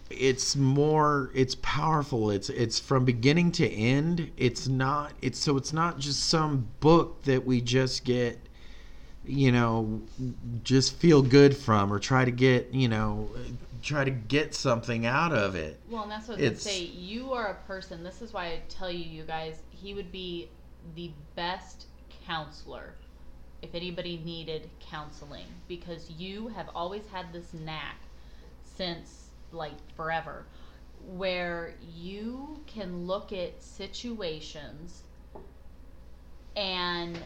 it's 0.10 0.56
more 0.56 1.32
it's 1.34 1.56
powerful. 1.56 2.30
It's 2.30 2.50
it's 2.50 2.80
from 2.80 3.06
beginning 3.06 3.52
to 3.54 3.68
end. 3.68 4.32
It's 4.38 4.68
not 4.68 5.14
it's 5.22 5.40
so 5.40 5.58
it's 5.58 5.74
not 5.74 6.00
just 6.00 6.28
some 6.28 6.68
book 6.80 7.24
that 7.24 7.46
we 7.46 7.62
just 7.62 8.04
get 8.04 8.40
you 9.26 9.52
know 9.52 10.02
just 10.64 10.96
feel 10.96 11.22
good 11.22 11.56
from 11.56 11.94
or 11.94 12.00
try 12.00 12.26
to 12.26 12.32
get 12.32 12.74
you 12.74 12.88
know 12.90 13.30
try 13.82 14.04
to 14.04 14.12
get 14.12 14.54
something 14.56 15.06
out 15.06 15.34
of 15.34 15.56
it 15.56 15.80
Well, 15.90 16.04
and 16.04 16.12
that's 16.12 16.28
what 16.28 16.38
I 16.38 16.42
was 16.42 16.46
It's- 16.52 16.64
gonna 16.64 16.76
say. 16.76 16.84
You 16.86 17.34
are 17.34 17.48
a 17.48 17.68
person. 17.68 18.02
This 18.04 18.22
is 18.22 18.32
why 18.32 18.46
I 18.48 18.62
tell 18.70 18.90
you, 18.90 19.04
you 19.04 19.24
guys, 19.24 19.58
he 19.72 19.94
would 19.94 20.10
be 20.10 20.50
the 20.96 21.12
best 21.36 21.88
counselor 22.26 22.94
if 23.62 23.76
anybody 23.76 24.22
needed 24.24 24.70
counseling 24.80 25.46
because 25.68 26.10
you 26.12 26.48
have 26.50 26.70
always 26.74 27.06
had 27.08 27.34
this 27.34 27.54
knack 27.54 27.98
since 28.78 29.28
like 29.52 29.74
forever 29.98 30.46
where 31.16 31.74
you 31.94 32.62
can 32.66 33.06
look 33.06 33.34
at 33.34 33.62
situations 33.62 35.04
and 36.56 37.18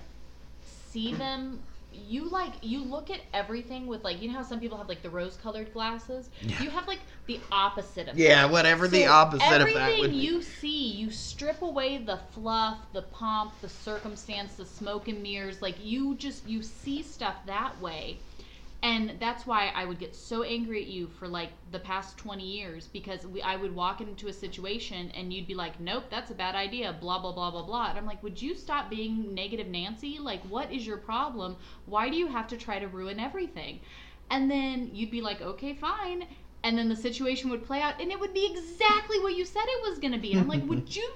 see 0.63 1.13
them 1.13 1.61
you 1.91 2.29
like 2.29 2.53
you 2.61 2.83
look 2.83 3.09
at 3.09 3.21
everything 3.33 3.87
with 3.87 4.03
like 4.03 4.21
you 4.21 4.27
know 4.27 4.35
how 4.35 4.43
some 4.43 4.59
people 4.59 4.77
have 4.77 4.89
like 4.89 5.01
the 5.01 5.09
rose 5.09 5.37
colored 5.37 5.71
glasses 5.73 6.29
Yeah. 6.41 6.61
you 6.61 6.69
have 6.69 6.87
like 6.87 6.99
the 7.27 7.39
opposite 7.51 8.07
of 8.09 8.17
yeah 8.17 8.43
that. 8.43 8.51
whatever 8.51 8.87
the 8.87 9.05
opposite 9.05 9.43
of 9.45 9.49
that 9.49 9.61
everything 9.61 9.99
would 10.01 10.09
be. 10.11 10.17
you 10.17 10.41
see 10.41 10.91
you 10.91 11.09
strip 11.11 11.61
away 11.61 11.97
the 11.99 12.19
fluff 12.33 12.77
the 12.93 13.03
pomp 13.03 13.53
the 13.61 13.69
circumstance 13.69 14.55
the 14.55 14.65
smoke 14.65 15.07
and 15.07 15.23
mirrors 15.23 15.61
like 15.61 15.75
you 15.83 16.15
just 16.15 16.45
you 16.47 16.61
see 16.61 17.01
stuff 17.01 17.35
that 17.45 17.79
way 17.81 18.19
and 18.83 19.13
that's 19.19 19.47
why 19.47 19.71
I 19.73 19.85
would 19.85 19.97
get 19.97 20.15
so 20.15 20.43
angry 20.43 20.83
at 20.83 20.87
you 20.87 21.07
for 21.07 21.27
like 21.27 21.49
the 21.71 21.79
past 21.79 22.17
20 22.17 22.45
years 22.45 22.87
because 22.87 23.25
we, 23.25 23.41
I 23.41 23.55
would 23.55 23.73
walk 23.73 24.01
into 24.01 24.27
a 24.27 24.33
situation 24.33 25.09
and 25.15 25.33
you'd 25.33 25.47
be 25.47 25.55
like, 25.55 25.79
nope, 25.79 26.05
that's 26.11 26.29
a 26.29 26.35
bad 26.35 26.53
idea, 26.53 26.95
blah, 26.99 27.19
blah, 27.19 27.31
blah, 27.31 27.49
blah, 27.49 27.63
blah. 27.63 27.89
And 27.89 27.97
I'm 27.97 28.05
like, 28.05 28.21
would 28.21 28.39
you 28.39 28.53
stop 28.53 28.89
being 28.89 29.33
negative 29.33 29.67
Nancy? 29.67 30.19
Like, 30.19 30.43
what 30.43 30.71
is 30.71 30.85
your 30.85 30.97
problem? 30.97 31.55
Why 31.87 32.09
do 32.09 32.17
you 32.17 32.27
have 32.27 32.47
to 32.49 32.57
try 32.57 32.77
to 32.77 32.87
ruin 32.87 33.19
everything? 33.19 33.79
And 34.29 34.49
then 34.49 34.91
you'd 34.93 35.11
be 35.11 35.21
like, 35.21 35.41
okay, 35.41 35.73
fine. 35.73 36.27
And 36.63 36.77
then 36.77 36.87
the 36.87 36.95
situation 36.95 37.49
would 37.49 37.65
play 37.65 37.81
out 37.81 37.99
and 37.99 38.11
it 38.11 38.19
would 38.19 38.33
be 38.33 38.45
exactly 38.45 39.19
what 39.19 39.35
you 39.35 39.45
said 39.45 39.63
it 39.65 39.89
was 39.89 39.97
going 39.97 40.13
to 40.13 40.19
be. 40.19 40.33
And 40.33 40.41
I'm 40.41 40.47
like, 40.47 40.67
would 40.67 40.95
you, 40.95 41.09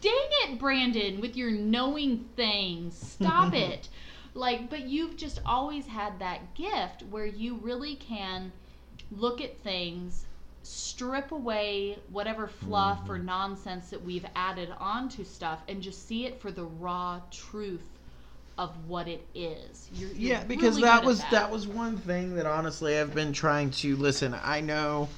dang 0.00 0.12
it, 0.42 0.58
Brandon, 0.58 1.20
with 1.20 1.36
your 1.36 1.52
knowing 1.52 2.28
things. 2.34 2.96
Stop 2.96 3.54
it 3.54 3.88
like 4.34 4.68
but 4.68 4.86
you've 4.86 5.16
just 5.16 5.40
always 5.46 5.86
had 5.86 6.18
that 6.18 6.54
gift 6.54 7.02
where 7.10 7.26
you 7.26 7.56
really 7.62 7.96
can 7.96 8.52
look 9.10 9.40
at 9.40 9.56
things 9.60 10.26
strip 10.62 11.30
away 11.30 11.98
whatever 12.10 12.46
fluff 12.46 13.00
or 13.08 13.16
mm-hmm. 13.16 13.26
nonsense 13.26 13.90
that 13.90 14.02
we've 14.02 14.26
added 14.34 14.70
onto 14.78 15.22
stuff 15.22 15.60
and 15.68 15.82
just 15.82 16.06
see 16.08 16.26
it 16.26 16.40
for 16.40 16.50
the 16.50 16.64
raw 16.64 17.20
truth 17.30 17.86
of 18.56 18.70
what 18.88 19.08
it 19.08 19.26
is 19.34 19.88
you're, 19.92 20.10
you're 20.10 20.32
yeah 20.32 20.44
because 20.44 20.76
really 20.76 20.82
that 20.82 21.04
was 21.04 21.22
that. 21.30 21.50
was 21.50 21.66
one 21.66 21.96
thing 21.98 22.34
that 22.34 22.46
honestly 22.46 22.98
i've 22.98 23.14
been 23.14 23.32
trying 23.32 23.70
to 23.70 23.96
listen 23.96 24.34
i 24.42 24.60
know 24.60 25.08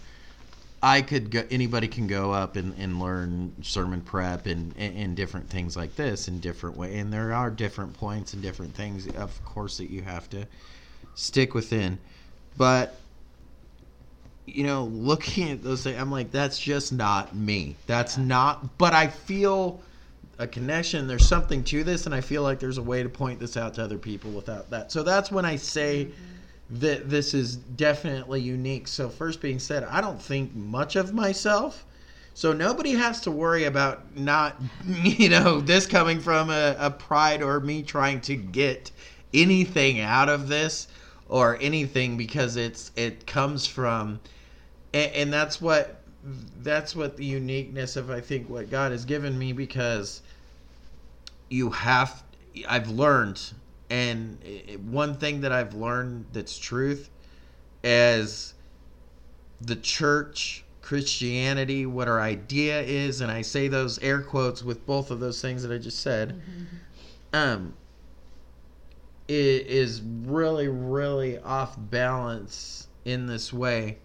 i 0.83 1.01
could 1.01 1.31
go 1.31 1.43
anybody 1.51 1.89
can 1.89 2.07
go 2.07 2.33
up 2.33 2.57
and, 2.57 2.74
and 2.79 3.01
learn 3.01 3.53
sermon 3.62 4.01
prep 4.01 4.47
and, 4.47 4.74
and 4.77 4.97
and 4.97 5.16
different 5.16 5.49
things 5.49 5.77
like 5.77 5.95
this 5.97 6.29
in 6.29 6.39
different 6.41 6.77
way 6.77 6.99
and 6.99 7.12
there 7.12 7.33
are 7.33 7.51
different 7.51 7.93
points 7.95 8.33
and 8.35 8.43
different 8.43 8.74
things 8.74 9.07
of 9.16 9.45
course 9.45 9.79
that 9.79 9.91
you 9.91 10.03
have 10.03 10.29
to 10.31 10.47
stick 11.16 11.55
within. 11.55 11.99
But 12.57 12.95
you 14.47 14.62
know 14.62 14.85
looking 14.85 15.51
at 15.51 15.61
those 15.64 15.83
things 15.83 16.01
i'm 16.01 16.12
like 16.12 16.31
that's 16.31 16.57
just 16.57 16.93
not 16.93 17.35
me. 17.35 17.74
That's 17.89 18.16
not 18.16 18.79
but 18.79 18.95
i 18.95 19.09
feel 19.09 19.81
a 20.39 20.47
connection. 20.47 21.09
There's 21.09 21.27
something 21.27 21.64
to 21.64 21.83
this 21.83 22.07
and 22.07 22.14
i 22.14 22.20
feel 22.20 22.43
like 22.43 22.61
there's 22.61 22.79
a 22.79 22.83
way 22.83 23.03
to 23.03 23.09
point 23.09 23.41
this 23.41 23.57
out 23.57 23.74
to 23.74 23.83
other 23.83 23.99
people 23.99 24.31
without 24.31 24.70
that. 24.70 24.93
So 24.93 25.03
that's 25.03 25.33
when 25.33 25.45
i 25.45 25.57
say 25.57 26.05
mm-hmm. 26.05 26.36
That 26.69 27.09
this 27.09 27.33
is 27.35 27.57
definitely 27.57 28.41
unique. 28.41 28.89
So 28.89 29.09
first 29.09 29.41
being 29.41 29.59
said 29.59 29.85
i 29.85 30.01
don't 30.01 30.21
think 30.21 30.55
much 30.55 30.97
of 30.97 31.12
myself. 31.12 31.85
So 32.35 32.53
nobody 32.53 32.93
has 32.93 33.23
to 33.23 33.31
worry 33.31 33.64
about 33.64 34.17
not 34.17 34.61
you 34.87 35.29
know 35.29 35.61
this 35.61 35.87
coming 35.87 36.21
from 36.21 36.51
a, 36.51 36.77
a 36.79 36.91
pride 36.91 37.43
or 37.43 37.61
me 37.61 37.83
trying 37.83 38.21
to 38.23 38.37
get 38.37 38.91
anything 39.33 40.01
out 40.01 40.29
of 40.29 40.49
this 40.49 40.89
or 41.29 41.59
anything 41.61 42.17
because 42.17 42.57
it's 42.57 42.91
it 42.97 43.27
comes 43.27 43.67
from 43.67 44.21
and, 44.93 45.12
and 45.12 45.33
that's 45.33 45.61
what 45.61 46.03
that's 46.62 46.97
what 46.97 47.17
the 47.17 47.25
uniqueness 47.25 47.97
of 47.97 48.11
I 48.11 48.21
think 48.21 48.49
what 48.49 48.71
God 48.71 48.93
has 48.93 49.05
given 49.05 49.39
me 49.39 49.53
because 49.53 50.23
you 51.49 51.71
have 51.71 52.23
I've 52.69 52.89
learned 52.89 53.41
and 53.91 54.39
it- 54.45 54.80
one 54.80 55.14
thing 55.16 55.41
that 55.43 55.53
I've 55.53 55.74
learned 55.74 56.26
that's 56.32 56.59
truth 56.59 57.11
is 57.84 58.55
the 59.61 59.76
church 59.76 60.64
Christianity 60.82 61.84
what 61.87 62.07
our 62.09 62.20
idea 62.20 62.80
is 62.82 63.20
and 63.20 63.30
I 63.30 63.43
say 63.43 63.68
those 63.68 63.99
air 63.99 64.20
quotes 64.22 64.62
with 64.62 64.87
both 64.87 65.11
of 65.11 65.18
those 65.20 65.41
things 65.41 65.62
that 65.62 65.72
I 65.72 65.78
just 65.78 65.99
said 66.01 66.41
um 67.32 67.74
i- 69.28 69.32
is 69.32 70.01
really 70.03 70.68
really 70.68 71.39
off 71.39 71.76
balance 71.78 72.89
in 73.05 73.26
this 73.26 73.53
way. 73.53 73.99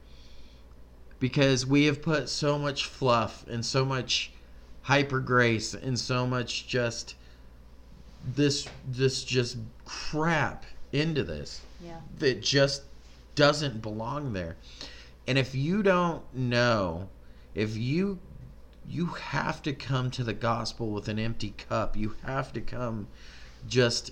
Because 1.19 1.65
we 1.67 1.85
have 1.85 2.01
put 2.01 2.29
so 2.29 2.57
much 2.57 2.85
fluff 2.85 3.45
and 3.47 3.63
so 3.63 3.85
much 3.85 4.31
hyper 4.83 5.19
grace 5.19 5.75
and 5.75 5.99
so 5.99 6.25
much 6.25 6.67
just 6.67 7.13
this 8.35 8.67
this 8.87 9.23
just 9.23 9.57
crap 9.85 10.65
into 10.91 11.23
this 11.23 11.61
yeah 11.83 11.97
that 12.19 12.41
just 12.41 12.83
doesn't 13.35 13.81
belong 13.81 14.33
there. 14.33 14.57
And 15.27 15.37
if 15.37 15.55
you 15.55 15.81
don't 15.83 16.21
know, 16.35 17.07
if 17.55 17.77
you 17.77 18.19
you 18.87 19.05
have 19.07 19.61
to 19.63 19.73
come 19.73 20.11
to 20.11 20.23
the 20.23 20.33
gospel 20.33 20.89
with 20.89 21.07
an 21.07 21.17
empty 21.19 21.53
cup. 21.69 21.95
You 21.95 22.15
have 22.25 22.51
to 22.53 22.61
come 22.61 23.07
just 23.67 24.11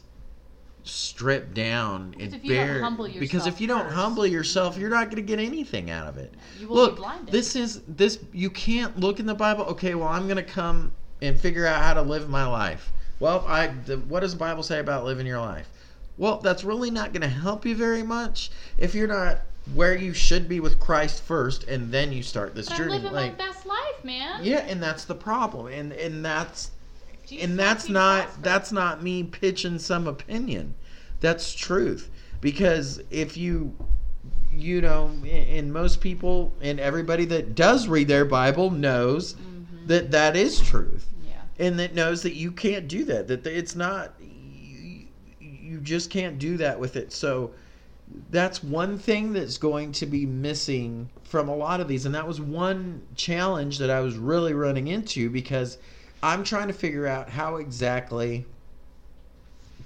stripped 0.84 1.54
down 1.54 2.12
Because 2.12 2.34
and 2.34 2.36
if 2.36 2.46
you 2.46 2.56
don't 2.56 2.66
bare 2.68 2.82
humble 2.82 3.08
because 3.20 3.48
if 3.48 3.60
you 3.62 3.68
don't 3.68 3.84
first- 3.84 3.96
humble 3.96 4.26
yourself 4.26 4.78
you're 4.78 4.90
not 4.90 5.06
going 5.06 5.18
to 5.18 5.22
get 5.22 5.38
anything 5.40 5.92
out 5.92 6.08
of 6.08 6.18
it 6.18 6.34
You 6.60 6.68
will 6.70 6.76
look 6.78 6.96
be 6.96 7.02
blinded. 7.02 7.32
this 7.34 7.56
is 7.56 7.82
this 7.88 8.20
you 8.32 8.50
can't 8.50 8.98
look 8.98 9.20
in 9.20 9.26
the 9.26 9.36
bible 9.36 9.66
okay 9.66 9.94
well 9.94 10.08
i'm 10.08 10.24
going 10.26 10.38
to 10.38 10.44
come 10.44 10.94
and 11.22 11.38
figure 11.40 11.66
out 11.68 11.84
how 11.84 11.94
to 11.96 12.02
live 12.02 12.30
my 12.30 12.46
life 12.48 12.92
well 13.20 13.44
i 13.48 13.68
the, 13.86 13.98
what 13.98 14.22
does 14.22 14.34
the 14.34 14.40
bible 14.40 14.64
say 14.64 14.80
about 14.80 15.06
living 15.06 15.26
your 15.28 15.40
life 15.40 15.68
well 16.18 16.38
that's 16.38 16.64
really 16.64 16.92
not 16.92 17.12
going 17.14 17.22
to 17.22 17.28
help 17.28 17.66
you 17.66 17.76
very 17.76 18.04
much 18.04 18.50
if 18.78 18.94
you're 18.96 19.08
not 19.08 19.42
where 19.74 19.96
you 19.96 20.14
should 20.14 20.48
be 20.50 20.60
with 20.60 20.80
christ 20.80 21.22
first 21.24 21.64
and 21.66 21.92
then 21.92 22.12
you 22.12 22.24
start 22.24 22.56
this 22.56 22.68
But 22.68 22.74
I'm 22.74 22.78
journey 22.80 22.94
living 22.96 23.12
like 23.12 23.38
my 23.38 23.46
best 23.46 23.66
life, 23.66 24.04
man. 24.04 24.44
yeah 24.44 24.60
and 24.68 24.82
that's 24.82 25.06
the 25.06 25.16
problem 25.16 25.68
and 25.68 25.92
and 25.94 26.24
that's 26.26 26.72
Jesus 27.28 27.46
and 27.46 27.60
that's 27.60 27.88
not 27.90 28.24
prosper. 28.26 28.42
that's 28.42 28.72
not 28.72 29.04
me 29.04 29.24
pitching 29.24 29.78
some 29.80 30.08
opinion 30.08 30.74
that's 31.20 31.54
truth 31.54 32.10
because 32.42 33.02
if 33.12 33.38
you 33.38 33.76
you 34.52 34.82
know 34.82 35.12
and 35.30 35.72
most 35.72 36.02
people 36.02 36.54
and 36.62 36.80
everybody 36.80 37.26
that 37.26 37.54
does 37.54 37.88
read 37.88 38.08
their 38.08 38.26
bible 38.26 38.72
knows 38.72 39.36
Mhm. 39.36 39.88
that 39.88 40.12
that 40.12 40.36
is 40.36 40.60
truth. 40.60 41.06
And 41.60 41.78
that 41.78 41.94
knows 41.94 42.24
that 42.24 42.36
you 42.36 42.52
can't 42.52 42.88
do 42.88 43.04
that 43.04 43.28
that 43.28 43.46
it's 43.46 43.76
not 43.76 44.14
you, 44.20 45.06
you 45.40 45.80
just 45.82 46.10
can't 46.10 46.40
do 46.40 46.58
that 46.58 46.80
with 46.80 46.96
it. 46.96 47.12
So 47.12 47.52
that's 48.32 48.64
one 48.64 48.98
thing 48.98 49.34
that's 49.34 49.58
going 49.58 49.92
to 49.92 50.06
be 50.06 50.26
missing 50.26 51.10
from 51.24 51.48
a 51.48 51.56
lot 51.56 51.80
of 51.80 51.88
these. 51.88 52.06
And 52.06 52.16
that 52.16 52.26
was 52.26 52.42
one 52.42 53.06
challenge 53.16 53.78
that 53.78 53.90
i 53.90 54.00
was 54.00 54.16
really 54.18 54.54
running 54.54 54.88
into 54.88 55.30
because 55.30 55.78
i'm 56.24 56.44
trying 56.44 56.68
to 56.68 56.74
figure 56.74 57.06
out 57.06 57.30
how 57.30 57.58
exactly 57.58 58.46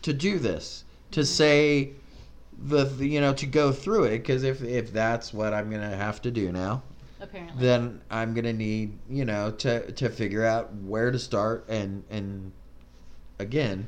to 0.03 0.13
do 0.13 0.39
this 0.39 0.83
to 1.11 1.25
say 1.25 1.91
the 2.65 2.85
you 2.99 3.19
know 3.19 3.33
to 3.33 3.47
go 3.47 3.71
through 3.71 4.05
it. 4.05 4.19
Because 4.19 4.43
if 4.43 4.61
if 4.63 4.93
that's 4.93 5.33
what 5.33 5.53
i'm 5.53 5.71
gonna 5.71 5.95
have 5.95 6.21
to 6.21 6.31
do 6.31 6.51
now 6.51 6.83
Apparently. 7.23 7.65
then 7.65 8.01
I'm 8.11 8.33
gonna 8.33 8.53
need 8.53 8.99
you 9.09 9.23
know 9.23 9.51
to 9.51 9.91
to 9.93 10.09
figure 10.09 10.45
out 10.45 10.73
where 10.75 11.09
to 11.09 11.17
start 11.17 11.65
and 11.69 12.03
and 12.09 12.51
again, 13.39 13.87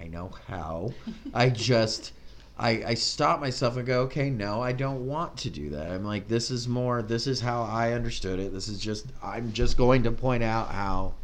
I 0.00 0.06
know 0.06 0.30
how. 0.46 0.92
I 1.34 1.50
just 1.50 2.12
I 2.58 2.84
I 2.84 2.94
stop 2.94 3.40
myself 3.40 3.76
and 3.76 3.86
go, 3.86 4.02
okay, 4.02 4.30
no, 4.30 4.60
I 4.60 4.72
don't 4.72 5.06
want 5.06 5.36
to 5.38 5.50
do 5.50 5.70
that. 5.70 5.90
I'm 5.90 6.04
like, 6.04 6.28
this 6.28 6.50
is 6.50 6.68
more. 6.68 7.02
This 7.02 7.26
is 7.26 7.40
how 7.40 7.62
I 7.62 7.92
understood 7.92 8.38
it. 8.38 8.52
This 8.52 8.68
is 8.68 8.78
just 8.78 9.06
I'm 9.22 9.52
just 9.52 9.76
going 9.76 10.04
to 10.04 10.12
point 10.12 10.42
out 10.42 10.68
how 10.70 11.14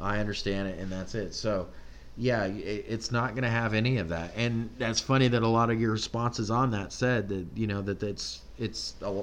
I 0.00 0.18
understand 0.18 0.68
it, 0.68 0.78
and 0.78 0.90
that's 0.90 1.14
it. 1.14 1.34
So. 1.34 1.68
Yeah, 2.16 2.46
it, 2.46 2.84
it's 2.86 3.10
not 3.10 3.30
going 3.30 3.44
to 3.44 3.48
have 3.50 3.72
any 3.72 3.96
of 3.96 4.10
that, 4.10 4.32
and 4.36 4.68
that's 4.78 5.00
funny 5.00 5.28
that 5.28 5.42
a 5.42 5.48
lot 5.48 5.70
of 5.70 5.80
your 5.80 5.92
responses 5.92 6.50
on 6.50 6.72
that 6.72 6.92
said 6.92 7.28
that 7.28 7.46
you 7.54 7.66
know 7.66 7.80
that 7.82 8.02
it's 8.02 8.42
it's 8.58 8.94
a, 9.00 9.22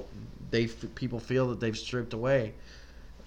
they 0.50 0.64
f- 0.64 0.84
people 0.94 1.18
feel 1.20 1.48
that 1.48 1.60
they've 1.60 1.76
stripped 1.78 2.12
away 2.12 2.54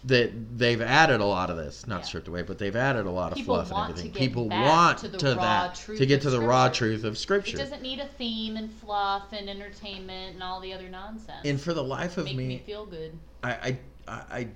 that 0.03 0.57
they've 0.57 0.81
added 0.81 1.21
a 1.21 1.25
lot 1.25 1.51
of 1.51 1.57
this 1.57 1.85
not 1.85 1.99
Yeah. 1.99 2.05
stripped 2.05 2.27
away 2.27 2.41
but 2.41 2.57
they've 2.57 2.75
added 2.75 3.05
a 3.05 3.11
lot 3.11 3.31
of 3.31 3.37
People 3.37 3.55
fluff 3.63 3.71
and 3.71 3.89
everything 3.91 4.11
people 4.11 4.49
want 4.49 4.97
to 4.99 5.09
to 5.09 5.35
that 5.35 5.75
to 5.75 6.05
get 6.07 6.21
to 6.23 6.31
the 6.31 6.39
raw 6.39 6.69
truth 6.69 7.03
of 7.03 7.17
scripture. 7.19 7.57
It 7.57 7.59
doesn't 7.59 7.83
need 7.83 7.99
a 7.99 8.07
theme 8.17 8.57
and 8.57 8.71
fluff 8.71 9.31
and 9.31 9.47
entertainment 9.47 10.33
and 10.33 10.41
all 10.43 10.59
the 10.59 10.73
other 10.73 10.89
nonsense. 10.89 11.41
and 11.45 11.61
for 11.61 11.73
the 11.75 11.83
life 11.83 12.17
of 12.17 12.25
me, 12.25 12.33
me 12.33 12.57
feel 12.65 12.85
good. 12.87 13.17
I 13.43 13.77
i 14.07 14.17
i 14.39 14.47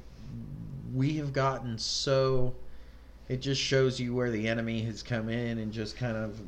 we 0.95 1.17
have 1.17 1.31
gotten 1.33 1.77
so 1.77 2.55
it 3.29 3.37
just 3.41 3.61
shows 3.61 3.99
you 3.99 4.15
where 4.15 4.31
the 4.31 4.47
enemy 4.47 4.81
has 4.83 5.03
come 5.03 5.29
in 5.29 5.59
and 5.59 5.71
just 5.71 5.95
kind 5.97 6.17
of 6.17 6.39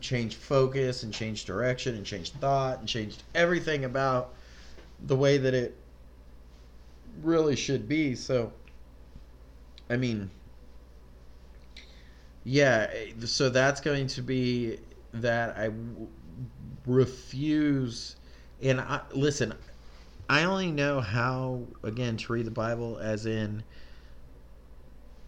changed 0.00 0.36
focus 0.36 1.04
and 1.04 1.12
changed 1.14 1.46
direction 1.46 1.94
and 1.94 2.04
changed 2.04 2.34
thought 2.34 2.80
and 2.80 2.88
changed 2.88 3.22
everything 3.34 3.84
about 3.86 4.34
the 5.00 5.16
way 5.16 5.38
that 5.38 5.54
it 5.54 5.76
really 7.22 7.56
should 7.56 7.88
be 7.88 8.14
so 8.14 8.52
i 9.88 9.96
mean 9.96 10.30
yeah 12.44 12.88
eh, 12.92 13.12
so 13.24 13.48
that's 13.48 13.80
going 13.80 14.06
to 14.06 14.22
be 14.22 14.78
that 15.12 15.56
i 15.56 15.64
w- 15.64 16.08
refuse 16.86 18.16
and 18.62 18.80
I, 18.80 19.00
listen 19.12 19.54
i 20.28 20.44
only 20.44 20.70
know 20.70 21.00
how 21.00 21.62
again 21.82 22.16
to 22.18 22.32
read 22.32 22.46
the 22.46 22.50
bible 22.50 22.98
as 22.98 23.26
in 23.26 23.64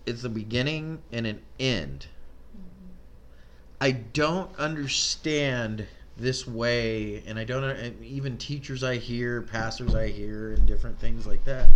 it's 0.09 0.25
a 0.25 0.29
beginning 0.31 1.03
and 1.13 1.27
an 1.27 1.43
end. 1.61 2.07
I 3.79 3.91
don't 3.91 4.57
understand 4.57 5.87
this 6.19 6.47
way, 6.47 7.23
and 7.27 7.39
I 7.39 7.45
don't 7.45 7.65
and 7.65 8.05
even 8.05 8.37
teachers 8.37 8.83
I 8.83 8.97
hear, 8.97 9.43
pastors 9.43 9.95
I 9.95 10.09
hear, 10.09 10.53
and 10.53 10.67
different 10.67 10.99
things 10.99 11.27
like 11.27 11.45
that. 11.45 11.69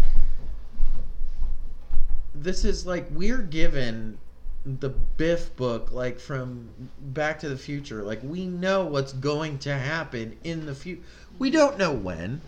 This 2.34 2.64
is 2.64 2.84
like 2.86 3.06
we're 3.12 3.42
given 3.42 4.18
the 4.64 4.90
Biff 4.90 5.54
book, 5.56 5.92
like 5.92 6.18
from 6.18 6.68
Back 6.98 7.38
to 7.40 7.48
the 7.48 7.56
Future. 7.56 8.02
Like 8.02 8.20
we 8.22 8.46
know 8.46 8.84
what's 8.84 9.12
going 9.12 9.58
to 9.60 9.72
happen 9.72 10.36
in 10.44 10.66
the 10.66 10.74
future. 10.74 11.02
We 11.38 11.50
don't 11.50 11.78
know 11.78 11.92
when. 11.92 12.40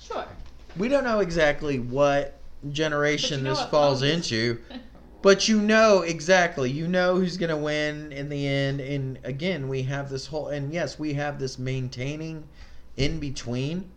Sure. 0.00 0.26
We 0.76 0.88
don't 0.88 1.04
know 1.04 1.20
exactly 1.20 1.78
what 1.78 2.38
generation 2.70 3.42
know 3.42 3.50
this 3.50 3.60
what 3.60 3.70
falls 3.70 4.02
into. 4.02 4.60
But 5.26 5.48
you 5.48 5.60
know 5.60 6.02
exactly. 6.02 6.70
You 6.70 6.86
know 6.86 7.16
who's 7.16 7.36
going 7.36 7.50
to 7.50 7.56
win 7.56 8.12
in 8.12 8.28
the 8.28 8.46
end. 8.46 8.80
And 8.80 9.18
again, 9.24 9.66
we 9.66 9.82
have 9.82 10.08
this 10.08 10.28
whole, 10.28 10.46
and 10.46 10.72
yes, 10.72 11.00
we 11.00 11.14
have 11.14 11.40
this 11.40 11.58
maintaining 11.58 12.46
in 12.96 13.18
between. 13.18 13.90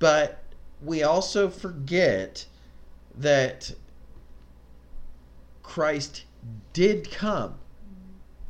But 0.00 0.42
we 0.82 1.04
also 1.04 1.48
forget 1.50 2.46
that 3.16 3.76
Christ 5.62 6.24
did 6.72 7.12
come 7.12 7.60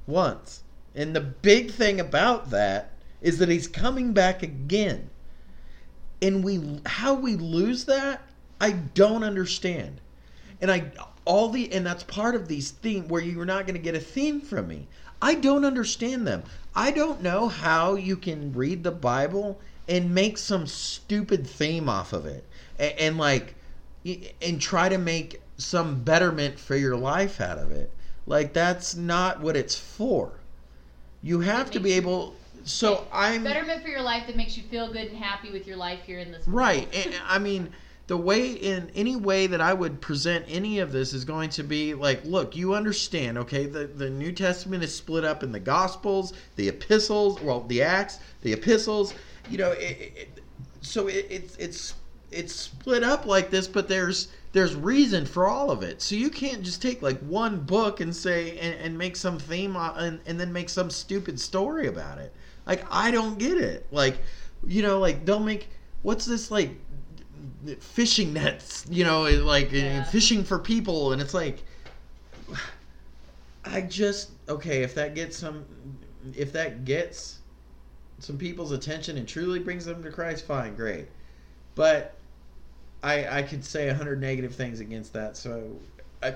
once. 0.07 0.63
And 0.95 1.15
the 1.15 1.21
big 1.21 1.71
thing 1.71 2.01
about 2.01 2.49
that 2.49 2.93
is 3.21 3.37
that 3.41 3.51
he's 3.51 3.69
coming 3.69 4.15
back 4.15 4.43
again. 4.43 5.11
And 6.23 6.43
we 6.43 6.81
how 6.87 7.13
we 7.13 7.37
lose 7.37 7.85
that, 7.85 8.23
I 8.59 8.71
don't 8.71 9.23
understand. 9.23 10.01
And 10.63 10.71
I 10.71 10.91
all 11.27 11.51
the 11.51 11.71
and 11.73 11.85
that's 11.85 12.03
part 12.05 12.35
of 12.35 12.49
these 12.49 12.71
theme 12.71 13.09
where 13.09 13.21
you're 13.21 13.45
not 13.45 13.67
going 13.67 13.75
to 13.75 13.83
get 13.83 13.95
a 13.95 14.01
theme 14.01 14.41
from 14.41 14.69
me. 14.69 14.87
I 15.21 15.35
don't 15.35 15.65
understand 15.65 16.27
them. 16.27 16.45
I 16.75 16.91
don't 16.91 17.23
know 17.23 17.49
how 17.49 17.95
you 17.95 18.17
can 18.17 18.53
read 18.53 18.83
the 18.83 18.91
Bible 18.91 19.59
and 19.89 20.15
make 20.15 20.39
some 20.39 20.67
stupid 20.67 21.47
theme 21.47 21.89
off 21.89 22.13
of 22.13 22.27
it. 22.27 22.45
And, 22.79 22.93
and 22.99 23.19
like 23.19 23.55
and 24.41 24.61
try 24.61 24.89
to 24.89 24.99
make 24.99 25.43
some 25.59 26.03
betterment 26.03 26.59
for 26.59 26.77
your 26.77 26.97
life 26.97 27.41
out 27.41 27.59
of 27.59 27.71
it. 27.71 27.91
Like 28.27 28.53
that's 28.53 28.95
not 28.95 29.41
what 29.41 29.57
it's 29.57 29.79
for. 29.79 30.33
You 31.23 31.41
have 31.41 31.71
to 31.73 31.81
be 31.81 31.93
able 31.93 32.35
so 32.67 33.07
I'm 33.13 33.45
Betterment 33.45 33.83
for 33.83 33.89
your 33.89 34.03
life 34.03 34.27
that 34.27 34.37
makes 34.37 34.57
you 34.57 34.65
feel 34.65 34.93
good 34.93 35.09
and 35.09 35.17
happy 35.17 35.53
with 35.53 35.69
your 35.69 35.77
life 35.77 36.01
here 36.05 36.19
in 36.19 36.33
this 36.33 36.47
world. 36.47 36.57
Right. 36.57 36.95
And, 36.95 37.15
I 37.25 37.39
mean, 37.39 37.73
the 38.07 38.17
way 38.17 38.53
in 38.53 38.91
any 38.95 39.17
way 39.17 39.49
that 39.49 39.61
I 39.61 39.75
would 39.75 40.01
present 40.01 40.45
any 40.49 40.79
of 40.79 40.93
this 40.93 41.13
is 41.13 41.25
going 41.25 41.51
to 41.51 41.65
be 41.65 41.95
like, 41.95 42.25
look, 42.25 42.55
you 42.55 42.75
understand, 42.75 43.37
okay? 43.39 43.67
The 43.67 43.87
the 43.87 44.09
New 44.09 44.33
Testament 44.33 44.85
is 44.85 44.95
split 44.95 45.25
up 45.25 45.43
in 45.43 45.51
the 45.51 45.61
Gospels, 45.61 46.33
the 46.55 46.69
Epistles, 46.69 47.41
well, 47.41 47.63
the 47.63 47.83
Acts, 47.83 48.19
the 48.43 48.53
Epistles. 48.53 49.15
You 49.51 49.59
know, 49.59 49.73
it, 49.73 50.13
it, 50.17 50.43
so 50.83 51.09
it, 51.09 51.27
it's 51.29 51.57
it's 51.57 51.95
it's 52.31 52.55
split 52.55 53.03
up 53.03 53.27
like 53.27 53.51
this, 53.51 53.67
but 53.67 53.89
there's 53.89 54.29
there's 54.53 54.75
reason 54.75 55.27
for 55.27 55.49
all 55.49 55.71
of 55.71 55.83
it. 55.83 56.01
So 56.01 56.15
you 56.15 56.31
can't 56.31 56.63
just 56.63 56.81
take 56.81 57.03
like 57.03 57.19
one 57.21 57.61
book 57.61 58.01
and 58.01 58.15
say 58.15 58.57
and, 58.59 58.75
and 58.81 58.97
make 58.97 59.17
some 59.17 59.39
theme 59.39 59.77
and, 59.77 60.21
and 60.27 60.39
then 60.39 60.53
make 60.53 60.69
some 60.69 60.91
stupid 60.91 61.41
story 61.41 61.89
about 61.89 62.19
it. 62.19 62.33
Like 62.67 62.85
I 62.91 63.11
don't 63.11 63.39
get 63.39 63.59
it. 63.59 63.87
Like 63.91 64.19
you 64.65 64.83
know, 64.83 65.01
like 65.01 65.27
they'll 65.27 65.41
make 65.41 65.69
what's 66.03 66.25
this 66.25 66.51
like 66.53 66.71
fishing 67.81 68.33
nets, 68.33 68.87
you 68.89 69.05
know, 69.05 69.23
like 69.45 69.73
Yeah. 69.73 70.05
fishing 70.05 70.45
for 70.45 70.59
people, 70.59 71.13
and 71.13 71.21
it's 71.21 71.35
like, 71.35 71.65
I 73.65 73.81
just 73.83 74.31
okay 74.49 74.83
if 74.83 74.95
that 74.95 75.15
gets 75.15 75.37
some, 75.37 75.65
if 76.37 76.53
that 76.53 76.85
gets 76.85 77.39
some 78.19 78.39
people's 78.39 78.73
attention 78.73 79.19
and 79.19 79.27
truly 79.29 79.59
brings 79.59 79.85
them 79.85 80.03
to 80.03 80.11
Christ, 80.11 80.47
fine, 80.47 80.75
great, 80.77 81.09
but 81.75 82.17
I 83.03 83.39
I 83.39 83.43
could 83.43 83.65
say 83.65 83.89
a 83.89 83.95
hundred 83.95 84.21
negative 84.21 84.55
things 84.55 84.81
against 84.81 85.13
that, 85.15 85.37
so 85.37 85.77
I 86.23 86.35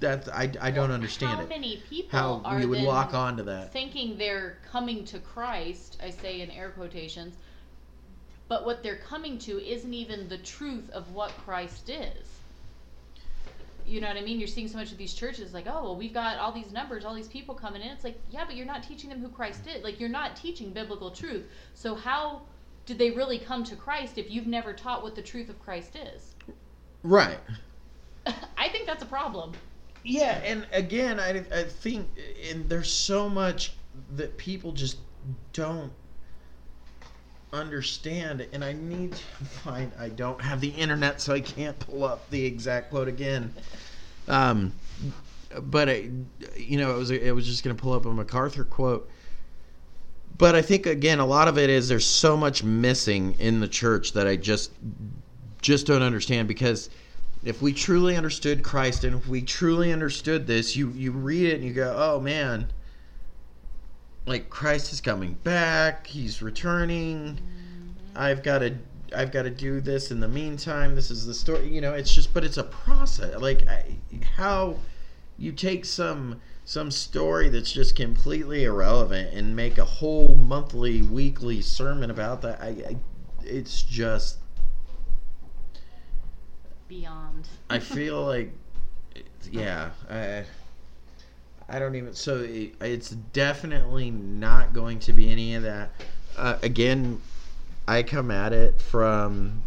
that 0.00 0.28
I 0.28 0.50
I 0.60 0.70
don't 0.70 0.90
understand 0.90 1.32
How 1.32 1.38
it. 1.40 1.42
How 1.42 1.48
many 1.48 1.82
people 1.88 2.18
How 2.18 2.42
are 2.44 2.58
we 2.58 2.66
would 2.66 2.80
lock 2.80 3.14
on 3.14 3.36
to 3.38 3.42
that. 3.44 3.72
thinking 3.72 4.16
they're 4.16 4.58
coming 4.70 5.04
to 5.06 5.18
Christ? 5.18 6.00
I 6.02 6.10
say 6.10 6.40
in 6.40 6.50
air 6.50 6.70
quotations, 6.70 7.34
but 8.50 8.66
what 8.66 8.82
they're 8.82 8.96
coming 8.96 9.38
to 9.38 9.64
isn't 9.64 9.94
even 9.94 10.28
the 10.28 10.38
truth 10.38 10.90
of 10.90 11.12
what 11.12 11.30
Christ 11.44 11.88
is. 11.88 12.26
you 13.86 14.00
know 14.00 14.08
what 14.08 14.16
I 14.16 14.22
mean? 14.22 14.40
You're 14.40 14.48
seeing 14.48 14.66
so 14.66 14.76
much 14.76 14.90
of 14.90 14.98
these 14.98 15.14
churches 15.14 15.54
like, 15.54 15.66
oh, 15.68 15.84
well, 15.84 15.96
we've 15.96 16.12
got 16.12 16.36
all 16.36 16.50
these 16.50 16.72
numbers, 16.72 17.04
all 17.04 17.14
these 17.14 17.28
people 17.28 17.54
coming 17.54 17.80
in. 17.80 17.88
It's 17.88 18.02
like, 18.02 18.18
yeah, 18.28 18.44
but 18.44 18.56
you're 18.56 18.66
not 18.66 18.82
teaching 18.82 19.08
them 19.08 19.20
who 19.20 19.28
Christ 19.28 19.68
is. 19.68 19.84
Like, 19.84 20.00
you're 20.00 20.08
not 20.08 20.34
teaching 20.34 20.72
biblical 20.72 21.12
truth. 21.12 21.44
So 21.74 21.94
how 21.94 22.42
did 22.86 22.98
they 22.98 23.12
really 23.12 23.38
come 23.38 23.62
to 23.64 23.76
Christ 23.76 24.18
if 24.18 24.28
you've 24.28 24.48
never 24.48 24.72
taught 24.72 25.04
what 25.04 25.14
the 25.14 25.22
truth 25.22 25.48
of 25.48 25.62
Christ 25.62 25.96
is? 25.96 26.34
Right. 27.04 27.38
I 28.58 28.68
think 28.68 28.84
that's 28.84 29.04
a 29.04 29.06
problem. 29.06 29.52
Yeah, 30.02 30.40
and 30.44 30.66
again, 30.72 31.20
I, 31.20 31.44
I 31.54 31.62
think, 31.62 32.08
and 32.50 32.68
there's 32.68 32.90
so 32.90 33.28
much 33.28 33.74
that 34.16 34.36
people 34.38 34.72
just 34.72 34.96
don't 35.52 35.92
understand, 37.52 38.46
and 38.52 38.64
I 38.64 38.72
need 38.72 39.12
to 39.12 39.44
find. 39.44 39.92
I 39.98 40.08
don't 40.08 40.40
have 40.40 40.60
the 40.60 40.68
internet, 40.68 41.20
so 41.20 41.32
I 41.34 41.40
can't 41.40 41.78
pull 41.78 42.04
up 42.04 42.28
the 42.30 42.44
exact 42.44 42.90
quote 42.90 43.08
again. 43.08 43.52
Um, 44.28 44.72
but 45.58 45.88
I, 45.88 46.10
you 46.56 46.78
know, 46.78 46.94
it 46.94 46.98
was 46.98 47.10
it 47.10 47.34
was 47.34 47.46
just 47.46 47.64
going 47.64 47.76
to 47.76 47.80
pull 47.80 47.92
up 47.92 48.06
a 48.06 48.12
MacArthur 48.12 48.64
quote. 48.64 49.10
But 50.38 50.54
I 50.54 50.62
think 50.62 50.86
again, 50.86 51.18
a 51.18 51.26
lot 51.26 51.48
of 51.48 51.58
it 51.58 51.68
is 51.68 51.88
there's 51.88 52.06
so 52.06 52.36
much 52.36 52.62
missing 52.62 53.36
in 53.38 53.60
the 53.60 53.68
church 53.68 54.12
that 54.12 54.26
I 54.26 54.36
just 54.36 54.72
just 55.60 55.86
don't 55.86 56.02
understand 56.02 56.48
because 56.48 56.88
if 57.44 57.60
we 57.60 57.72
truly 57.72 58.16
understood 58.16 58.62
Christ 58.62 59.04
and 59.04 59.16
if 59.16 59.28
we 59.28 59.42
truly 59.42 59.92
understood 59.92 60.46
this, 60.46 60.76
you 60.76 60.90
you 60.90 61.12
read 61.12 61.46
it 61.46 61.54
and 61.56 61.64
you 61.64 61.72
go, 61.72 61.94
"Oh 61.96 62.20
man, 62.20 62.68
like 64.26 64.50
Christ 64.50 64.92
is 64.92 65.00
coming 65.00 65.34
back, 65.44 66.06
he's 66.06 66.42
returning. 66.42 67.40
I've 68.14 68.42
got 68.42 68.58
to 68.58 68.76
I've 69.14 69.32
got 69.32 69.42
to 69.42 69.50
do 69.50 69.80
this 69.80 70.10
in 70.10 70.20
the 70.20 70.28
meantime. 70.28 70.94
This 70.94 71.10
is 71.10 71.26
the 71.26 71.34
story, 71.34 71.68
you 71.68 71.80
know, 71.80 71.94
it's 71.94 72.14
just 72.14 72.32
but 72.32 72.44
it's 72.44 72.58
a 72.58 72.64
process. 72.64 73.40
Like 73.40 73.66
I, 73.68 73.96
how 74.36 74.76
you 75.38 75.52
take 75.52 75.84
some 75.84 76.40
some 76.64 76.90
story 76.90 77.48
that's 77.48 77.72
just 77.72 77.96
completely 77.96 78.64
irrelevant 78.64 79.34
and 79.34 79.56
make 79.56 79.78
a 79.78 79.84
whole 79.84 80.36
monthly, 80.36 81.02
weekly 81.02 81.62
sermon 81.62 82.10
about 82.10 82.42
that. 82.42 82.60
I, 82.60 82.68
I 82.68 82.96
it's 83.42 83.82
just 83.82 84.38
Beyond. 86.90 87.46
I 87.70 87.78
feel 87.78 88.20
like, 88.26 88.52
yeah, 89.52 89.90
I, 90.10 90.42
I 91.70 91.78
don't 91.78 91.94
even. 91.94 92.14
So 92.14 92.38
it, 92.38 92.74
it's 92.80 93.10
definitely 93.10 94.10
not 94.10 94.72
going 94.72 94.98
to 95.00 95.12
be 95.12 95.30
any 95.30 95.54
of 95.54 95.62
that. 95.62 95.90
Uh, 96.36 96.58
again, 96.62 97.20
I 97.86 98.02
come 98.02 98.30
at 98.30 98.52
it 98.52 98.80
from. 98.80 99.62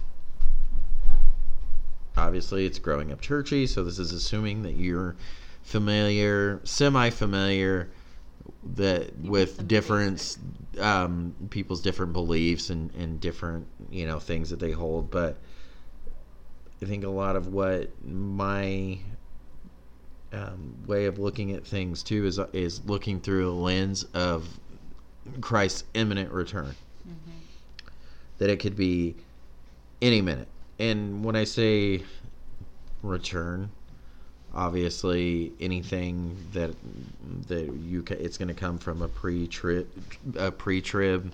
Obviously, 2.16 2.66
it's 2.66 2.78
growing 2.78 3.12
up 3.12 3.22
churchy, 3.22 3.66
so 3.66 3.84
this 3.84 3.98
is 3.98 4.12
assuming 4.12 4.62
that 4.64 4.76
you're 4.76 5.16
familiar, 5.64 6.60
semi-familiar, 6.64 7.90
that 8.76 9.18
You 9.18 9.18
with 9.18 9.68
different 9.68 10.38
um, 10.80 11.34
people's 11.50 11.82
different 11.82 12.14
beliefs 12.14 12.70
and, 12.70 12.94
and 12.96 13.20
different 13.20 13.66
you 13.90 14.06
know 14.06 14.20
things 14.20 14.50
that 14.50 14.60
they 14.60 14.72
hold, 14.72 15.10
but 15.10 15.38
I 16.82 16.86
think 16.86 17.04
a 17.06 17.10
lot 17.10 17.36
of 17.36 17.48
what 17.48 17.90
my 18.06 19.00
um, 20.34 20.76
way 20.88 21.06
of 21.06 21.20
looking 21.20 21.54
at 21.54 21.66
things 21.66 22.04
too 22.04 22.26
is 22.26 22.40
is 22.54 22.84
looking 22.86 23.20
through 23.20 23.50
a 23.50 23.54
lens 23.54 24.06
of 24.14 24.48
Christ's 25.42 25.84
imminent 25.94 26.32
return. 26.32 26.76
Mm-hmm. 27.08 27.88
That 28.40 28.50
it 28.50 28.60
could 28.60 28.76
be 28.76 29.16
any 30.02 30.22
minute. 30.22 30.48
And 30.80 31.24
when 31.24 31.36
I 31.36 31.44
say 31.44 32.04
return, 33.02 33.70
obviously 34.54 35.54
anything 35.60 36.36
that 36.54 36.72
that 37.48 37.72
you 37.74 38.04
ca- 38.04 38.16
it's 38.16 38.38
going 38.38 38.48
to 38.48 38.54
come 38.54 38.78
from 38.78 39.02
a 39.02 39.08
pre-trib 39.08 39.88
a 40.36 40.52
pre-trib 40.52 41.32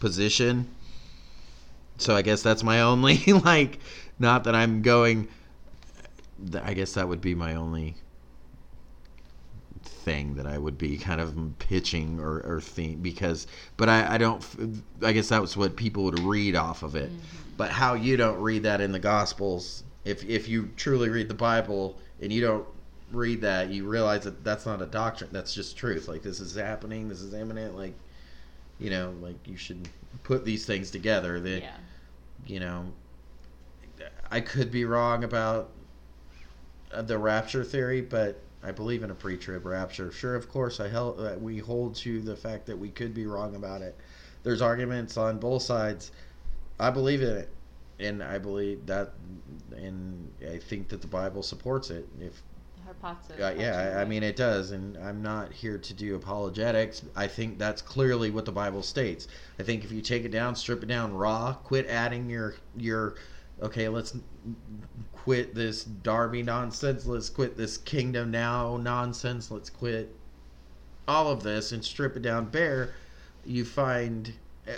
position. 0.00 0.68
So 1.98 2.16
I 2.16 2.22
guess 2.22 2.42
that's 2.42 2.62
my 2.62 2.82
only 2.82 3.18
like 3.26 3.78
not 4.18 4.44
that 4.44 4.54
I'm 4.54 4.82
going 4.82 5.28
I 6.62 6.74
guess 6.74 6.94
that 6.94 7.08
would 7.08 7.20
be 7.20 7.34
my 7.34 7.54
only 7.54 7.94
thing 10.02 10.34
that 10.34 10.46
I 10.46 10.58
would 10.58 10.76
be 10.78 10.98
kind 10.98 11.20
of 11.20 11.34
pitching 11.58 12.20
or, 12.20 12.40
or 12.40 12.60
think 12.60 13.02
because 13.02 13.46
but 13.76 13.88
I, 13.88 14.14
I 14.14 14.18
don't 14.18 14.44
I 15.02 15.12
guess 15.12 15.28
that 15.28 15.40
was 15.40 15.56
what 15.56 15.76
people 15.76 16.04
would 16.04 16.18
read 16.20 16.56
off 16.56 16.82
of 16.82 16.96
it. 16.96 17.10
Mm-hmm. 17.10 17.26
But 17.56 17.70
how 17.70 17.94
you 17.94 18.16
don't 18.16 18.40
read 18.40 18.64
that 18.64 18.80
in 18.80 18.92
the 18.92 18.98
gospels 18.98 19.84
if 20.04 20.24
if 20.24 20.48
you 20.48 20.70
truly 20.76 21.08
read 21.08 21.28
the 21.28 21.34
Bible 21.34 21.98
and 22.20 22.32
you 22.32 22.40
don't 22.40 22.66
read 23.12 23.40
that 23.42 23.68
you 23.68 23.86
realize 23.86 24.24
that 24.24 24.42
that's 24.42 24.66
not 24.66 24.80
a 24.82 24.86
doctrine 24.86 25.30
that's 25.32 25.54
just 25.54 25.76
truth. 25.76 26.08
Like 26.08 26.22
this 26.22 26.40
is 26.40 26.54
happening 26.54 27.08
this 27.08 27.20
is 27.20 27.34
imminent 27.34 27.76
like 27.76 27.94
you 28.78 28.90
know 28.90 29.14
like 29.20 29.36
you 29.46 29.56
should 29.56 29.88
put 30.24 30.44
these 30.44 30.66
things 30.66 30.90
together 30.90 31.40
that 31.40 31.62
Yeah. 31.62 31.76
you 32.46 32.60
know 32.60 32.86
I 34.30 34.40
could 34.40 34.70
be 34.70 34.84
wrong 34.84 35.24
about 35.24 35.68
the 36.92 37.18
rapture 37.18 37.64
theory, 37.64 38.00
but 38.00 38.38
I 38.62 38.70
believe 38.70 39.02
in 39.02 39.10
a 39.10 39.14
pre-trib 39.14 39.66
rapture. 39.66 40.12
Sure, 40.12 40.34
of 40.34 40.48
course, 40.48 40.78
I 40.80 40.88
held, 40.88 41.20
uh, 41.20 41.34
we 41.38 41.58
hold 41.58 41.94
to 41.96 42.20
the 42.20 42.36
fact 42.36 42.66
that 42.66 42.78
we 42.78 42.90
could 42.90 43.12
be 43.12 43.26
wrong 43.26 43.56
about 43.56 43.82
it. 43.82 43.96
There's 44.42 44.62
arguments 44.62 45.16
on 45.16 45.38
both 45.38 45.62
sides. 45.62 46.12
I 46.78 46.90
believe 46.90 47.22
in 47.22 47.36
it, 47.36 47.48
and 47.98 48.22
I 48.22 48.38
believe 48.38 48.86
that, 48.86 49.12
and 49.74 50.30
I 50.48 50.58
think 50.58 50.88
that 50.88 51.00
the 51.00 51.06
Bible 51.06 51.42
supports 51.42 51.90
it. 51.90 52.08
If 52.20 52.42
uh, 53.40 53.54
yeah, 53.56 53.94
I, 53.96 54.02
I 54.02 54.04
mean 54.04 54.22
it 54.22 54.36
does, 54.36 54.72
and 54.72 54.96
I'm 54.98 55.22
not 55.22 55.52
here 55.52 55.78
to 55.78 55.94
do 55.94 56.14
apologetics. 56.14 57.02
I 57.16 57.26
think 57.26 57.58
that's 57.58 57.80
clearly 57.82 58.30
what 58.30 58.44
the 58.44 58.52
Bible 58.52 58.82
states. 58.82 59.28
I 59.58 59.62
think 59.62 59.84
if 59.84 59.92
you 59.92 60.02
take 60.02 60.24
it 60.24 60.30
down, 60.30 60.54
strip 60.56 60.82
it 60.82 60.86
down 60.86 61.14
raw, 61.14 61.54
quit 61.54 61.86
adding 61.86 62.28
your 62.28 62.54
your 62.76 63.14
okay, 63.62 63.88
let's 63.88 64.16
quit 65.22 65.54
this 65.54 65.84
Darby 65.84 66.42
nonsense. 66.42 67.06
Let's 67.06 67.30
quit 67.30 67.56
this 67.56 67.76
kingdom 67.76 68.32
now 68.32 68.76
nonsense. 68.76 69.52
Let's 69.52 69.70
quit 69.70 70.12
all 71.06 71.30
of 71.30 71.44
this 71.44 71.70
and 71.70 71.84
strip 71.84 72.16
it 72.16 72.22
down 72.22 72.46
bare. 72.46 72.94
You 73.46 73.64
find 73.64 74.32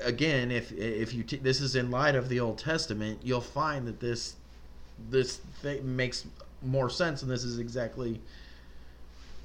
again 0.04 0.50
if 0.50 0.70
if 0.72 1.14
you 1.14 1.22
t- 1.22 1.38
this 1.38 1.62
is 1.62 1.76
in 1.76 1.90
light 1.90 2.14
of 2.14 2.28
the 2.28 2.40
Old 2.40 2.58
Testament, 2.58 3.20
you'll 3.22 3.40
find 3.40 3.88
that 3.88 4.00
this 4.00 4.36
this 5.08 5.36
thing 5.62 5.96
makes 5.96 6.26
more 6.62 6.90
sense, 6.90 7.22
and 7.22 7.30
this 7.30 7.44
is 7.44 7.58
exactly 7.58 8.20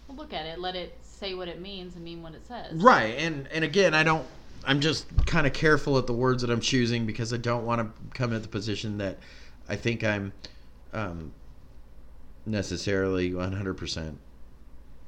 Well, 0.10 0.18
look 0.18 0.34
at 0.34 0.46
it. 0.46 0.60
Let 0.60 0.76
it 0.76 0.98
say 1.02 1.34
what 1.34 1.48
it 1.48 1.62
means 1.62 1.96
and 1.96 2.04
mean 2.04 2.22
what 2.22 2.34
it 2.34 2.46
says. 2.46 2.74
Right, 2.74 3.16
and 3.18 3.48
and 3.54 3.64
again, 3.64 3.94
I 3.94 4.04
don't. 4.04 4.28
I'm 4.66 4.82
just 4.82 5.06
kind 5.26 5.48
of 5.48 5.54
careful 5.54 5.98
at 5.98 6.08
the 6.08 6.14
words 6.14 6.42
that 6.42 6.52
I'm 6.52 6.60
choosing 6.60 7.06
because 7.06 7.32
I 7.32 7.38
don't 7.38 7.66
want 7.66 7.80
to 7.80 8.18
come 8.18 8.34
at 8.34 8.42
the 8.42 8.50
position 8.50 8.98
that 8.98 9.18
I 9.70 9.78
think 9.78 10.04
I'm 10.04 10.34
um, 10.94 11.32
necessarily 12.46 13.32
100% 13.32 14.16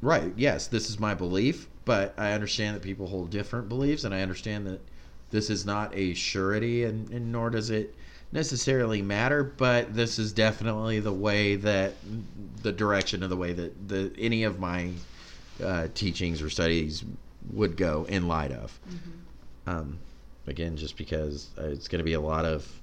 right. 0.02 0.34
Yes, 0.36 0.68
this 0.68 0.90
is 0.90 1.00
my 1.00 1.14
belief, 1.14 1.68
but 1.86 2.14
I 2.18 2.34
understand 2.34 2.76
that 2.76 2.84
people 2.84 3.08
hold 3.08 3.30
different 3.30 3.70
beliefs, 3.70 4.04
and 4.04 4.14
I 4.14 4.22
understand 4.22 4.68
that 4.68 4.82
this 5.30 5.50
is 5.50 5.66
not 5.66 5.96
a 5.96 6.14
surety, 6.14 6.84
and, 6.84 7.10
and 7.10 7.32
nor 7.32 7.50
does 7.50 7.70
it 7.70 7.96
necessarily 8.32 9.02
matter. 9.02 9.44
But 9.44 9.94
this 9.94 10.20
is 10.20 10.34
definitely 10.34 11.00
the 11.00 11.14
way 11.14 11.56
that 11.58 11.94
the 12.62 12.72
direction 12.72 13.24
of 13.24 13.30
the 13.30 13.38
way 13.38 13.54
that 13.54 13.88
the 13.88 14.12
any 14.18 14.44
of 14.44 14.60
my 14.60 14.92
uh, 15.64 15.88
teachings 15.94 16.42
or 16.42 16.50
studies 16.50 17.04
would 17.52 17.78
go 17.78 18.06
in 18.10 18.28
light 18.28 18.52
of. 18.52 18.78
Um, 19.68 20.00
again, 20.48 20.76
just 20.76 20.98
because 20.98 21.50
uh, 21.58 21.68
it's 21.68 21.88
going 21.88 22.00
to 22.00 22.06
be 22.06 22.14
a 22.14 22.22
lot 22.22 22.46
of 22.46 22.81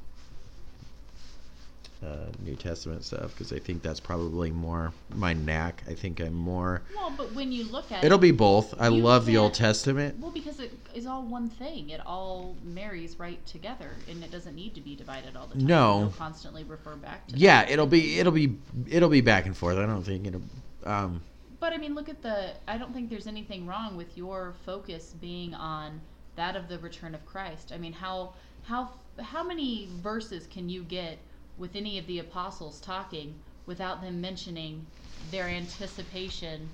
uh, 2.05 2.27
New 2.45 2.55
Testament 2.55 3.05
stuff, 3.05 3.33
because 3.33 3.53
I 3.53 3.59
think 3.59 3.83
that's 3.83 4.01
probably 4.01 4.51
more 4.51 4.93
my 5.15 5.33
knack. 5.33 5.83
I 5.89 5.95
think 5.95 6.21
I'm 6.21 6.35
more. 6.35 6.83
Well, 6.95 7.13
but 7.17 7.35
when 7.35 7.51
you 7.51 7.65
look 7.65 7.91
at 7.91 8.05
It'll 8.05 8.19
it, 8.19 8.23
be 8.23 8.31
both. 8.31 8.75
I 8.81 8.89
love 8.89 9.27
the 9.27 9.37
Old 9.37 9.55
Testament. 9.55 10.19
well, 10.21 10.31
because 10.31 10.61
it 10.61 10.73
is 10.95 11.07
all 11.07 11.23
one 11.23 11.49
thing. 11.49 11.91
It 11.91 12.01
all 12.07 12.57
marries 12.65 13.19
right 13.19 13.45
together, 13.47 13.91
and 14.09 14.23
it 14.23 14.31
doesn't 14.31 14.55
need 14.55 14.75
to 14.77 14.81
be 14.81 14.95
divided 14.95 15.37
all 15.37 15.47
the 15.47 15.55
time. 15.55 15.67
No. 15.67 16.01
You'll 16.01 16.11
constantly 16.11 16.65
refer 16.65 16.95
back 16.97 17.27
to. 17.29 17.33
that. 17.33 17.41
Yeah, 17.41 17.69
it'll 17.69 17.87
be 17.87 18.19
it'll 18.19 18.33
be 18.33 18.57
it'll 18.89 19.09
be 19.09 19.21
back 19.21 19.47
and 19.47 19.57
forth. 19.57 19.77
I 19.77 19.87
don't 19.87 20.03
think 20.05 20.27
it'll. 20.27 20.43
Um, 20.85 21.21
But 21.61 21.73
I 21.73 21.79
mean, 21.79 21.95
look 21.95 22.09
at 22.09 22.23
the. 22.23 22.53
I 22.69 22.79
don't 22.79 22.93
think 22.95 23.11
there's 23.11 23.27
anything 23.27 23.67
wrong 23.67 23.97
with 23.97 24.17
your 24.17 24.55
focus 24.65 25.15
being 25.21 25.55
on 25.55 26.01
that 26.37 26.55
of 26.55 26.69
the 26.69 26.79
return 26.79 27.15
of 27.17 27.27
Christ. 27.27 27.73
I 27.75 27.79
mean, 27.79 27.93
how 27.93 28.35
how 28.63 28.91
how 29.21 29.43
many 29.43 29.89
verses 30.01 30.47
can 30.47 30.69
you 30.69 30.85
get 30.85 31.19
with 31.59 31.75
any 31.77 31.99
of 31.99 32.07
the 32.07 32.21
apostles 32.21 32.81
talking 32.81 33.35
without 33.67 34.01
them 34.01 34.21
mentioning 34.21 34.87
their 35.31 35.47
anticipation 35.47 36.69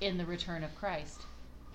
in 0.00 0.18
the 0.18 0.24
return 0.24 0.64
of 0.64 0.74
Christ? 0.76 1.22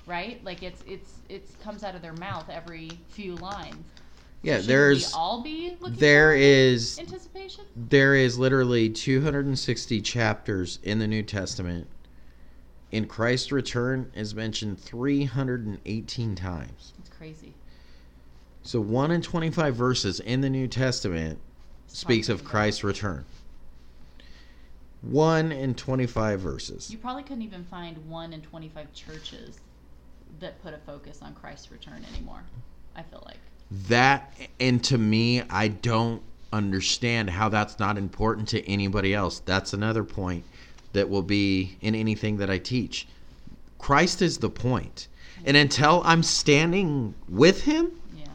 Right? 0.05 0.43
Like 0.43 0.63
it's 0.63 0.83
it's 0.87 1.13
it's 1.29 1.55
comes 1.55 1.83
out 1.83 1.95
of 1.95 2.01
their 2.01 2.13
mouth 2.13 2.49
every 2.49 2.89
few 3.09 3.35
lines. 3.35 3.75
Yeah, 4.41 4.53
Shouldn't 4.53 4.67
there's 4.67 5.13
all 5.13 5.41
be 5.41 5.75
looking 5.79 5.97
there 5.97 6.33
is 6.33 6.99
anticipation. 6.99 7.65
there 7.75 8.15
is 8.15 8.37
literally 8.37 8.89
260 8.89 10.01
chapters 10.01 10.79
in 10.83 10.99
the 10.99 11.07
New 11.07 11.23
Testament. 11.23 11.87
And 12.93 13.09
Christ's 13.09 13.51
return 13.51 14.09
is 14.15 14.33
mentioned 14.33 14.79
318 14.79 16.35
times. 16.35 16.93
It's 16.99 17.09
crazy. 17.09 17.53
So 18.61 18.79
1 18.79 19.11
in 19.11 19.21
25 19.21 19.75
verses 19.75 20.19
in 20.21 20.39
the 20.39 20.49
New 20.49 20.67
Testament 20.69 21.39
speaks 21.87 22.29
of 22.29 22.43
Christ's 22.43 22.83
return. 22.83 23.25
1 25.01 25.51
in 25.51 25.73
25 25.75 26.39
verses. 26.39 26.91
You 26.91 26.97
probably 26.97 27.23
couldn't 27.23 27.43
even 27.43 27.63
find 27.65 27.97
one 28.09 28.33
in 28.33 28.41
25 28.41 28.93
churches 28.93 29.59
that 30.39 30.61
put 30.61 30.73
a 30.73 30.77
focus 30.79 31.19
on 31.21 31.33
Christ's 31.33 31.71
return 31.71 32.05
anymore. 32.13 32.43
I 32.95 33.03
feel 33.03 33.23
like. 33.25 33.37
That 33.87 34.33
and 34.59 34.83
to 34.85 34.97
me, 34.97 35.43
I 35.49 35.67
don't 35.67 36.21
understand 36.53 37.29
how 37.29 37.49
that's 37.49 37.79
not 37.79 37.97
important 37.97 38.47
to 38.49 38.67
anybody 38.69 39.13
else. 39.13 39.39
That's 39.39 39.73
another 39.73 40.03
point 40.03 40.43
that 40.93 41.09
will 41.09 41.21
be 41.21 41.77
in 41.81 41.93
anything 41.93 42.37
that 42.37 42.49
I 42.49 42.57
teach. 42.57 43.07
Christ 43.77 44.21
is 44.21 44.37
the 44.37 44.49
point. 44.49 45.07
And 45.45 45.55
until 45.55 46.01
I'm 46.03 46.23
standing 46.23 47.13
with 47.29 47.63
him, 47.63 47.91
Yeah. 48.17 48.25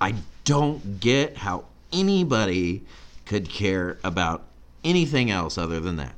I 0.00 0.14
don't 0.44 1.00
get 1.00 1.36
how 1.36 1.64
anybody 1.92 2.82
could 3.26 3.48
care 3.48 3.98
about 4.02 4.44
anything 4.84 5.30
else 5.30 5.58
other 5.58 5.80
than 5.80 5.96
that. 5.96 6.14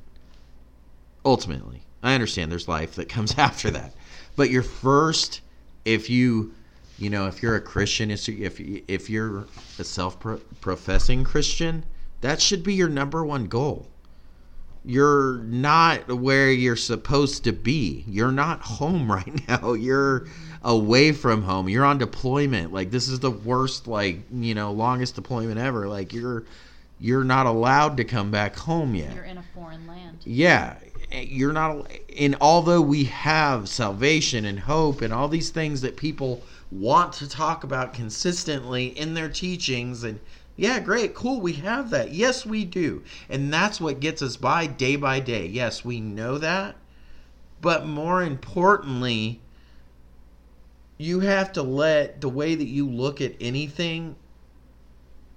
Ultimately, 1.25 1.83
I 2.03 2.15
understand 2.15 2.51
there's 2.51 2.69
life 2.69 2.95
that 2.95 3.09
comes 3.09 3.35
after 3.39 3.71
that. 3.71 3.95
But 4.37 4.51
your 4.51 4.63
first 4.63 5.41
if 5.85 6.09
you 6.09 6.55
you 6.97 7.11
know, 7.11 7.27
if 7.27 7.43
you're 7.43 7.57
a 7.57 7.61
Christian, 7.61 8.11
if 8.11 8.29
if 8.29 9.11
you're 9.11 9.47
a 9.79 9.85
self-professing 9.85 11.25
Christian, 11.25 11.85
that 12.21 12.41
should 12.41 12.63
be 12.63 12.75
your 12.75 12.89
number 12.89 13.25
one 13.25 13.47
goal. 13.47 13.89
You're 14.85 15.39
not 15.39 16.07
where 16.09 16.53
you're 16.53 16.77
supposed 16.77 17.43
to 17.45 17.53
be. 17.53 18.05
You're 18.07 18.31
not 18.31 18.61
home 18.61 19.11
right 19.13 19.49
now. 19.49 19.73
You're 19.73 20.29
away 20.65 21.13
from 21.13 21.43
home. 21.43 21.69
You're 21.69 21.85
on 21.85 21.99
deployment. 21.99 22.73
Like 22.73 22.91
this 22.91 23.09
is 23.09 23.21
the 23.21 23.31
worst 23.31 23.87
like, 23.87 24.21
you 24.33 24.55
know, 24.55 24.73
longest 24.73 25.15
deployment 25.15 25.59
ever. 25.59 25.87
Like 25.87 26.13
you're 26.13 26.45
you're 26.99 27.25
not 27.25 27.47
allowed 27.47 27.99
to 27.99 28.05
come 28.05 28.31
back 28.31 28.57
home 28.57 28.95
yet. 28.95 29.15
You're 29.15 29.25
in 29.25 29.39
a 29.39 29.45
foreign 29.55 29.87
land. 29.87 30.19
Yeah, 30.25 30.77
you're 31.13 31.53
not 31.53 31.91
and 32.19 32.37
although 32.41 32.81
we 32.81 33.05
have 33.05 33.69
salvation 33.69 34.47
and 34.47 34.59
hope 34.59 35.03
and 35.03 35.13
all 35.13 35.29
these 35.29 35.51
things 35.51 35.83
that 35.83 35.97
people 35.97 36.43
want 36.73 37.13
to 37.13 37.29
talk 37.29 37.63
about 37.63 37.93
consistently 37.93 38.87
in 38.87 39.15
their 39.15 39.29
teachings 39.29 40.03
and 40.03 40.19
yeah, 40.57 40.79
great, 40.79 41.15
cool, 41.15 41.41
we 41.41 41.55
have 41.55 41.91
that. 41.91 42.13
Yes, 42.13 42.47
we 42.47 42.65
do. 42.65 43.03
And 43.29 43.53
that's 43.53 43.81
what 43.81 43.99
gets 43.99 44.23
us 44.23 44.37
by 44.37 44.69
day 44.69 44.95
by 44.95 45.19
day. 45.19 45.47
Yes, 45.47 45.85
we 45.85 46.01
know 46.01 46.39
that. 46.39 46.77
But 47.61 47.87
more 47.87 48.23
importantly, 48.23 49.41
you 50.99 51.21
have 51.21 51.53
to 51.53 51.63
let 51.63 52.21
the 52.21 52.29
way 52.29 52.55
that 52.55 52.67
you 52.67 52.89
look 52.89 53.21
at 53.21 53.35
anything 53.41 54.17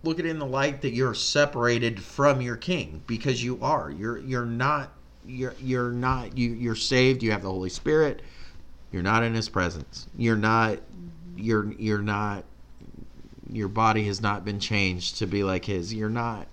look 0.03 0.19
at 0.19 0.25
it 0.25 0.29
in 0.29 0.39
the 0.39 0.45
light 0.45 0.81
that 0.83 0.93
you're 0.93 1.13
separated 1.13 2.01
from 2.01 2.41
your 2.41 2.55
king 2.55 3.01
because 3.07 3.43
you 3.43 3.57
are. 3.61 3.89
You're 3.89 4.19
you're 4.19 4.45
not 4.45 4.93
you're 5.25 5.55
you're 5.59 5.91
not 5.91 6.37
you 6.37 6.51
you're 6.51 6.75
saved, 6.75 7.23
you 7.23 7.31
have 7.31 7.41
the 7.41 7.49
Holy 7.49 7.69
Spirit. 7.69 8.21
You're 8.91 9.03
not 9.03 9.23
in 9.23 9.33
his 9.33 9.49
presence. 9.49 10.07
You're 10.17 10.35
not 10.37 10.79
you're 11.35 11.71
you're 11.73 12.01
not 12.01 12.43
your 13.51 13.67
body 13.67 14.05
has 14.05 14.21
not 14.21 14.45
been 14.45 14.59
changed 14.59 15.17
to 15.17 15.25
be 15.25 15.43
like 15.43 15.65
his. 15.65 15.93
You're 15.93 16.09
not 16.09 16.47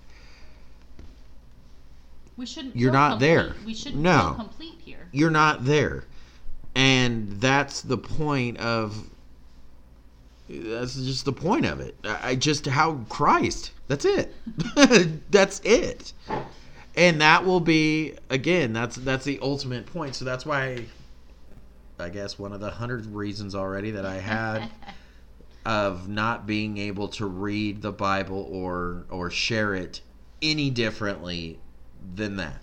We 2.37 2.45
shouldn't. 2.45 2.75
You're 2.75 2.91
not 2.91 3.11
complete. 3.11 3.27
there. 3.27 3.53
We 3.65 3.73
shouldn't 3.73 4.01
No. 4.01 4.33
complete 4.35 4.79
here. 4.83 5.07
you're 5.11 5.29
not 5.31 5.63
there. 5.65 6.03
And 6.75 7.39
that's 7.39 7.81
the 7.81 7.97
point 7.97 8.57
of 8.57 9.09
that's 10.47 10.95
just 10.95 11.25
the 11.25 11.33
point 11.33 11.65
of 11.65 11.79
it. 11.79 11.95
I 12.03 12.35
just 12.35 12.65
how 12.67 13.05
Christ. 13.09 13.71
That's 13.87 14.05
it. 14.05 14.33
that's 15.31 15.59
it. 15.63 16.13
And 16.95 17.21
that 17.21 17.45
will 17.45 17.59
be 17.59 18.13
again, 18.29 18.73
that's 18.73 18.95
that's 18.97 19.25
the 19.25 19.39
ultimate 19.41 19.85
point. 19.85 20.15
So 20.15 20.25
that's 20.25 20.45
why 20.45 20.85
I 21.99 22.09
guess 22.09 22.37
one 22.37 22.51
of 22.51 22.59
the 22.59 22.69
hundred 22.69 23.05
reasons 23.07 23.55
already 23.55 23.91
that 23.91 24.05
I 24.05 24.15
had 24.15 24.69
of 25.65 26.07
not 26.07 26.45
being 26.45 26.77
able 26.77 27.07
to 27.09 27.25
read 27.25 27.81
the 27.81 27.91
Bible 27.91 28.47
or 28.51 29.05
or 29.09 29.29
share 29.31 29.73
it 29.73 30.01
any 30.41 30.69
differently 30.69 31.59
than 32.15 32.35
that. 32.35 32.61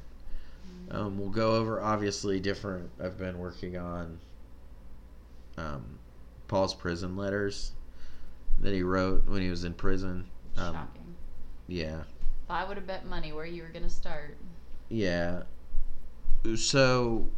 Um, 0.93 1.19
we'll 1.19 1.31
go 1.31 1.57
over 1.57 1.81
obviously 1.81 2.39
different. 2.39 2.91
I've 3.03 3.17
been 3.19 3.39
working 3.39 3.79
on 3.79 4.19
um, 5.57 5.99
Paul's 6.49 6.75
prison 6.75 7.17
letters 7.17 7.73
that 8.61 8.75
he 8.75 8.83
wrote 8.83 9.27
when 9.27 9.41
he 9.41 9.49
was 9.49 9.65
in 9.65 9.73
prison. 9.73 10.27
Um, 10.59 10.75
Shocking. 10.75 11.15
yeah, 11.67 12.01
If 12.45 12.51
I 12.51 12.65
would 12.65 12.77
have 12.77 12.87
bet 12.87 13.07
money 13.07 13.33
where 13.33 13.47
you 13.47 13.63
were 13.63 13.69
going 13.71 13.85
to 13.85 13.89
start. 13.91 14.37
yeah. 14.91 15.43
So, 16.57 17.29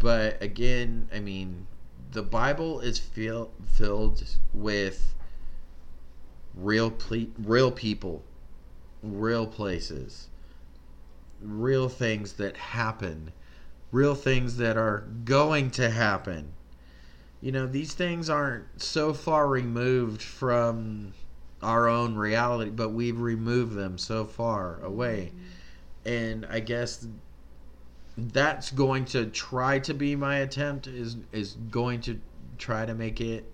but 0.00 0.42
again, 0.42 1.08
I 1.14 1.20
mean, 1.20 1.66
the 2.10 2.22
Bible 2.22 2.80
is 2.80 2.98
fill, 2.98 3.52
filled 3.64 4.22
with 4.52 5.14
real 6.54 6.90
ple- 6.90 7.28
real 7.38 7.70
people, 7.70 8.22
real 9.02 9.46
places, 9.46 10.28
real 11.44 11.88
things 11.88 12.34
that 12.34 12.56
happen, 12.56 13.32
real 13.90 14.14
things 14.14 14.56
that 14.58 14.76
are 14.76 15.08
going 15.24 15.70
to 15.72 15.90
happen. 15.90 16.52
You 17.40 17.52
know, 17.52 17.66
these 17.66 17.94
things 17.94 18.30
aren't 18.30 18.80
so 18.80 19.12
far 19.12 19.48
removed 19.48 20.22
from 20.22 21.12
our 21.62 21.88
own 21.88 22.14
reality, 22.14 22.70
but 22.70 22.90
we've 22.90 23.20
removed 23.20 23.74
them 23.74 23.98
so 23.98 24.24
far 24.24 24.80
away. 24.82 25.32
And 26.04 26.46
I 26.46 26.60
guess 26.60 27.06
that's 28.16 28.70
going 28.70 29.04
to 29.06 29.26
try 29.26 29.78
to 29.80 29.94
be 29.94 30.16
my 30.16 30.38
attempt 30.38 30.86
is 30.86 31.16
is 31.32 31.54
going 31.70 32.00
to 32.02 32.20
try 32.58 32.84
to 32.84 32.94
make 32.94 33.20
it 33.20 33.50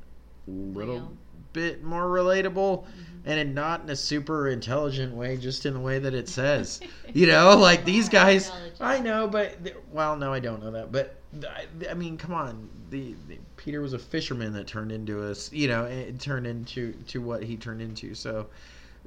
little 0.47 0.97
Real. 0.97 1.17
Bit 1.59 1.83
more 1.83 2.07
relatable 2.07 2.85
and 3.25 3.39
in 3.39 3.53
not 3.53 3.83
in 3.83 3.91
a 3.91 3.97
super 3.97 4.49
intelligent 4.49 5.15
way 5.15 5.37
just 5.37 5.67
in 5.67 5.75
the 5.75 5.81
way 5.81 5.99
that 5.99 6.15
it 6.15 6.29
says. 6.29 6.81
You 7.13 7.27
know 7.27 7.57
like 7.59 7.85
these 7.85 8.09
guys 8.09 8.51
i 8.81 9.01
know 9.01 9.27
but 9.27 9.57
well 9.93 10.17
no 10.17 10.33
i 10.33 10.39
don't 10.39 10.63
know 10.63 10.71
that 10.71 10.93
but 10.93 11.17
i, 11.45 11.67
I 11.91 11.95
mean 11.95 12.17
come 12.17 12.33
on 12.33 12.69
the, 12.91 13.15
the 13.29 13.39
peter 13.57 13.81
was 13.81 13.93
a 13.93 13.99
fisherman 13.99 14.53
that 14.53 14.67
turned 14.69 14.93
into 14.93 15.23
us 15.23 15.53
you 15.53 15.67
know 15.69 15.85
it 15.85 16.21
turned 16.21 16.47
into 16.47 16.93
to 17.09 17.21
what 17.21 17.43
he 17.43 17.57
turned 17.57 17.83
into. 17.83 18.15
So 18.15 18.47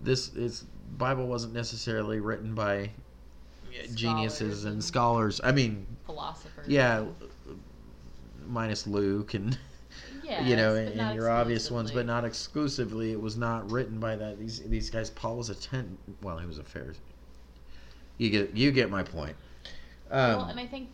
this 0.01 0.33
is 0.35 0.65
bible 0.97 1.27
wasn't 1.27 1.53
necessarily 1.53 2.19
written 2.19 2.53
by 2.53 2.91
uh, 3.69 3.87
geniuses 3.95 4.65
and 4.65 4.73
and- 4.73 4.83
scholars. 4.83 5.39
I 5.43 5.51
mean 5.51 5.87
Philosophers. 6.05 6.67
yeah 6.67 7.05
minus 8.45 8.85
luke 8.85 9.33
and 9.33 9.57
You 10.39 10.55
know, 10.55 10.75
and, 10.75 10.99
and 10.99 11.15
your 11.15 11.29
obvious 11.29 11.69
ones, 11.69 11.91
but 11.91 12.05
not 12.05 12.25
exclusively. 12.25 13.11
It 13.11 13.21
was 13.21 13.37
not 13.37 13.69
written 13.69 13.99
by 13.99 14.15
that. 14.15 14.39
These 14.39 14.61
these 14.61 14.89
guys. 14.89 15.09
Paul 15.09 15.37
was 15.37 15.49
a 15.49 15.55
ten. 15.55 15.97
Well, 16.21 16.37
he 16.37 16.45
was 16.45 16.59
a 16.59 16.63
Pharisee. 16.63 16.97
You 18.17 18.29
get 18.29 18.55
you 18.55 18.71
get 18.71 18.89
my 18.89 19.03
point. 19.03 19.35
Um, 20.09 20.37
well, 20.37 20.43
and 20.45 20.59
I 20.59 20.67
think 20.67 20.89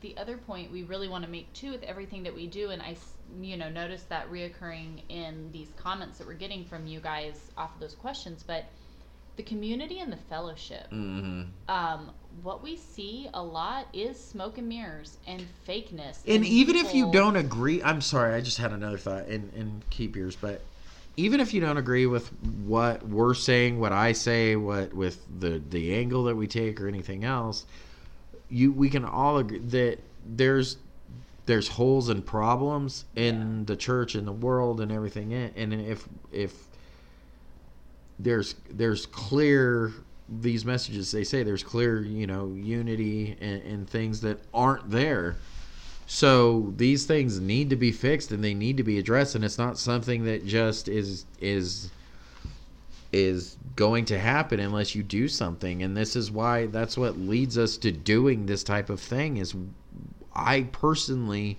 the 0.00 0.16
other 0.16 0.36
point 0.36 0.70
we 0.70 0.82
really 0.84 1.08
want 1.08 1.24
to 1.24 1.30
make 1.30 1.52
too 1.52 1.70
with 1.72 1.82
everything 1.82 2.22
that 2.22 2.34
we 2.34 2.46
do, 2.46 2.70
and 2.70 2.80
I 2.82 2.96
you 3.40 3.56
know, 3.56 3.68
notice 3.68 4.02
that 4.04 4.30
reoccurring 4.30 5.02
in 5.08 5.50
these 5.52 5.68
comments 5.76 6.18
that 6.18 6.26
we're 6.26 6.34
getting 6.34 6.64
from 6.64 6.86
you 6.86 7.00
guys 7.00 7.50
off 7.56 7.74
of 7.74 7.80
those 7.80 7.94
questions, 7.94 8.42
but 8.46 8.64
the 9.36 9.42
community 9.42 10.00
and 10.00 10.12
the 10.12 10.16
fellowship. 10.16 10.90
mhm. 10.90 11.48
Um, 11.68 12.10
what 12.42 12.62
we 12.62 12.76
see 12.76 13.28
a 13.34 13.42
lot 13.42 13.88
is 13.92 14.22
smoke 14.22 14.58
and 14.58 14.68
mirrors 14.68 15.18
and 15.26 15.44
fakeness. 15.66 16.18
And 16.26 16.44
even 16.44 16.76
if 16.76 16.94
you 16.94 17.10
don't 17.12 17.36
agree, 17.36 17.82
I'm 17.82 18.00
sorry. 18.00 18.34
I 18.34 18.40
just 18.40 18.58
had 18.58 18.72
another 18.72 18.98
thought, 18.98 19.26
and 19.26 19.52
and 19.54 19.82
keep 19.90 20.16
yours. 20.16 20.36
But 20.36 20.62
even 21.16 21.40
if 21.40 21.52
you 21.52 21.60
don't 21.60 21.76
agree 21.76 22.06
with 22.06 22.28
what 22.64 23.06
we're 23.06 23.34
saying, 23.34 23.80
what 23.80 23.92
I 23.92 24.12
say, 24.12 24.56
what 24.56 24.94
with 24.94 25.24
the 25.40 25.62
the 25.70 25.94
angle 25.94 26.24
that 26.24 26.36
we 26.36 26.46
take, 26.46 26.80
or 26.80 26.88
anything 26.88 27.24
else, 27.24 27.66
you 28.48 28.72
we 28.72 28.90
can 28.90 29.04
all 29.04 29.38
agree 29.38 29.58
that 29.58 29.98
there's 30.26 30.76
there's 31.46 31.68
holes 31.68 32.10
and 32.10 32.24
problems 32.24 33.06
in 33.16 33.64
the 33.64 33.74
church 33.74 34.14
and 34.14 34.26
the 34.26 34.32
world 34.32 34.82
and 34.82 34.92
everything 34.92 35.32
and 35.32 35.72
if 35.72 36.06
if 36.30 36.52
there's 38.18 38.54
there's 38.70 39.06
clear 39.06 39.92
these 40.28 40.64
messages 40.64 41.10
they 41.10 41.24
say 41.24 41.42
there's 41.42 41.62
clear 41.62 42.02
you 42.02 42.26
know 42.26 42.52
unity 42.54 43.36
and, 43.40 43.62
and 43.62 43.90
things 43.90 44.20
that 44.20 44.38
aren't 44.52 44.90
there 44.90 45.36
So 46.06 46.72
these 46.76 47.06
things 47.06 47.38
need 47.40 47.70
to 47.70 47.76
be 47.76 47.92
fixed 47.92 48.32
and 48.32 48.42
they 48.42 48.54
need 48.54 48.78
to 48.78 48.82
be 48.82 48.98
addressed, 48.98 49.34
and 49.34 49.44
it's 49.44 49.58
not 49.58 49.78
something 49.78 50.24
that 50.24 50.46
just 50.46 50.88
is 50.88 51.26
is 51.40 51.90
is 53.12 53.56
going 53.76 54.04
to 54.06 54.18
happen 54.18 54.60
unless 54.60 54.94
you 54.94 55.02
do 55.02 55.28
something. 55.28 55.82
And 55.82 55.96
this 55.96 56.16
is 56.16 56.30
why 56.30 56.66
that's 56.66 56.96
what 56.98 57.18
leads 57.18 57.56
us 57.58 57.76
to 57.78 57.92
doing 57.92 58.46
this 58.46 58.62
type 58.64 58.90
of 58.90 59.00
thing. 59.00 59.36
Is 59.38 59.54
I 60.34 60.62
personally 60.72 61.58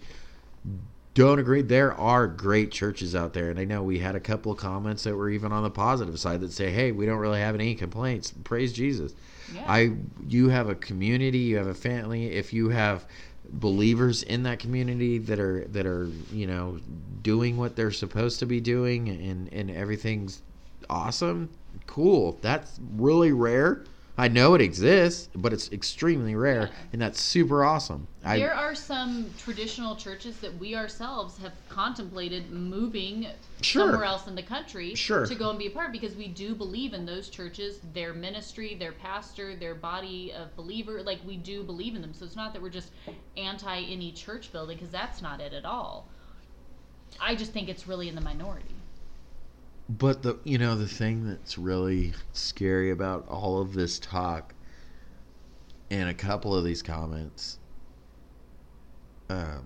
don't 1.20 1.38
agree. 1.38 1.62
There 1.62 1.94
are 1.96 2.28
great 2.28 2.72
churches 2.72 3.14
out 3.14 3.34
there, 3.34 3.50
and 3.50 3.60
I 3.60 3.66
know 3.66 3.84
we 3.84 4.00
had 4.00 4.16
a 4.16 4.22
couple 4.22 4.54
of 4.54 4.58
comments 4.58 5.04
that 5.04 5.18
were 5.18 5.30
even 5.30 5.52
on 5.52 5.64
the 5.64 5.70
positive 5.70 6.18
side 6.18 6.40
that 6.40 6.54
say, 6.54 6.72
"Hey, 6.72 6.94
we 6.94 7.06
don't 7.06 7.18
really 7.18 7.42
have 7.42 7.56
any 7.56 7.76
complaints. 7.76 8.34
Praise 8.46 8.72
Jesus." 8.72 9.14
Yeah. 9.54 9.66
I 9.68 9.96
you 10.30 10.48
have 10.48 10.70
a 10.70 10.76
community, 10.76 11.40
you 11.40 11.58
have 11.58 11.68
a 11.68 11.74
family. 11.74 12.28
If 12.28 12.54
you 12.54 12.70
have 12.70 13.06
believers 13.52 14.24
in 14.24 14.44
that 14.44 14.60
community 14.60 15.18
that 15.18 15.40
are 15.42 15.66
that 15.66 15.86
are 15.86 16.10
you 16.32 16.48
know 16.48 16.80
doing 17.22 17.58
what 17.58 17.76
they're 17.76 17.92
supposed 17.92 18.40
to 18.40 18.46
be 18.46 18.62
doing 18.62 19.10
and 19.10 19.52
and 19.52 19.70
everything's 19.70 20.42
awesome, 20.90 21.50
cool. 21.86 22.40
That's 22.42 22.80
really 22.96 23.34
rare. 23.34 23.84
I 24.20 24.28
know 24.28 24.54
it 24.54 24.60
exists, 24.60 25.30
but 25.34 25.54
it's 25.54 25.72
extremely 25.72 26.36
rare, 26.36 26.64
Yeah. 26.64 26.90
and 26.92 27.02
that's 27.02 27.22
super 27.22 27.64
awesome. 27.64 28.06
I, 28.22 28.38
there 28.38 28.54
are 28.54 28.76
some 28.76 29.34
traditional 29.38 29.96
churches 29.96 30.40
that 30.40 30.58
we 30.60 30.76
ourselves 30.76 31.38
have 31.38 31.54
contemplated 31.70 32.52
moving 32.52 33.28
Sure. 33.62 33.84
somewhere 33.88 34.04
else 34.04 34.28
in 34.28 34.36
the 34.36 34.44
country 34.44 34.94
Sure. 34.94 35.26
to 35.26 35.36
go 35.36 35.52
and 35.52 35.58
be 35.58 35.68
a 35.68 35.72
part 35.72 35.94
because 35.94 36.18
we 36.18 36.28
do 36.28 36.54
believe 36.54 36.94
in 36.94 37.06
those 37.06 37.30
churches, 37.30 37.80
their 37.94 38.14
ministry, 38.14 38.76
their 38.76 38.92
pastor, 38.92 39.56
their 39.56 39.74
body 39.76 40.34
of 40.34 40.54
believer. 40.58 41.02
Like 41.02 41.20
we 41.26 41.38
do 41.38 41.64
believe 41.64 41.96
in 41.96 42.02
them. 42.02 42.14
So 42.14 42.26
it's 42.26 42.36
not 42.36 42.52
that 42.52 42.62
we're 42.62 42.70
just 42.70 42.92
anti 43.38 43.84
any 43.86 44.12
church 44.12 44.52
building 44.52 44.76
because 44.76 44.92
that's 44.92 45.22
not 45.22 45.40
it 45.40 45.54
at 45.54 45.64
all. 45.64 46.10
I 47.22 47.36
just 47.36 47.54
think 47.54 47.70
it's 47.70 47.88
really 47.88 48.10
in 48.10 48.16
the 48.16 48.22
minority. 48.22 48.76
But 49.90 50.22
the 50.22 50.38
you 50.44 50.60
know 50.60 50.76
the 50.76 50.88
thing 50.88 51.28
that's 51.28 51.58
really 51.58 52.14
scary 52.32 52.92
about 52.92 53.28
all 53.28 53.60
of 53.60 53.74
this 53.74 53.98
talk 53.98 54.54
and 55.90 56.08
a 56.08 56.14
couple 56.14 56.56
of 56.56 56.64
these 56.64 56.84
comments 56.84 57.58
um 59.30 59.66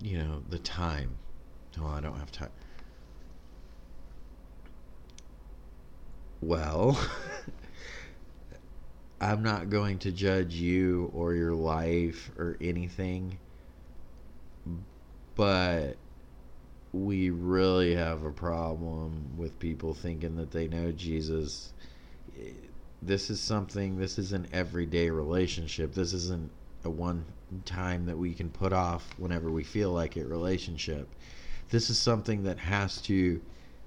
you 0.00 0.16
know 0.16 0.42
the 0.48 0.58
time. 0.58 1.18
Well 1.78 1.88
I 1.88 2.00
don't 2.00 2.18
have 2.18 2.32
time. 2.32 2.50
Well 6.40 6.98
I'm 9.20 9.42
not 9.42 9.68
going 9.68 9.98
to 10.00 10.12
judge 10.12 10.54
you 10.54 11.10
or 11.14 11.34
your 11.34 11.54
life 11.54 12.30
or 12.38 12.56
anything 12.60 13.38
but 15.34 15.96
we 16.94 17.30
really 17.30 17.94
have 17.96 18.24
a 18.24 18.30
problem 18.30 19.36
with 19.36 19.58
people 19.58 19.92
thinking 19.94 20.36
that 20.36 20.52
they 20.52 20.68
know 20.68 20.92
Jesus. 20.92 21.72
This 23.02 23.30
is 23.30 23.40
something, 23.40 23.98
this 23.98 24.16
is 24.16 24.32
an 24.32 24.46
everyday 24.52 25.10
relationship. 25.10 25.92
This 25.92 26.12
isn't 26.12 26.50
a 26.84 26.90
one 26.90 27.24
time 27.64 28.06
that 28.06 28.16
we 28.16 28.32
can 28.32 28.48
put 28.48 28.72
off 28.72 29.12
whenever 29.18 29.50
we 29.50 29.64
feel 29.64 29.90
like 29.90 30.16
it 30.16 30.26
relationship. 30.26 31.08
This 31.70 31.90
is 31.90 31.98
something 31.98 32.44
that 32.44 32.58
has 32.58 33.00
to 33.02 33.40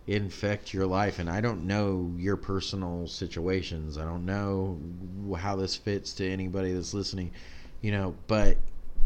infect 0.05 0.74
your 0.74 0.86
life. 0.86 1.20
And 1.20 1.30
I 1.30 1.39
don't 1.39 1.66
know 1.66 2.14
your 2.18 2.36
personal 2.36 3.08
situations, 3.08 3.97
I 3.97 4.03
don't 4.03 4.26
know 4.26 4.80
how 5.39 5.55
this 5.55 5.76
fits 5.76 6.14
to 6.16 6.30
anybody 6.30 6.74
that's 6.74 6.93
listening, 6.93 7.32
you 7.82 7.91
know, 7.91 8.16
but 8.28 8.58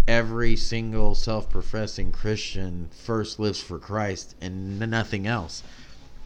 every 0.07 0.55
single 0.55 1.15
self-professing 1.15 2.11
Christian 2.11 2.89
first 2.91 3.39
lives 3.39 3.61
for 3.61 3.79
Christ 3.79 4.35
and 4.41 4.79
nothing 4.79 5.27
else. 5.27 5.63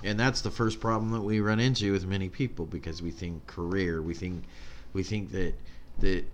And 0.03 0.19
that's 0.19 0.41
the 0.41 0.51
first 0.51 0.79
problem 0.79 1.11
that 1.11 1.21
we 1.21 1.39
run 1.39 1.59
into 1.59 1.91
with 1.91 2.05
many 2.05 2.29
people 2.29 2.65
because 2.65 3.01
we 3.01 3.11
think 3.11 3.47
career, 3.47 4.01
we 4.01 4.13
think 4.13 4.43
we 4.93 5.03
think 5.03 5.31
that 5.31 5.53
that 5.99 6.25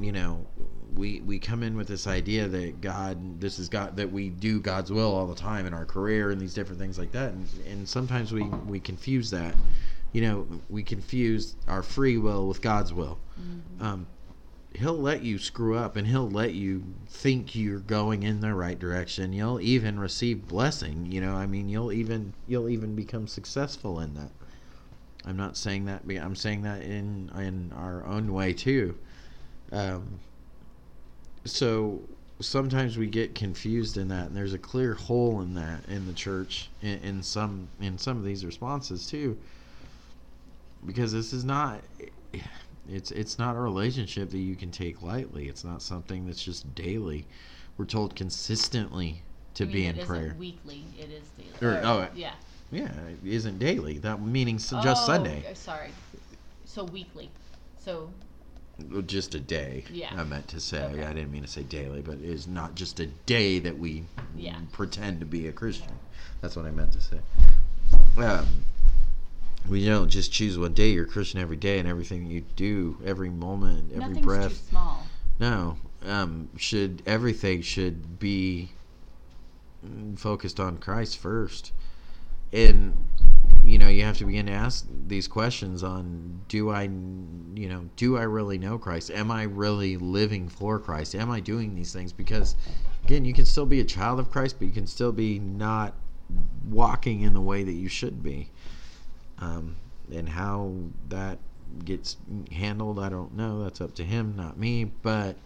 you 0.00 0.12
know, 0.12 0.46
we 0.94 1.20
we 1.20 1.38
come 1.38 1.62
in 1.62 1.76
with 1.76 1.88
this 1.88 2.06
idea 2.06 2.48
that 2.48 2.80
God 2.80 3.40
this 3.40 3.58
is 3.58 3.68
God 3.68 3.96
that 3.96 4.10
we 4.10 4.28
do 4.28 4.60
God's 4.60 4.90
will 4.92 5.12
all 5.12 5.26
the 5.26 5.34
time 5.34 5.66
in 5.66 5.74
our 5.74 5.84
career 5.84 6.30
and 6.30 6.40
these 6.40 6.54
different 6.54 6.80
things 6.80 6.98
like 6.98 7.12
that. 7.12 7.32
And 7.32 7.48
and 7.68 7.88
sometimes 7.88 8.32
we 8.32 8.42
we 8.42 8.80
confuse 8.80 9.30
that. 9.30 9.54
You 10.12 10.20
know, 10.20 10.46
we 10.68 10.82
confuse 10.82 11.54
our 11.66 11.82
free 11.82 12.18
will 12.18 12.46
with 12.46 12.60
God's 12.60 12.92
will. 12.92 13.18
Um, 13.80 14.06
he'll 14.74 14.98
let 14.98 15.22
you 15.22 15.38
screw 15.38 15.76
up 15.76 15.96
and 15.96 16.06
he'll 16.06 16.30
let 16.30 16.54
you 16.54 16.82
think 17.06 17.54
you're 17.54 17.78
going 17.78 18.22
in 18.22 18.40
the 18.40 18.54
right 18.54 18.78
direction. 18.78 19.32
You'll 19.32 19.60
even 19.60 19.98
receive 19.98 20.48
blessing 20.48 21.06
you 21.10 21.20
know 21.20 21.34
i 21.34 21.46
mean 21.46 21.68
you'll 21.68 21.92
even 21.92 22.32
you'll 22.46 22.68
even 22.68 22.94
become 22.94 23.26
successful 23.26 24.00
in 24.00 24.14
that. 24.14 24.30
I'm 25.24 25.36
not 25.36 25.56
saying 25.56 25.84
that 25.86 26.02
i'm 26.20 26.36
saying 26.36 26.62
that 26.62 26.82
in 26.82 27.30
in 27.36 27.72
our 27.76 28.04
own 28.06 28.32
way 28.32 28.52
too. 28.52 28.96
Um, 29.70 30.18
so 31.44 32.00
sometimes 32.40 32.98
we 32.98 33.06
get 33.06 33.34
confused 33.34 33.96
in 33.96 34.08
that 34.08 34.26
and 34.26 34.36
there's 34.36 34.54
a 34.54 34.58
clear 34.58 34.94
hole 34.94 35.40
in 35.40 35.54
that 35.54 35.88
in 35.88 36.06
the 36.06 36.12
church 36.12 36.70
in, 36.80 36.98
in 36.98 37.22
some 37.22 37.68
in 37.80 37.98
some 37.98 38.16
of 38.16 38.24
these 38.24 38.44
responses 38.44 39.06
too. 39.06 39.38
Because 40.84 41.12
this 41.12 41.32
is 41.32 41.44
not 41.44 41.80
it's 42.88 43.10
it's 43.10 43.38
not 43.38 43.56
a 43.56 43.58
relationship 43.60 44.30
that 44.30 44.38
you 44.38 44.56
can 44.56 44.70
take 44.70 45.02
lightly 45.02 45.48
it's 45.48 45.64
not 45.64 45.80
something 45.82 46.26
that's 46.26 46.42
just 46.42 46.74
daily 46.74 47.26
we're 47.76 47.84
told 47.84 48.14
consistently 48.16 49.22
to 49.54 49.64
I 49.64 49.66
mean, 49.66 49.72
be 49.74 49.86
it 49.86 49.88
in 49.90 49.96
isn't 49.96 50.06
prayer 50.08 50.36
weekly. 50.38 50.84
It 50.98 51.10
is 51.10 51.24
daily. 51.60 51.74
Or- 51.74 51.80
oh, 51.84 52.08
yeah. 52.14 52.32
yeah 52.70 52.90
it 53.08 53.18
isn't 53.24 53.58
daily 53.58 53.98
that 53.98 54.20
meaning 54.20 54.56
just 54.58 54.72
Oh, 54.74 54.94
sunday 54.94 55.44
uh, 55.50 55.54
Sorry. 55.54 55.90
So 56.64 56.84
weekly. 56.84 57.30
So 57.78 58.10
just 59.06 59.34
a 59.34 59.40
day 59.40 59.84
Yeah. 59.92 60.08
i 60.16 60.24
meant 60.24 60.48
to 60.48 60.58
say 60.58 60.82
Okay. 60.82 61.04
i 61.04 61.12
didn't 61.12 61.30
mean 61.30 61.42
to 61.42 61.48
say 61.48 61.62
daily 61.62 62.00
but 62.02 62.18
it's 62.18 62.46
not 62.48 62.74
just 62.74 62.98
a 63.00 63.06
day 63.06 63.58
that 63.60 63.78
we 63.78 64.04
Yeah. 64.36 64.56
pretend 64.72 65.20
to 65.20 65.26
be 65.26 65.46
a 65.46 65.52
christian 65.52 65.92
that's 66.40 66.56
what 66.56 66.64
i 66.64 66.70
meant 66.70 66.92
to 66.92 67.00
say 67.00 67.20
um, 68.16 68.46
we 69.68 69.84
don't 69.84 70.08
just 70.08 70.32
choose 70.32 70.58
one 70.58 70.72
day 70.72 70.90
you're 70.90 71.04
a 71.04 71.08
christian 71.08 71.40
every 71.40 71.56
day 71.56 71.78
and 71.78 71.88
everything 71.88 72.26
you 72.26 72.40
do 72.56 72.98
every 73.04 73.30
moment 73.30 73.90
every 73.92 74.00
nothing's 74.00 74.24
breath 74.24 74.48
too 74.50 74.70
small. 74.70 75.06
No, 75.42 75.76
um, 76.06 76.50
should 76.56 77.02
everything 77.06 77.62
should 77.62 78.20
be 78.20 78.70
focused 80.14 80.60
on 80.60 80.78
Christ 80.78 81.18
first, 81.18 81.72
and 82.52 82.96
you 83.64 83.76
know 83.76 83.88
you 83.88 84.04
have 84.04 84.18
to 84.18 84.24
begin 84.24 84.46
to 84.46 84.52
ask 84.52 84.86
these 85.08 85.26
questions 85.26 85.82
on 85.82 86.42
do 86.46 86.70
I, 86.70 86.82
you 86.82 87.68
know, 87.68 87.88
do 87.96 88.16
I 88.16 88.22
really 88.22 88.56
know 88.56 88.78
Christ? 88.78 89.10
Am 89.10 89.32
I 89.32 89.42
really 89.42 89.96
living 89.96 90.48
for 90.48 90.78
Christ? 90.78 91.16
Am 91.16 91.28
I 91.28 91.40
doing 91.40 91.74
these 91.74 91.92
things? 91.92 92.12
Because 92.12 92.54
again, 93.04 93.24
you 93.24 93.34
can 93.34 93.44
still 93.44 93.66
be 93.66 93.80
a 93.80 93.84
child 93.84 94.20
of 94.20 94.30
Christ, 94.30 94.60
but 94.60 94.66
you 94.68 94.72
can 94.72 94.86
still 94.86 95.12
be 95.12 95.38
not 95.40 95.94
walking 96.68 97.22
in 97.22 97.34
the 97.34 97.40
way 97.40 97.64
that 97.64 97.72
you 97.72 97.88
should 97.88 98.22
be. 98.22 98.48
Um, 99.42 99.76
and 100.12 100.28
how 100.28 100.72
that 101.08 101.38
gets 101.84 102.16
handled, 102.52 102.98
I 102.98 103.08
don't 103.08 103.36
know. 103.36 103.64
That's 103.64 103.80
up 103.80 103.94
to 103.96 104.04
him, 104.04 104.34
not 104.36 104.58
me. 104.58 104.84
But 104.84 105.36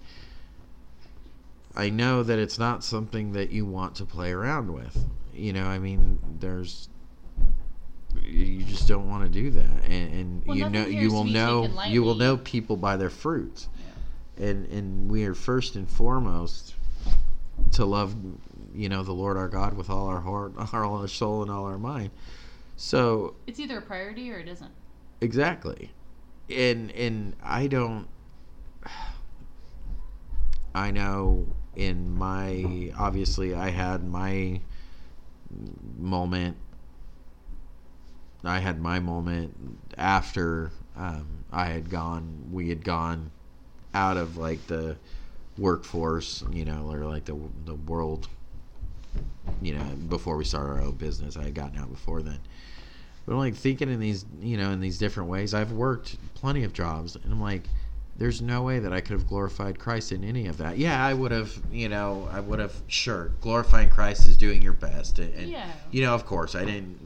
I 1.75 1.91
know 1.91 2.23
that 2.23 2.39
it's 2.39 2.59
not 2.59 2.85
something 2.85 3.33
that 3.33 3.51
you 3.51 3.65
want 3.65 3.95
to 3.97 4.05
play 4.05 4.33
around 4.33 4.73
with. 4.73 5.07
You 5.35 5.53
know, 5.53 5.67
I 5.67 5.79
mean, 5.79 6.19
there's 6.41 6.89
you 8.23 8.65
just 8.65 8.89
don't 8.89 9.09
want 9.09 9.25
to 9.25 9.29
do 9.29 9.51
that, 9.51 9.85
and, 9.85 10.13
and 10.15 10.47
Well, 10.47 10.57
you 10.57 10.71
know 10.71 10.87
you 10.87 11.13
will 11.13 11.25
know 11.25 11.69
you 11.87 12.03
will 12.03 12.15
know 12.15 12.39
people 12.39 12.77
by 12.77 12.97
their 12.97 13.11
fruits, 13.11 13.69
and 14.39 14.67
and 14.67 15.11
we 15.11 15.25
are 15.25 15.35
first 15.35 15.77
and 15.77 15.89
foremost 15.89 16.75
to 17.73 17.85
love, 17.85 18.17
you 18.75 18.89
know, 18.89 19.03
the 19.03 19.13
Lord 19.13 19.37
our 19.37 19.49
God 19.49 19.75
with 19.75 19.91
all 19.91 20.09
our 20.09 20.21
heart, 20.21 20.53
all 20.73 20.97
our 20.97 21.09
soul, 21.09 21.43
and 21.43 21.51
all 21.51 21.67
our 21.67 21.79
mind. 21.79 22.11
So 22.77 23.35
It's 23.47 23.59
either 23.59 23.79
a 23.79 23.83
priority 23.83 24.31
or 24.31 24.39
it 24.39 24.49
isn't. 24.49 24.73
Exactly. 25.21 25.91
And 26.49 26.93
and 26.93 27.35
I 27.43 27.67
don't 27.67 28.09
I 30.75 30.91
know 30.91 31.47
in 31.75 32.17
my 32.17 32.93
obviously 32.99 33.55
I 33.55 33.71
had 33.71 34.07
my 34.07 34.61
moment 35.99 36.57
I 38.45 38.59
had 38.59 38.81
my 38.81 39.01
moment 39.01 39.55
after 39.97 40.71
um, 40.97 41.45
I 41.51 41.67
had 41.67 41.91
gone 41.91 42.49
we 42.53 42.69
had 42.69 42.85
gone 42.85 43.31
out 43.95 44.17
of 44.17 44.37
like 44.37 44.67
the 44.67 44.97
workforce, 45.59 46.45
you 46.53 46.65
know, 46.65 46.91
or 46.93 47.07
like 47.07 47.25
the 47.25 47.37
the 47.65 47.75
world 47.75 48.29
you 49.63 49.75
know, 49.75 49.85
before 50.09 50.37
we 50.37 50.45
started 50.45 50.73
our 50.73 50.81
own 50.83 50.93
business. 50.97 51.37
I 51.37 51.45
had 51.45 51.55
gotten 51.55 51.79
out 51.79 51.91
before 51.91 52.23
then. 52.23 52.39
But 53.25 53.33
I'm 53.33 53.39
like 53.39 53.55
thinking 53.55 53.91
in 53.91 53.99
these, 53.99 54.25
you 54.41 54.57
know, 54.57 54.71
in 54.71 54.81
these 54.81 54.99
different 54.99 55.29
ways. 55.29 55.55
I've 55.55 55.73
worked 55.73 56.17
plenty 56.35 56.63
of 56.65 56.73
jobs, 56.73 57.17
and 57.17 57.33
I'm 57.33 57.41
like, 57.41 57.65
there's 58.19 58.41
no 58.41 58.63
way 58.63 58.79
that 58.79 58.93
I 58.93 59.01
could 59.01 59.13
have 59.13 59.27
glorified 59.29 59.79
Christ 59.79 60.13
in 60.13 60.25
any 60.25 60.47
of 60.47 60.57
that. 60.59 60.79
Yeah, 60.79 61.05
I 61.05 61.13
would 61.13 61.33
have, 61.33 61.53
you 61.71 61.89
know, 61.89 62.29
I 62.33 62.41
would 62.41 62.61
have, 62.61 62.75
sure, 62.87 63.33
glorifying 63.41 63.91
Christ 63.91 64.27
is 64.27 64.37
doing 64.37 64.63
your 64.63 64.73
best. 64.73 65.19
And, 65.19 65.35
and 65.35 65.51
Yeah. 65.51 65.71
you 65.91 66.03
know, 66.03 66.15
of 66.15 66.25
course, 66.25 66.55
I 66.55 66.65
didn't, 66.65 66.99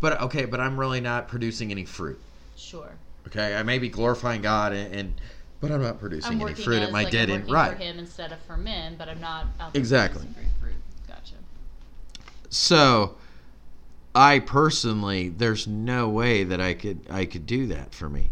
but 0.00 0.20
okay, 0.22 0.44
but 0.44 0.60
I'm 0.60 0.78
really 0.80 1.00
not 1.00 1.28
producing 1.28 1.70
any 1.70 1.84
fruit. 1.84 2.18
Sure. 2.56 2.90
Okay, 3.28 3.54
I 3.54 3.62
may 3.62 3.78
be 3.78 3.88
glorifying 3.88 4.40
God, 4.42 4.72
and, 4.72 4.94
and 4.94 5.20
but 5.60 5.70
I'm 5.70 5.82
not 5.82 5.92
I'm 5.92 5.98
producing 5.98 6.40
any 6.40 6.54
fruit 6.54 6.82
at 6.82 6.90
my 6.92 7.02
like 7.02 7.12
dead 7.12 7.30
I'm 7.30 7.42
end. 7.42 7.50
Right. 7.50 7.76
for 7.76 7.82
him 7.82 7.98
instead 7.98 8.32
of 8.32 8.40
for 8.40 8.56
men, 8.56 8.96
but 8.96 9.08
I'm 9.08 9.20
not 9.20 9.46
there 9.58 9.70
Exactly. 9.74 10.22
producing 10.22 10.42
great 10.60 10.72
fruit. 10.72 10.82
Gotcha. 11.06 11.34
So, 12.50 13.16
I 14.14 14.38
personally, 14.40 15.28
there's 15.28 15.66
no 15.66 16.08
way 16.08 16.44
that 16.44 16.60
I 16.60 16.74
could 16.74 17.00
I 17.10 17.24
could 17.24 17.46
do 17.46 17.66
that 17.66 17.94
for 17.94 18.08
me. 18.08 18.30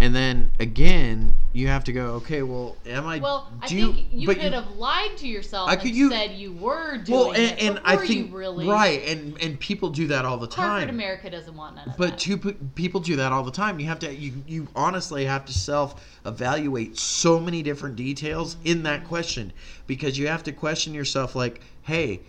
And 0.00 0.14
then 0.14 0.50
again, 0.58 1.34
you 1.52 1.68
have 1.68 1.84
to 1.84 1.92
go. 1.92 2.06
Okay, 2.14 2.42
well, 2.42 2.76
am 2.84 3.06
I? 3.06 3.18
Well, 3.20 3.50
I 3.62 3.68
do 3.68 3.92
think 3.92 4.08
you, 4.12 4.26
but 4.26 4.38
could 4.38 4.52
have 4.52 4.72
lied 4.72 5.16
to 5.18 5.28
yourself 5.28 5.68
I 5.68 5.74
and 5.74 5.82
could- 5.82 5.94
you- 5.94 6.10
said 6.10 6.32
you 6.32 6.52
were 6.52 6.98
doing 6.98 7.18
Well, 7.18 7.30
and, 7.30 7.38
it. 7.42 7.62
and 7.62 7.80
I 7.84 7.96
think 7.96 8.30
you 8.30 8.36
really 8.36 8.66
right, 8.66 9.02
and 9.06 9.40
and 9.40 9.58
people 9.58 9.90
do 9.90 10.08
that 10.08 10.24
all 10.24 10.36
the 10.36 10.48
Corporate 10.48 10.80
time. 10.80 10.88
America 10.90 11.30
doesn't 11.30 11.54
want 11.56 11.76
none 11.76 11.88
of 11.90 11.96
But 11.96 12.10
that. 12.10 12.18
two 12.18 12.36
pe- 12.38 12.56
people 12.74 13.00
do 13.00 13.16
that 13.16 13.30
all 13.32 13.44
the 13.44 13.52
time. 13.52 13.78
You 13.78 13.86
have 13.86 14.00
to 14.00 14.12
you 14.14 14.42
you 14.48 14.68
honestly 14.74 15.24
have 15.26 15.44
to 15.46 15.52
self 15.52 16.04
evaluate 16.26 16.98
so 16.98 17.38
many 17.38 17.62
different 17.62 17.94
details 17.96 18.56
in 18.64 18.82
that 18.82 19.04
question 19.04 19.52
because 19.86 20.18
you 20.18 20.26
have 20.26 20.42
to 20.44 20.52
question 20.52 20.92
yourself 20.92 21.34
like, 21.36 21.60
hey, 21.82 22.20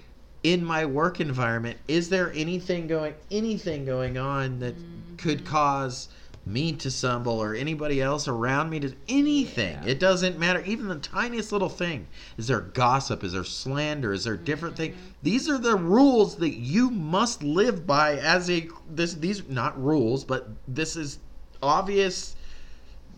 in 0.46 0.64
my 0.64 0.86
work 0.86 1.20
environment, 1.20 1.76
is 1.88 2.10
there 2.10 2.32
anything 2.34 2.86
going 2.86 3.16
anything 3.32 3.84
going 3.84 4.16
on 4.18 4.60
that 4.60 4.76
could 5.18 5.44
cause 5.44 6.08
me 6.46 6.72
to 6.72 6.92
stumble 6.92 7.42
or 7.42 7.56
anybody 7.56 8.00
else 8.00 8.28
around 8.28 8.70
me 8.70 8.80
to 8.80 8.94
anything? 9.10 9.74
Yeah. 9.82 9.90
it 9.90 10.00
doesn't 10.00 10.38
matter. 10.38 10.62
Even 10.64 10.88
the 10.88 10.98
tiniest 10.98 11.52
little 11.52 11.68
thing. 11.70 12.06
Is 12.38 12.46
there 12.48 12.62
gossip? 12.62 13.24
Is 13.24 13.34
there 13.34 13.44
slander? 13.44 14.14
Is 14.14 14.26
there 14.26 14.38
different 14.38 14.78
thing? 14.78 14.96
These 15.24 15.50
are 15.50 15.58
the 15.58 15.76
rules 15.76 16.36
that 16.36 16.54
you 16.54 16.92
must 16.92 17.42
live 17.42 17.88
by 17.88 18.18
as 18.18 18.48
a 18.52 18.68
this 18.88 19.16
these 19.16 19.50
not 19.50 19.82
rules 19.84 20.24
but 20.24 20.50
this 20.68 20.96
is 20.96 21.18
obvious 21.64 22.36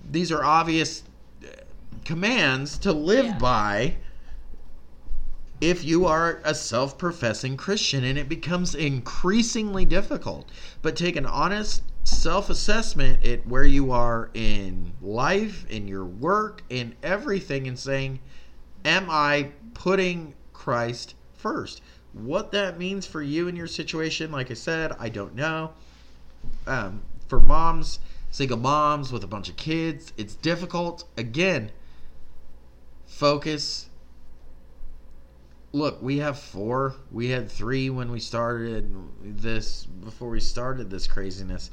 these 0.10 0.32
are 0.32 0.46
obvious 0.46 1.04
uh, 1.44 1.48
commands 2.06 2.78
to 2.78 2.94
live 2.94 3.26
Yeah. 3.26 3.38
by 3.40 3.96
if 5.60 5.84
you 5.84 6.06
are 6.06 6.42
a 6.44 6.54
self 6.54 6.98
professing 6.98 7.58
Christian, 7.58 8.04
and 8.04 8.18
it 8.18 8.30
becomes 8.30 8.76
increasingly 8.76 9.86
difficult. 9.86 10.50
But 10.82 10.96
take 10.96 11.16
an 11.16 11.26
honest 11.26 11.84
self 12.04 12.50
assessment 12.50 13.26
at 13.26 13.48
where 13.48 13.64
you 13.64 13.92
are 13.92 14.30
in 14.34 14.94
life, 15.02 15.66
in 15.70 15.88
your 15.88 16.06
work, 16.06 16.64
in 16.70 16.96
everything, 17.02 17.68
and 17.68 17.78
saying, 17.78 18.20
Am 18.86 19.08
I 19.10 19.52
putting 19.74 20.36
Christ 20.54 21.16
first? 21.34 21.82
What 22.14 22.52
that 22.52 22.80
means 22.80 23.06
for 23.06 23.22
you 23.22 23.48
and 23.48 23.58
your 23.58 23.68
situation, 23.68 24.32
like 24.32 24.50
I 24.50 24.56
said, 24.56 24.94
I 25.00 25.10
don't 25.10 25.36
know. 25.36 25.72
Um, 26.66 27.02
for 27.28 27.40
moms, 27.40 28.00
single 28.32 28.58
moms 28.58 29.12
with 29.12 29.24
a 29.24 29.28
bunch 29.28 29.50
of 29.50 29.56
kids, 29.56 30.14
it's 30.18 30.36
difficult. 30.36 31.04
Again, 31.18 31.72
focus 33.06 33.90
look, 35.78 36.02
we 36.02 36.18
have 36.18 36.40
four. 36.40 36.96
We 37.12 37.30
had 37.30 37.50
three 37.50 37.90
when 37.90 38.12
we 38.12 38.20
started 38.20 38.94
this, 39.22 39.86
before 39.86 40.30
we 40.30 40.40
started 40.40 40.90
this 40.90 41.08
craziness. 41.08 41.72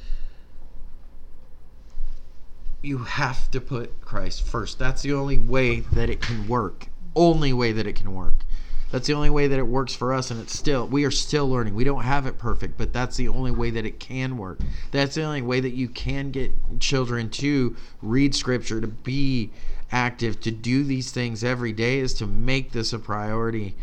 You 2.83 2.99
have 2.99 3.51
to 3.53 3.61
put 3.61 4.01
Christ 4.03 4.47
first. 4.47 4.79
That's 4.79 5.03
the 5.03 5.15
only 5.15 5.39
way 5.39 5.81
that 5.81 6.11
it 6.11 6.21
can 6.21 6.47
work. 6.47 6.89
Only 7.17 7.53
way 7.53 7.73
that 7.73 7.87
it 7.87 7.95
can 7.95 8.15
work. 8.15 8.45
That's 8.91 9.09
the 9.09 9.15
only 9.15 9.31
way 9.31 9.49
that 9.49 9.59
it 9.59 9.67
works 9.67 9.95
for 9.95 10.13
us, 10.13 10.31
and 10.31 10.41
it's 10.41 10.57
still, 10.57 10.87
we 10.87 11.05
are 11.05 11.11
still 11.11 11.49
learning. 11.49 11.75
We 11.75 11.83
don't 11.83 12.05
have 12.05 12.27
it 12.27 12.39
perfect, 12.39 12.79
but 12.79 12.93
that's 12.93 13.17
the 13.17 13.27
only 13.27 13.51
way 13.51 13.71
that 13.71 13.85
it 13.85 13.99
can 13.99 14.37
work. 14.37 14.61
That's 14.93 15.17
the 15.17 15.25
only 15.25 15.43
way 15.43 15.59
that 15.59 15.73
you 15.73 15.89
can 15.89 16.31
get 16.31 16.53
children 16.79 17.29
to 17.31 17.75
read 18.03 18.37
scripture, 18.37 18.81
to 18.81 18.87
be 18.87 19.51
active, 19.91 20.41
to 20.41 20.51
do 20.51 20.85
these 20.85 21.11
things 21.11 21.45
every 21.45 21.73
day, 21.73 21.99
is 21.99 22.15
to 22.15 22.27
make 22.27 22.73
this 22.73 22.93
a 22.93 22.99
priority. 22.99 23.77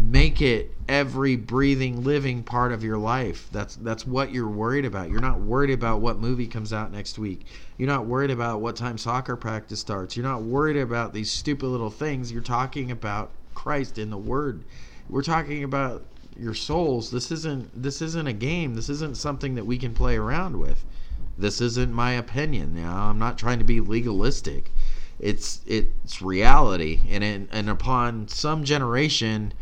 Make 0.00 0.40
it 0.40 0.74
every 0.88 1.36
breathing, 1.36 2.04
living 2.04 2.42
part 2.42 2.72
of 2.72 2.82
your 2.82 2.96
life. 2.96 3.48
That's 3.52 3.76
that's 3.76 4.06
what 4.06 4.32
you're 4.32 4.48
worried 4.48 4.86
about. 4.86 5.10
You're 5.10 5.20
not 5.20 5.40
worried 5.40 5.70
about 5.70 6.00
what 6.00 6.18
movie 6.18 6.46
comes 6.46 6.72
out 6.72 6.90
next 6.90 7.18
week. 7.18 7.46
You're 7.76 7.88
not 7.88 8.06
worried 8.06 8.30
about 8.30 8.60
what 8.60 8.76
time 8.76 8.96
soccer 8.96 9.36
practice 9.36 9.80
starts. 9.80 10.16
You're 10.16 10.26
not 10.26 10.42
worried 10.42 10.78
about 10.78 11.12
these 11.12 11.30
stupid 11.30 11.66
little 11.66 11.90
things. 11.90 12.32
You're 12.32 12.42
talking 12.42 12.90
about 12.90 13.30
Christ 13.54 13.98
in 13.98 14.10
the 14.10 14.18
Word. 14.18 14.64
We're 15.08 15.22
talking 15.22 15.64
about 15.64 16.02
your 16.38 16.54
souls. 16.54 17.10
This 17.10 17.30
isn't 17.30 17.82
this 17.82 18.00
isn't 18.02 18.26
a 18.26 18.32
game. 18.32 18.74
This 18.74 18.88
isn't 18.88 19.16
something 19.16 19.54
that 19.54 19.66
we 19.66 19.78
can 19.78 19.94
play 19.94 20.16
around 20.16 20.58
with. 20.58 20.84
This 21.36 21.60
isn't 21.60 21.92
my 21.92 22.12
opinion. 22.12 22.74
Now, 22.74 23.08
I'm 23.08 23.18
not 23.18 23.38
trying 23.38 23.58
to 23.58 23.64
be 23.64 23.80
legalistic. 23.80 24.70
It's 25.18 25.60
it's 25.66 26.20
reality, 26.20 27.00
and 27.08 27.22
in, 27.22 27.48
and 27.52 27.70
upon 27.70 28.28
some 28.28 28.64
generation, 28.64 29.52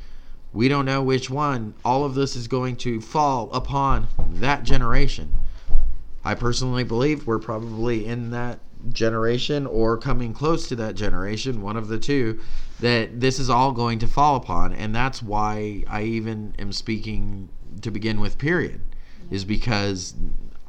we 0.52 0.68
don't 0.68 0.84
know 0.84 1.02
which 1.02 1.30
one. 1.30 1.74
All 1.84 2.04
of 2.04 2.14
this 2.14 2.36
is 2.36 2.48
going 2.48 2.76
to 2.76 3.00
fall 3.00 3.50
upon 3.52 4.08
that 4.34 4.64
generation. 4.64 5.32
I 6.24 6.34
personally 6.34 6.84
believe 6.84 7.26
we're 7.26 7.38
probably 7.38 8.06
in 8.06 8.30
that 8.30 8.60
generation 8.90 9.66
or 9.66 9.96
coming 9.96 10.32
close 10.32 10.68
to 10.68 10.76
that 10.76 10.94
generation, 10.94 11.62
one 11.62 11.76
of 11.76 11.88
the 11.88 11.98
two, 11.98 12.40
that 12.80 13.20
this 13.20 13.38
is 13.38 13.48
all 13.48 13.72
going 13.72 13.98
to 14.00 14.06
fall 14.06 14.36
upon. 14.36 14.72
And 14.72 14.94
that's 14.94 15.22
why 15.22 15.84
I 15.88 16.02
even 16.02 16.54
am 16.58 16.72
speaking 16.72 17.48
to 17.80 17.90
begin 17.90 18.20
with, 18.20 18.38
period, 18.38 18.80
is 19.30 19.44
because 19.44 20.14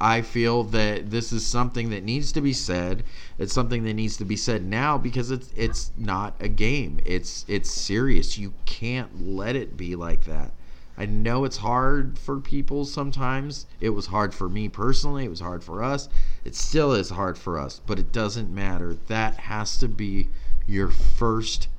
I 0.04 0.22
feel 0.22 0.66
that 0.66 1.12
this 1.12 1.32
is 1.32 1.46
something 1.46 1.90
that 1.92 2.04
needs 2.04 2.34
to 2.34 2.42
be 2.42 2.52
said. 2.52 3.06
It's 3.40 3.54
something 3.54 3.86
that 3.86 3.94
needs 3.94 4.18
to 4.18 4.26
be 4.26 4.36
said 4.36 4.66
now 4.66 4.98
because 4.98 5.32
it's 5.32 5.54
it's 5.56 5.94
not 5.98 6.36
a 6.42 6.50
game. 6.50 7.00
It's 7.06 7.46
it's 7.48 7.72
serious. 7.72 8.38
You 8.38 8.54
can't 8.66 9.26
let 9.26 9.56
it 9.56 9.78
be 9.78 9.96
like 9.96 10.26
that. 10.26 10.52
I 10.98 11.06
know 11.06 11.46
it's 11.46 11.56
hard 11.56 12.20
for 12.20 12.42
people 12.42 12.84
sometimes. 12.84 13.66
It 13.80 13.92
was 13.92 14.08
hard 14.08 14.34
for 14.34 14.50
me 14.50 14.68
personally. 14.68 15.24
It 15.24 15.30
was 15.30 15.40
hard 15.40 15.64
for 15.64 15.82
us. 15.82 16.10
It 16.44 16.56
still 16.56 16.92
is 16.92 17.12
hard 17.12 17.38
for 17.38 17.58
us, 17.58 17.80
but 17.88 17.98
it 17.98 18.12
doesn't 18.12 18.54
matter. 18.54 18.98
That 19.08 19.36
has 19.36 19.78
to 19.78 19.88
be 19.88 20.28
your 20.68 20.90
first 20.90 21.70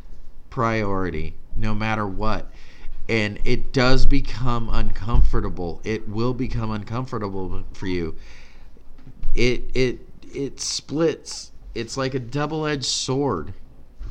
priority, 0.49 1.35
no 1.55 1.75
matter 1.75 2.07
what. 2.07 2.51
And 3.09 3.39
it 3.45 3.73
does 3.73 4.07
become 4.07 4.69
uncomfortable. 4.73 5.81
It 5.85 6.09
will 6.09 6.33
become 6.35 6.71
uncomfortable 6.71 7.65
for 7.75 7.87
you. 7.87 8.17
It 9.35 9.65
it 9.75 9.99
it 10.35 10.61
splits. 10.61 11.53
It's 11.75 11.97
like 11.97 12.15
a 12.15 12.19
double-edged 12.21 12.85
sword 12.85 13.53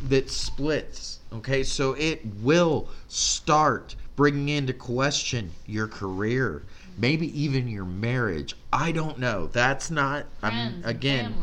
that 0.10 0.30
splits. 0.30 1.20
Okay, 1.32 1.64
so 1.64 1.94
it 1.94 2.22
will 2.42 2.90
start 3.08 3.96
bringing 4.16 4.50
into 4.50 4.74
question 4.74 5.50
your 5.66 5.88
career, 5.88 6.64
maybe 6.98 7.28
even 7.42 7.68
your 7.68 7.86
marriage. 7.86 8.56
I 8.72 8.92
don't 8.92 9.18
know. 9.18 9.48
That's 9.48 9.90
not. 9.90 10.26
I'm 10.44 10.82
again. 10.84 11.26
and- 11.26 11.36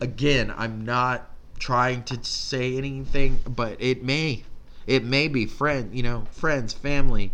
Again, 0.00 0.52
I'm 0.56 0.84
not 0.84 1.30
trying 1.58 2.02
to 2.04 2.18
say 2.24 2.76
anything, 2.76 3.38
but 3.48 3.76
it 3.80 4.02
may. 4.02 4.42
It 4.86 5.04
may 5.04 5.28
be 5.28 5.46
friend, 5.46 5.94
you 5.94 6.02
know, 6.02 6.24
friends, 6.30 6.72
family, 6.72 7.32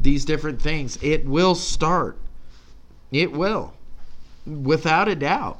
these 0.00 0.24
different 0.24 0.60
things. 0.60 0.98
It 1.02 1.26
will 1.26 1.54
start. 1.54 2.18
It 3.10 3.32
will, 3.32 3.74
without 4.46 5.08
a 5.08 5.14
doubt. 5.14 5.58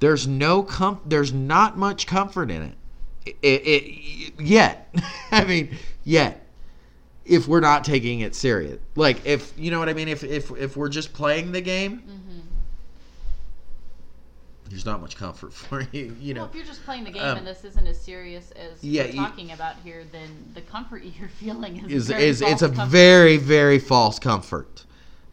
There's 0.00 0.26
no 0.26 0.62
com- 0.62 1.00
There's 1.06 1.32
not 1.32 1.78
much 1.78 2.06
comfort 2.06 2.50
in 2.50 2.62
it. 2.62 2.74
It, 3.42 3.62
it, 3.66 4.40
yet. 4.40 4.92
I 5.30 5.44
mean, 5.44 5.76
yet. 6.04 6.38
If 7.24 7.46
we're 7.46 7.60
not 7.60 7.84
taking 7.84 8.18
it 8.20 8.34
serious, 8.34 8.80
like 8.96 9.24
if 9.24 9.52
you 9.56 9.70
know 9.70 9.78
what 9.78 9.88
I 9.88 9.92
mean, 9.94 10.08
if 10.08 10.24
if 10.24 10.50
if 10.58 10.76
we're 10.76 10.88
just 10.88 11.12
playing 11.12 11.52
the 11.52 11.60
game, 11.60 12.02
Mhm. 12.02 12.31
There's 14.72 14.86
not 14.86 15.00
much 15.00 15.16
comfort 15.16 15.52
for 15.62 15.86
you. 15.92 16.16
You 16.18 16.34
know, 16.34 16.40
Well, 16.42 16.50
if 16.50 16.56
you're 16.56 16.64
just 16.64 16.82
playing 16.84 17.04
the 17.04 17.10
game 17.10 17.22
um, 17.22 17.38
and 17.38 17.46
this 17.46 17.62
isn't 17.64 17.86
as 17.86 18.00
serious 18.00 18.50
as 18.52 18.82
yeah, 18.82 19.02
we're 19.04 19.08
you- 19.10 19.16
talking 19.20 19.52
about 19.52 19.76
here, 19.84 20.04
then 20.10 20.28
the 20.54 20.62
comfort 20.62 21.04
you're 21.20 21.28
feeling 21.28 21.84
is 21.84 21.92
is 21.92 22.08
very 22.08 22.22
is 22.24 22.40
it's 22.42 22.62
a 22.62 22.68
comfort. 22.68 22.86
very 22.90 23.36
very 23.36 23.78
false 23.78 24.18
comfort, 24.18 24.84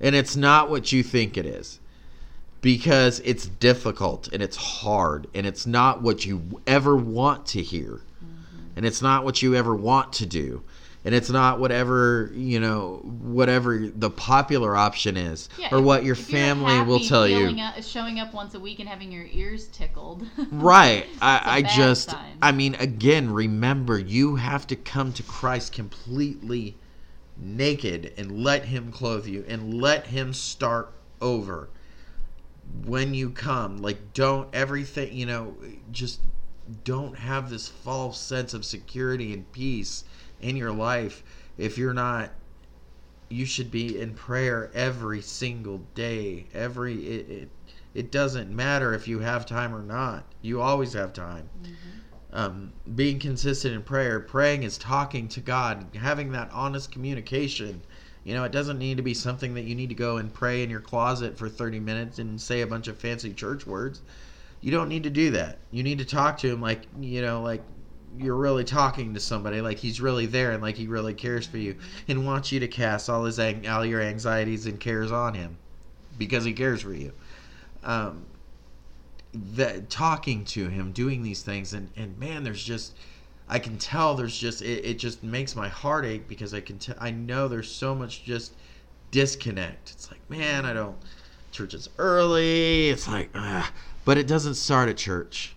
and 0.01 0.13
it's 0.15 0.35
not 0.35 0.69
what 0.69 0.91
you 0.91 1.01
think 1.03 1.37
it 1.37 1.45
is, 1.45 1.79
because 2.61 3.19
it's 3.21 3.47
difficult 3.47 4.27
and 4.33 4.43
it's 4.43 4.57
hard 4.57 5.27
and 5.33 5.47
it's 5.47 5.65
not 5.65 6.01
what 6.01 6.25
you 6.25 6.61
ever 6.67 6.95
want 6.95 7.45
to 7.47 7.61
hear, 7.61 8.01
Mm-hmm. 8.23 8.77
and 8.77 8.85
it's 8.85 9.01
not 9.01 9.23
what 9.23 9.41
you 9.41 9.55
ever 9.55 9.73
want 9.75 10.11
to 10.13 10.25
do, 10.25 10.61
and 11.05 11.15
it's 11.15 11.29
not 11.29 11.59
whatever 11.59 12.31
you 12.33 12.59
know 12.59 12.97
whatever 13.21 13.87
the 13.87 14.09
popular 14.09 14.75
option 14.75 15.15
is 15.17 15.49
Yeah, 15.57 15.69
or 15.71 15.79
if- 15.79 15.83
what 15.83 16.03
your 16.03 16.15
family 16.15 16.81
will 16.81 16.99
tell 16.99 17.27
you 17.27 17.47
up- 17.59 17.77
uh, 17.77 17.81
showing 17.81 18.19
up 18.19 18.33
once 18.33 18.53
a 18.53 18.59
week 18.59 18.79
and 18.79 18.89
having 18.89 19.11
your 19.11 19.25
ears 19.31 19.67
tickled. 19.67 20.27
right 20.51 21.05
i, 21.21 21.41
i, 21.45 21.61
just 21.61 22.11
sign. 22.11 22.37
i 22.41 22.51
mean 22.51 22.75
again 22.75 23.31
remember 23.31 23.97
you 23.97 24.35
have 24.35 24.67
to 24.67 24.75
come 24.75 25.13
to 25.13 25.23
christ 25.23 25.71
completely 25.73 26.75
naked 27.37 28.13
and 28.17 28.43
let 28.43 28.65
him 28.65 28.91
clothe 28.91 29.25
you 29.25 29.45
and 29.47 29.73
let 29.73 30.07
him 30.07 30.33
start 30.33 30.91
over 31.21 31.69
when 32.85 33.13
you 33.13 33.29
come 33.29 33.77
like 33.81 34.13
don't 34.13 34.53
everything 34.53 35.13
you 35.13 35.25
know 35.25 35.55
just 35.91 36.19
don't 36.83 37.17
have 37.17 37.49
this 37.49 37.67
false 37.67 38.19
sense 38.19 38.53
of 38.53 38.63
security 38.63 39.33
and 39.33 39.51
peace 39.51 40.03
in 40.41 40.55
your 40.55 40.71
life 40.71 41.23
if 41.57 41.77
you're 41.77 41.93
not 41.93 42.31
you 43.29 43.45
should 43.45 43.69
be 43.69 43.99
in 43.99 44.13
prayer 44.13 44.71
every 44.73 45.21
single 45.21 45.79
day 45.93 46.47
every 46.53 46.95
it, 47.05 47.29
it 47.29 47.49
it 47.93 48.11
doesn't 48.11 48.55
matter 48.55 48.93
if 48.93 49.07
you 49.07 49.19
have 49.19 49.45
time 49.45 49.73
or 49.73 49.81
not. 49.81 50.23
You 50.41 50.61
always 50.61 50.93
have 50.93 51.11
time. 51.11 51.49
Um, 52.31 52.73
being 52.95 53.17
consistent 53.17 53.73
in 53.73 53.81
prayer 53.81 54.19
praying 54.19 54.61
is 54.61 54.77
talking 54.77 55.27
to 55.29 55.39
god 55.39 55.87
having 55.95 56.31
that 56.31 56.51
honest 56.53 56.91
communication. 56.91 57.81
You 58.23 58.35
know 58.35 58.43
it 58.43 58.51
doesn't 58.51 58.77
need 58.77 58.97
to 58.97 59.03
be 59.03 59.15
something 59.15 59.55
that 59.55 59.63
you 59.63 59.73
need 59.73 59.89
to 59.89 59.95
go 59.95 60.17
and 60.17 60.31
pray 60.31 60.61
in 60.61 60.69
your 60.69 60.79
closet 60.79 61.37
for 61.37 61.49
30 61.49 61.79
minutes 61.79 62.19
and 62.19 62.39
say 62.39 62.61
a 62.61 62.67
bunch 62.67 62.87
of 62.87 62.99
fancy 62.99 63.33
church 63.33 63.65
words. 63.65 64.01
You 64.61 64.71
don't 64.71 64.89
need 64.89 65.03
to 65.03 65.09
do 65.09 65.31
that. 65.31 65.57
You 65.71 65.81
need 65.81 65.97
to 65.97 66.05
talk 66.05 66.37
to 66.39 66.47
him 66.47 66.61
like 66.61 66.83
you 66.99 67.21
know 67.21 67.41
like 67.41 67.63
you're 68.17 68.35
really 68.35 68.63
talking 68.63 69.13
to 69.13 69.19
somebody 69.19 69.61
like 69.61 69.77
he's 69.77 70.01
really 70.01 70.25
there 70.25 70.51
and 70.51 70.61
like 70.61 70.75
he 70.75 70.87
really 70.87 71.13
cares 71.13 71.45
for 71.45 71.57
you 71.57 71.75
and 72.07 72.25
wants 72.25 72.51
you 72.51 72.59
to 72.59 72.67
cast 72.67 73.09
all 73.09 73.23
his 73.23 73.39
all 73.39 73.85
your 73.85 74.01
anxieties 74.01 74.65
and 74.65 74.79
cares 74.79 75.11
on 75.11 75.33
him 75.33 75.57
because 76.17 76.43
he 76.43 76.53
cares 76.53 76.81
for 76.81 76.93
you. 76.93 77.13
Um, 77.83 78.25
that 79.33 79.89
talking 79.89 80.43
to 80.43 80.69
him 80.69 80.91
doing 80.91 81.21
these 81.21 81.43
things 81.43 81.73
and 81.73 81.91
and 81.95 82.17
man 82.17 82.43
there's 82.43 82.63
just 82.63 82.95
i 83.47 83.59
can 83.59 83.77
tell 83.77 84.15
there's 84.15 84.35
just 84.35 84.63
it, 84.63 84.83
it 84.83 84.97
just 84.97 85.23
makes 85.23 85.55
my 85.55 85.67
heart 85.67 86.03
ache 86.03 86.27
because 86.27 86.51
i 86.51 86.59
can 86.59 86.79
tell 86.79 86.95
i 86.99 87.11
know 87.11 87.47
there's 87.47 87.71
so 87.71 87.93
much 87.93 88.23
just 88.23 88.53
disconnect. 89.11 89.91
It's 89.91 90.09
like 90.09 90.19
man 90.29 90.65
i 90.65 90.73
don't 90.73 90.97
church 91.51 91.73
is 91.73 91.89
early. 91.97 92.89
It's 92.89 93.07
like 93.07 93.29
but 94.05 94.17
it 94.17 94.27
doesn't 94.27 94.55
start 94.55 94.89
at 94.89 94.97
church 94.97 95.55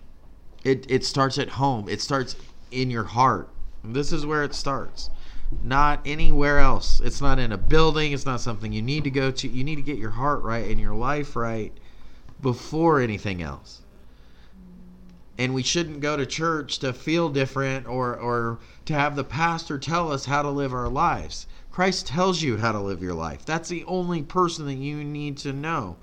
it 0.63 0.85
it 0.89 1.03
starts 1.03 1.37
at 1.37 1.49
home 1.49 1.87
it 1.89 2.01
starts 2.01 2.35
in 2.71 2.89
your 2.89 3.03
heart 3.03 3.49
this 3.83 4.11
is 4.11 4.25
where 4.25 4.43
it 4.43 4.53
starts 4.53 5.09
not 5.61 5.99
anywhere 6.05 6.59
else 6.59 7.01
it's 7.01 7.21
not 7.21 7.37
in 7.37 7.51
a 7.51 7.57
building 7.57 8.11
it's 8.11 8.25
not 8.25 8.41
something 8.41 8.73
you 8.73 8.81
need 8.81 9.03
to 9.03 9.11
go 9.11 9.29
to 9.29 9.47
you 9.47 9.63
need 9.63 9.75
to 9.75 9.81
get 9.81 9.97
your 9.97 10.11
heart 10.11 10.41
right 10.41 10.69
and 10.69 10.79
your 10.79 10.95
life 10.95 11.35
right 11.35 11.73
before 12.43 12.99
anything 12.99 13.41
else. 13.41 13.81
And 15.39 15.55
we 15.55 15.63
shouldn't 15.63 16.01
go 16.01 16.15
to 16.15 16.27
church 16.27 16.77
to 16.79 16.93
feel 16.93 17.29
different 17.29 17.87
or, 17.87 18.15
or 18.15 18.59
to 18.85 18.93
have 18.93 19.15
the 19.15 19.23
pastor 19.23 19.79
tell 19.79 20.11
us 20.11 20.25
how 20.25 20.43
to 20.43 20.49
live 20.49 20.73
our 20.73 20.89
lives. 20.89 21.47
Christ 21.71 22.05
tells 22.05 22.43
you 22.43 22.57
how 22.57 22.71
to 22.71 22.79
live 22.79 23.01
your 23.01 23.15
life. 23.15 23.43
That's 23.43 23.69
the 23.69 23.83
only 23.85 24.21
person 24.21 24.67
that 24.67 24.75
you 24.75 25.03
need 25.03 25.37
to 25.37 25.53
know. 25.53 25.95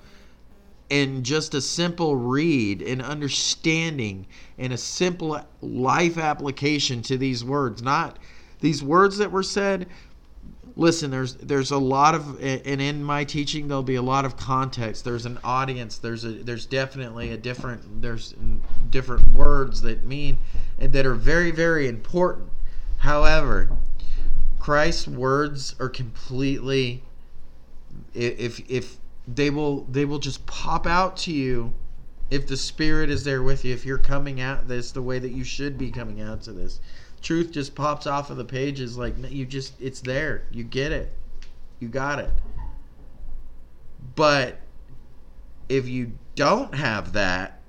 And 0.91 1.23
just 1.23 1.53
a 1.53 1.61
simple 1.61 2.15
read 2.15 2.81
and 2.81 3.01
understanding 3.01 4.27
and 4.57 4.73
a 4.73 4.77
simple 4.77 5.39
life 5.61 6.17
application 6.17 7.01
to 7.03 7.17
these 7.17 7.43
words, 7.43 7.81
not 7.81 8.19
these 8.59 8.83
words 8.83 9.17
that 9.17 9.31
were 9.31 9.41
said, 9.41 9.87
listen 10.75 11.11
there's 11.11 11.35
there's 11.35 11.71
a 11.71 11.77
lot 11.77 12.15
of 12.15 12.41
and 12.41 12.81
in 12.81 13.03
my 13.03 13.23
teaching 13.23 13.67
there'll 13.67 13.83
be 13.83 13.95
a 13.95 14.01
lot 14.01 14.25
of 14.25 14.37
context. 14.37 15.03
There's 15.03 15.25
an 15.25 15.39
audience. 15.43 15.97
There's 15.97 16.25
a 16.25 16.31
there's 16.31 16.65
definitely 16.65 17.31
a 17.31 17.37
different 17.37 18.01
there's 18.01 18.35
different 18.89 19.27
words 19.33 19.81
that 19.81 20.03
mean 20.03 20.37
and 20.77 20.93
that 20.93 21.05
are 21.05 21.15
very 21.15 21.51
very 21.51 21.87
important. 21.87 22.49
However 22.97 23.69
christ's 24.61 25.07
words 25.07 25.75
are 25.79 25.89
completely 25.89 27.01
if 28.13 28.59
if 28.69 28.97
they 29.27 29.49
will 29.49 29.83
they 29.85 30.05
will 30.05 30.19
just 30.19 30.45
pop 30.45 30.87
out 30.87 31.17
to 31.17 31.31
you 31.31 31.73
if 32.29 32.47
the 32.47 32.57
spirit 32.57 33.09
is 33.09 33.23
there 33.23 33.43
with 33.43 33.65
you 33.65 33.73
if 33.73 33.85
you're 33.85 33.97
coming 33.97 34.39
at 34.39 34.67
this 34.67 34.91
the 34.91 35.01
way 35.01 35.19
that 35.19 35.31
you 35.31 35.43
should 35.43 35.77
be 35.77 35.91
coming 35.91 36.21
out 36.21 36.41
to 36.41 36.53
this. 36.53 36.79
Truth 37.21 37.51
just 37.51 37.75
pops 37.75 38.07
off 38.07 38.29
of 38.31 38.37
the 38.37 38.45
pages 38.45 38.97
like 38.97 39.15
you 39.31 39.45
just 39.45 39.79
it's 39.79 40.01
there. 40.01 40.43
You 40.51 40.63
get 40.63 40.91
it. 40.91 41.13
You 41.79 41.87
got 41.87 42.19
it. 42.19 42.31
But 44.15 44.57
if 45.69 45.87
you 45.87 46.13
don't 46.35 46.73
have 46.73 47.13
that 47.13 47.61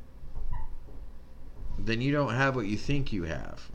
then 1.79 2.01
you 2.01 2.13
don't 2.13 2.35
have 2.35 2.55
what 2.55 2.67
you 2.67 2.77
think 2.77 3.13
you 3.13 3.25
have. 3.25 3.71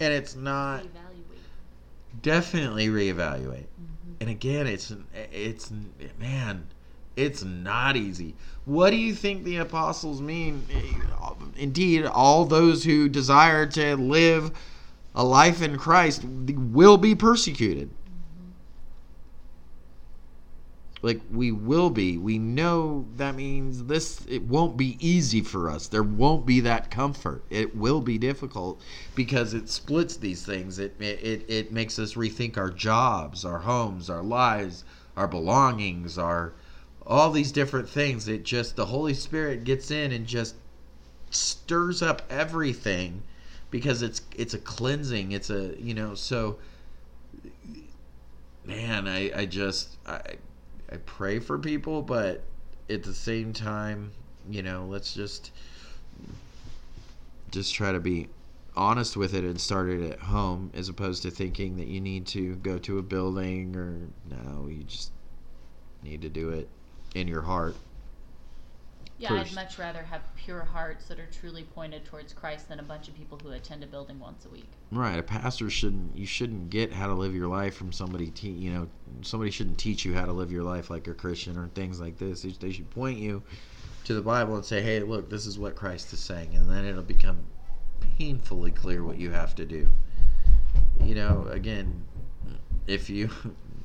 And 0.00 0.12
it's 0.12 0.36
not 0.36 0.84
definitely 2.22 2.88
reevaluate 2.88 3.66
mm-hmm. 3.66 3.97
And 4.20 4.28
again 4.30 4.66
it's 4.66 4.92
it's 5.32 5.70
man 6.18 6.66
it's 7.18 7.42
not 7.42 7.96
easy. 7.96 8.36
What 8.64 8.90
do 8.90 8.96
you 8.96 9.12
think 9.12 9.42
the 9.42 9.56
apostles 9.56 10.20
mean? 10.20 10.64
Indeed 11.56 12.06
all 12.06 12.44
those 12.44 12.84
who 12.84 13.08
desire 13.08 13.66
to 13.66 13.96
live 13.96 14.52
a 15.14 15.24
life 15.24 15.62
in 15.62 15.76
christ 15.76 16.22
will 16.24 16.96
be 16.96 17.14
persecuted 17.14 17.90
like 21.02 21.20
we 21.30 21.52
will 21.52 21.90
be. 21.90 22.18
We 22.18 22.38
know 22.38 23.06
that 23.16 23.34
means 23.34 23.84
this 23.84 24.24
it 24.28 24.42
won't 24.42 24.76
be 24.76 24.96
easy 25.00 25.42
for 25.42 25.70
us. 25.70 25.86
There 25.86 26.02
won't 26.02 26.44
be 26.44 26.60
that 26.60 26.90
comfort. 26.90 27.44
It 27.50 27.76
will 27.76 28.00
be 28.00 28.18
difficult 28.18 28.80
because 29.14 29.54
it 29.54 29.68
splits 29.68 30.16
these 30.16 30.44
things. 30.44 30.78
It 30.78 30.96
it, 31.00 31.44
it 31.48 31.72
makes 31.72 31.98
us 31.98 32.14
rethink 32.14 32.56
our 32.56 32.70
jobs 32.70 33.44
our 33.44 33.60
homes 33.60 34.10
our 34.10 34.22
lives 34.22 34.84
our 35.16 35.28
belongings 35.28 36.18
our 36.18 36.54
all 37.06 37.30
these 37.30 37.52
different 37.52 37.88
things. 37.88 38.28
It 38.28 38.44
just 38.44 38.76
the 38.76 38.86
holy 38.86 39.14
spirit 39.14 39.64
gets 39.64 39.90
in 39.90 40.12
and 40.12 40.26
just 40.26 40.56
stirs 41.30 42.02
up 42.02 42.22
everything 42.28 43.22
because 43.70 44.02
it's 44.02 44.22
it's 44.36 44.54
a 44.54 44.58
cleansing. 44.58 45.32
It's 45.32 45.50
a 45.50 45.74
you 45.80 45.94
know 45.94 46.14
so 46.14 46.58
man 48.64 49.08
i 49.08 49.32
i 49.34 49.46
just 49.46 49.96
i 50.06 50.20
I 50.90 50.96
pray 50.96 51.38
for 51.38 51.58
people, 51.58 52.02
but 52.02 52.42
at 52.88 53.02
the 53.02 53.14
same 53.14 53.52
time, 53.52 54.12
you 54.48 54.62
know, 54.62 54.86
let's 54.86 55.14
just 55.14 55.50
just 57.50 57.74
try 57.74 57.92
to 57.92 58.00
be 58.00 58.28
honest 58.76 59.16
with 59.16 59.34
it 59.34 59.44
and 59.44 59.60
start 59.60 59.88
it 59.88 60.10
at 60.10 60.20
home 60.20 60.70
as 60.74 60.88
opposed 60.88 61.22
to 61.22 61.30
thinking 61.30 61.76
that 61.76 61.86
you 61.86 62.00
need 62.00 62.26
to 62.26 62.54
go 62.56 62.78
to 62.78 62.98
a 62.98 63.02
building 63.02 63.74
or 63.74 64.08
no, 64.30 64.68
you 64.68 64.84
just 64.84 65.10
need 66.02 66.22
to 66.22 66.28
do 66.28 66.50
it 66.50 66.68
in 67.14 67.26
your 67.26 67.42
heart. 67.42 67.74
Yeah, 69.18 69.30
First. 69.30 69.50
I'd 69.50 69.54
much 69.56 69.78
rather 69.80 70.02
have 70.02 70.22
pure 70.36 70.62
hearts 70.62 71.06
that 71.06 71.18
are 71.18 71.26
truly 71.26 71.64
pointed 71.64 72.04
towards 72.04 72.32
Christ 72.32 72.68
than 72.68 72.78
a 72.78 72.84
bunch 72.84 73.08
of 73.08 73.16
people 73.16 73.36
who 73.42 73.50
attend 73.50 73.82
a 73.82 73.86
building 73.86 74.20
once 74.20 74.46
a 74.46 74.48
week. 74.48 74.70
Right, 74.92 75.18
a 75.18 75.24
pastor 75.24 75.68
shouldn't 75.68 76.16
you 76.16 76.24
shouldn't 76.24 76.70
get 76.70 76.92
how 76.92 77.08
to 77.08 77.14
live 77.14 77.34
your 77.34 77.48
life 77.48 77.74
from 77.74 77.90
somebody 77.90 78.30
te- 78.30 78.50
you 78.50 78.70
know 78.70 78.88
somebody 79.22 79.50
shouldn't 79.50 79.78
teach 79.78 80.04
you 80.04 80.14
how 80.14 80.24
to 80.24 80.32
live 80.32 80.52
your 80.52 80.62
life 80.62 80.88
like 80.88 81.08
a 81.08 81.14
Christian 81.14 81.58
or 81.58 81.66
things 81.68 82.00
like 82.00 82.16
this. 82.18 82.42
They 82.42 82.70
should 82.70 82.90
point 82.90 83.18
you 83.18 83.42
to 84.04 84.14
the 84.14 84.22
Bible 84.22 84.54
and 84.54 84.64
say, 84.64 84.82
"Hey, 84.82 85.00
look, 85.00 85.28
this 85.28 85.46
is 85.46 85.58
what 85.58 85.74
Christ 85.74 86.12
is 86.12 86.20
saying," 86.20 86.54
and 86.54 86.70
then 86.70 86.84
it'll 86.84 87.02
become 87.02 87.38
painfully 88.18 88.70
clear 88.70 89.02
what 89.02 89.18
you 89.18 89.30
have 89.32 89.56
to 89.56 89.64
do. 89.64 89.88
You 91.04 91.16
know, 91.16 91.48
again, 91.50 92.04
if 92.86 93.10
you 93.10 93.30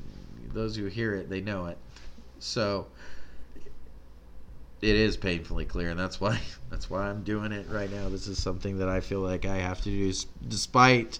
those 0.52 0.76
who 0.76 0.86
hear 0.86 1.14
it, 1.14 1.28
they 1.28 1.40
know 1.40 1.66
it. 1.66 1.78
So 2.38 2.86
it 4.84 4.96
is 4.96 5.16
painfully 5.16 5.64
clear, 5.64 5.90
and 5.90 5.98
that's 5.98 6.20
why 6.20 6.38
that's 6.70 6.90
why 6.90 7.08
I'm 7.08 7.22
doing 7.22 7.52
it 7.52 7.66
right 7.70 7.90
now. 7.90 8.08
This 8.08 8.26
is 8.26 8.40
something 8.40 8.78
that 8.78 8.88
I 8.88 9.00
feel 9.00 9.20
like 9.20 9.46
I 9.46 9.56
have 9.56 9.80
to 9.82 9.90
do, 9.90 10.12
despite 10.46 11.18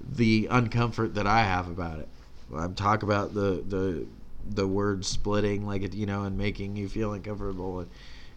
the 0.00 0.48
uncomfort 0.50 1.14
that 1.14 1.26
I 1.26 1.42
have 1.42 1.68
about 1.68 2.00
it. 2.00 2.08
I'm 2.54 2.74
talk 2.74 3.02
about 3.02 3.34
the 3.34 3.62
the 3.66 4.06
the 4.46 4.66
word 4.66 5.04
splitting, 5.04 5.66
like 5.66 5.82
it, 5.82 5.94
you 5.94 6.06
know, 6.06 6.24
and 6.24 6.36
making 6.36 6.76
you 6.76 6.88
feel 6.88 7.12
uncomfortable, 7.12 7.80
and, 7.80 7.90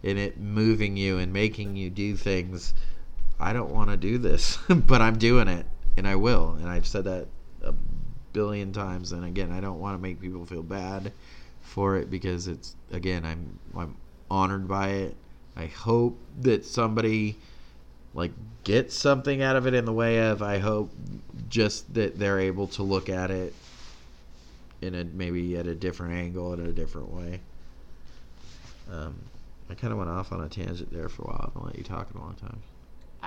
and 0.04 0.18
it 0.20 0.38
moving 0.38 0.98
you 0.98 1.18
and 1.18 1.32
making 1.32 1.76
you 1.76 1.90
do 1.90 2.16
things. 2.16 2.74
I 3.40 3.54
don't 3.54 3.72
want 3.72 3.90
to 3.92 3.98
do 3.98 4.18
this, 4.18 4.58
but 4.70 5.02
I'm 5.02 5.18
doing 5.18 5.48
it, 5.48 5.66
and 5.96 6.08
I 6.08 6.16
will. 6.16 6.58
And 6.60 6.68
I've 6.68 6.88
said 6.88 7.06
that 7.06 7.28
a 7.64 7.74
billion 8.34 8.74
times. 8.74 9.12
And 9.14 9.24
again, 9.24 9.52
I 9.52 9.62
don't 9.62 9.80
want 9.80 9.98
to 9.98 10.02
make 10.02 10.20
people 10.20 10.46
feel 10.46 10.64
bad 10.64 11.14
for 11.62 11.98
it 11.98 12.10
because 12.10 12.48
it's 12.48 12.76
again, 12.92 13.26
I'm 13.26 13.60
I'm 13.78 13.96
honored 14.30 14.68
by 14.68 14.90
it. 14.90 15.16
I 15.56 15.66
hope 15.66 16.18
that 16.42 16.66
somebody 16.66 17.38
like 18.14 18.32
gets 18.64 18.96
something 18.96 19.42
out 19.42 19.56
of 19.56 19.68
it 19.68 19.74
in 19.74 19.86
the 19.86 19.94
way 19.94 20.28
of 20.28 20.42
I 20.42 20.60
hope 20.60 20.92
just 21.50 21.94
that 21.94 22.20
they're 22.20 22.40
able 22.40 22.68
to 22.68 22.84
look 22.84 23.10
at 23.10 23.32
it 23.32 23.54
in 24.82 24.94
a 24.96 25.04
maybe 25.04 25.58
at 25.58 25.68
a 25.68 25.76
different 25.76 26.14
angle 26.14 26.54
in 26.54 26.66
a 26.66 26.72
different 26.72 27.14
way. 27.14 27.40
Um, 28.92 29.16
I 29.70 29.74
kind 29.74 29.92
of 29.92 30.00
went 30.00 30.10
off 30.10 30.32
on 30.32 30.42
a 30.42 30.50
tangent 30.50 30.92
there 30.94 31.10
for 31.10 31.24
a 31.24 31.26
while. 31.26 31.52
I've 31.56 31.62
letting 31.62 31.80
you 31.80 31.84
talk 31.84 32.14
a 32.14 32.18
long 32.18 32.36
time. 32.36 32.62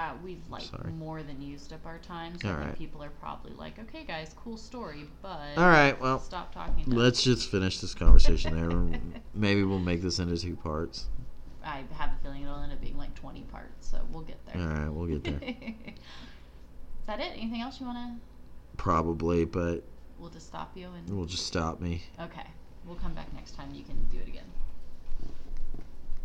Uh, 0.01 0.12
we've 0.24 0.40
like 0.48 0.62
Sorry. 0.62 0.93
more 0.93 1.22
than 1.22 1.43
used 1.43 1.74
up 1.74 1.85
our 1.85 1.98
time, 1.98 2.32
so 2.40 2.48
All 2.48 2.55
right. 2.56 2.77
people 2.78 3.02
are 3.05 3.10
probably 3.10 3.52
like, 3.52 3.78
"Okay, 3.78 4.02
guys, 4.05 4.35
cool 4.43 4.56
story, 4.56 5.06
but 5.20 5.59
All 5.59 5.66
right, 5.68 6.01
well, 6.01 6.18
stop 6.20 6.55
talking." 6.55 6.85
now." 6.86 6.97
let's 6.97 7.22
just 7.22 7.51
finish 7.51 7.81
this 7.81 7.94
conversation 7.94 8.55
there. 8.56 9.20
maybe 9.35 9.62
we'll 9.62 9.78
make 9.78 10.01
this 10.01 10.18
into 10.18 10.39
two 10.39 10.56
parts. 10.56 11.06
I 11.62 11.85
have 11.98 12.12
a 12.12 12.18
feeling 12.22 12.43
it'll 12.44 12.60
end 12.62 12.72
up 12.72 12.81
being 12.81 12.97
like 12.97 13.14
twenty 13.14 13.43
parts, 13.43 13.89
so 13.90 13.98
we'll 14.10 14.22
get 14.22 14.39
there. 14.47 14.62
All 14.62 14.68
right, 14.68 14.89
we'll 14.89 15.06
get 15.06 15.24
there. 15.24 15.35
Is 15.43 17.06
that 17.06 17.20
it? 17.20 17.32
Anything 17.36 17.60
else 17.60 17.78
you 17.78 17.85
want 17.85 17.98
to? 17.98 18.77
Probably, 18.78 19.44
but 19.44 19.82
We'll 20.18 20.31
just 20.31 20.47
stop 20.47 20.74
you 20.77 20.89
and. 20.97 21.14
we'll 21.14 21.27
just 21.27 21.47
stop 21.47 21.78
me. 21.81 22.02
Okay, 22.18 22.47
we'll 22.86 22.97
come 22.97 23.12
back 23.12 23.31
next 23.35 23.55
time. 23.55 23.74
You 23.74 23.85
can 23.85 24.02
do 24.10 24.18
it 24.18 24.28
again. 24.28 24.44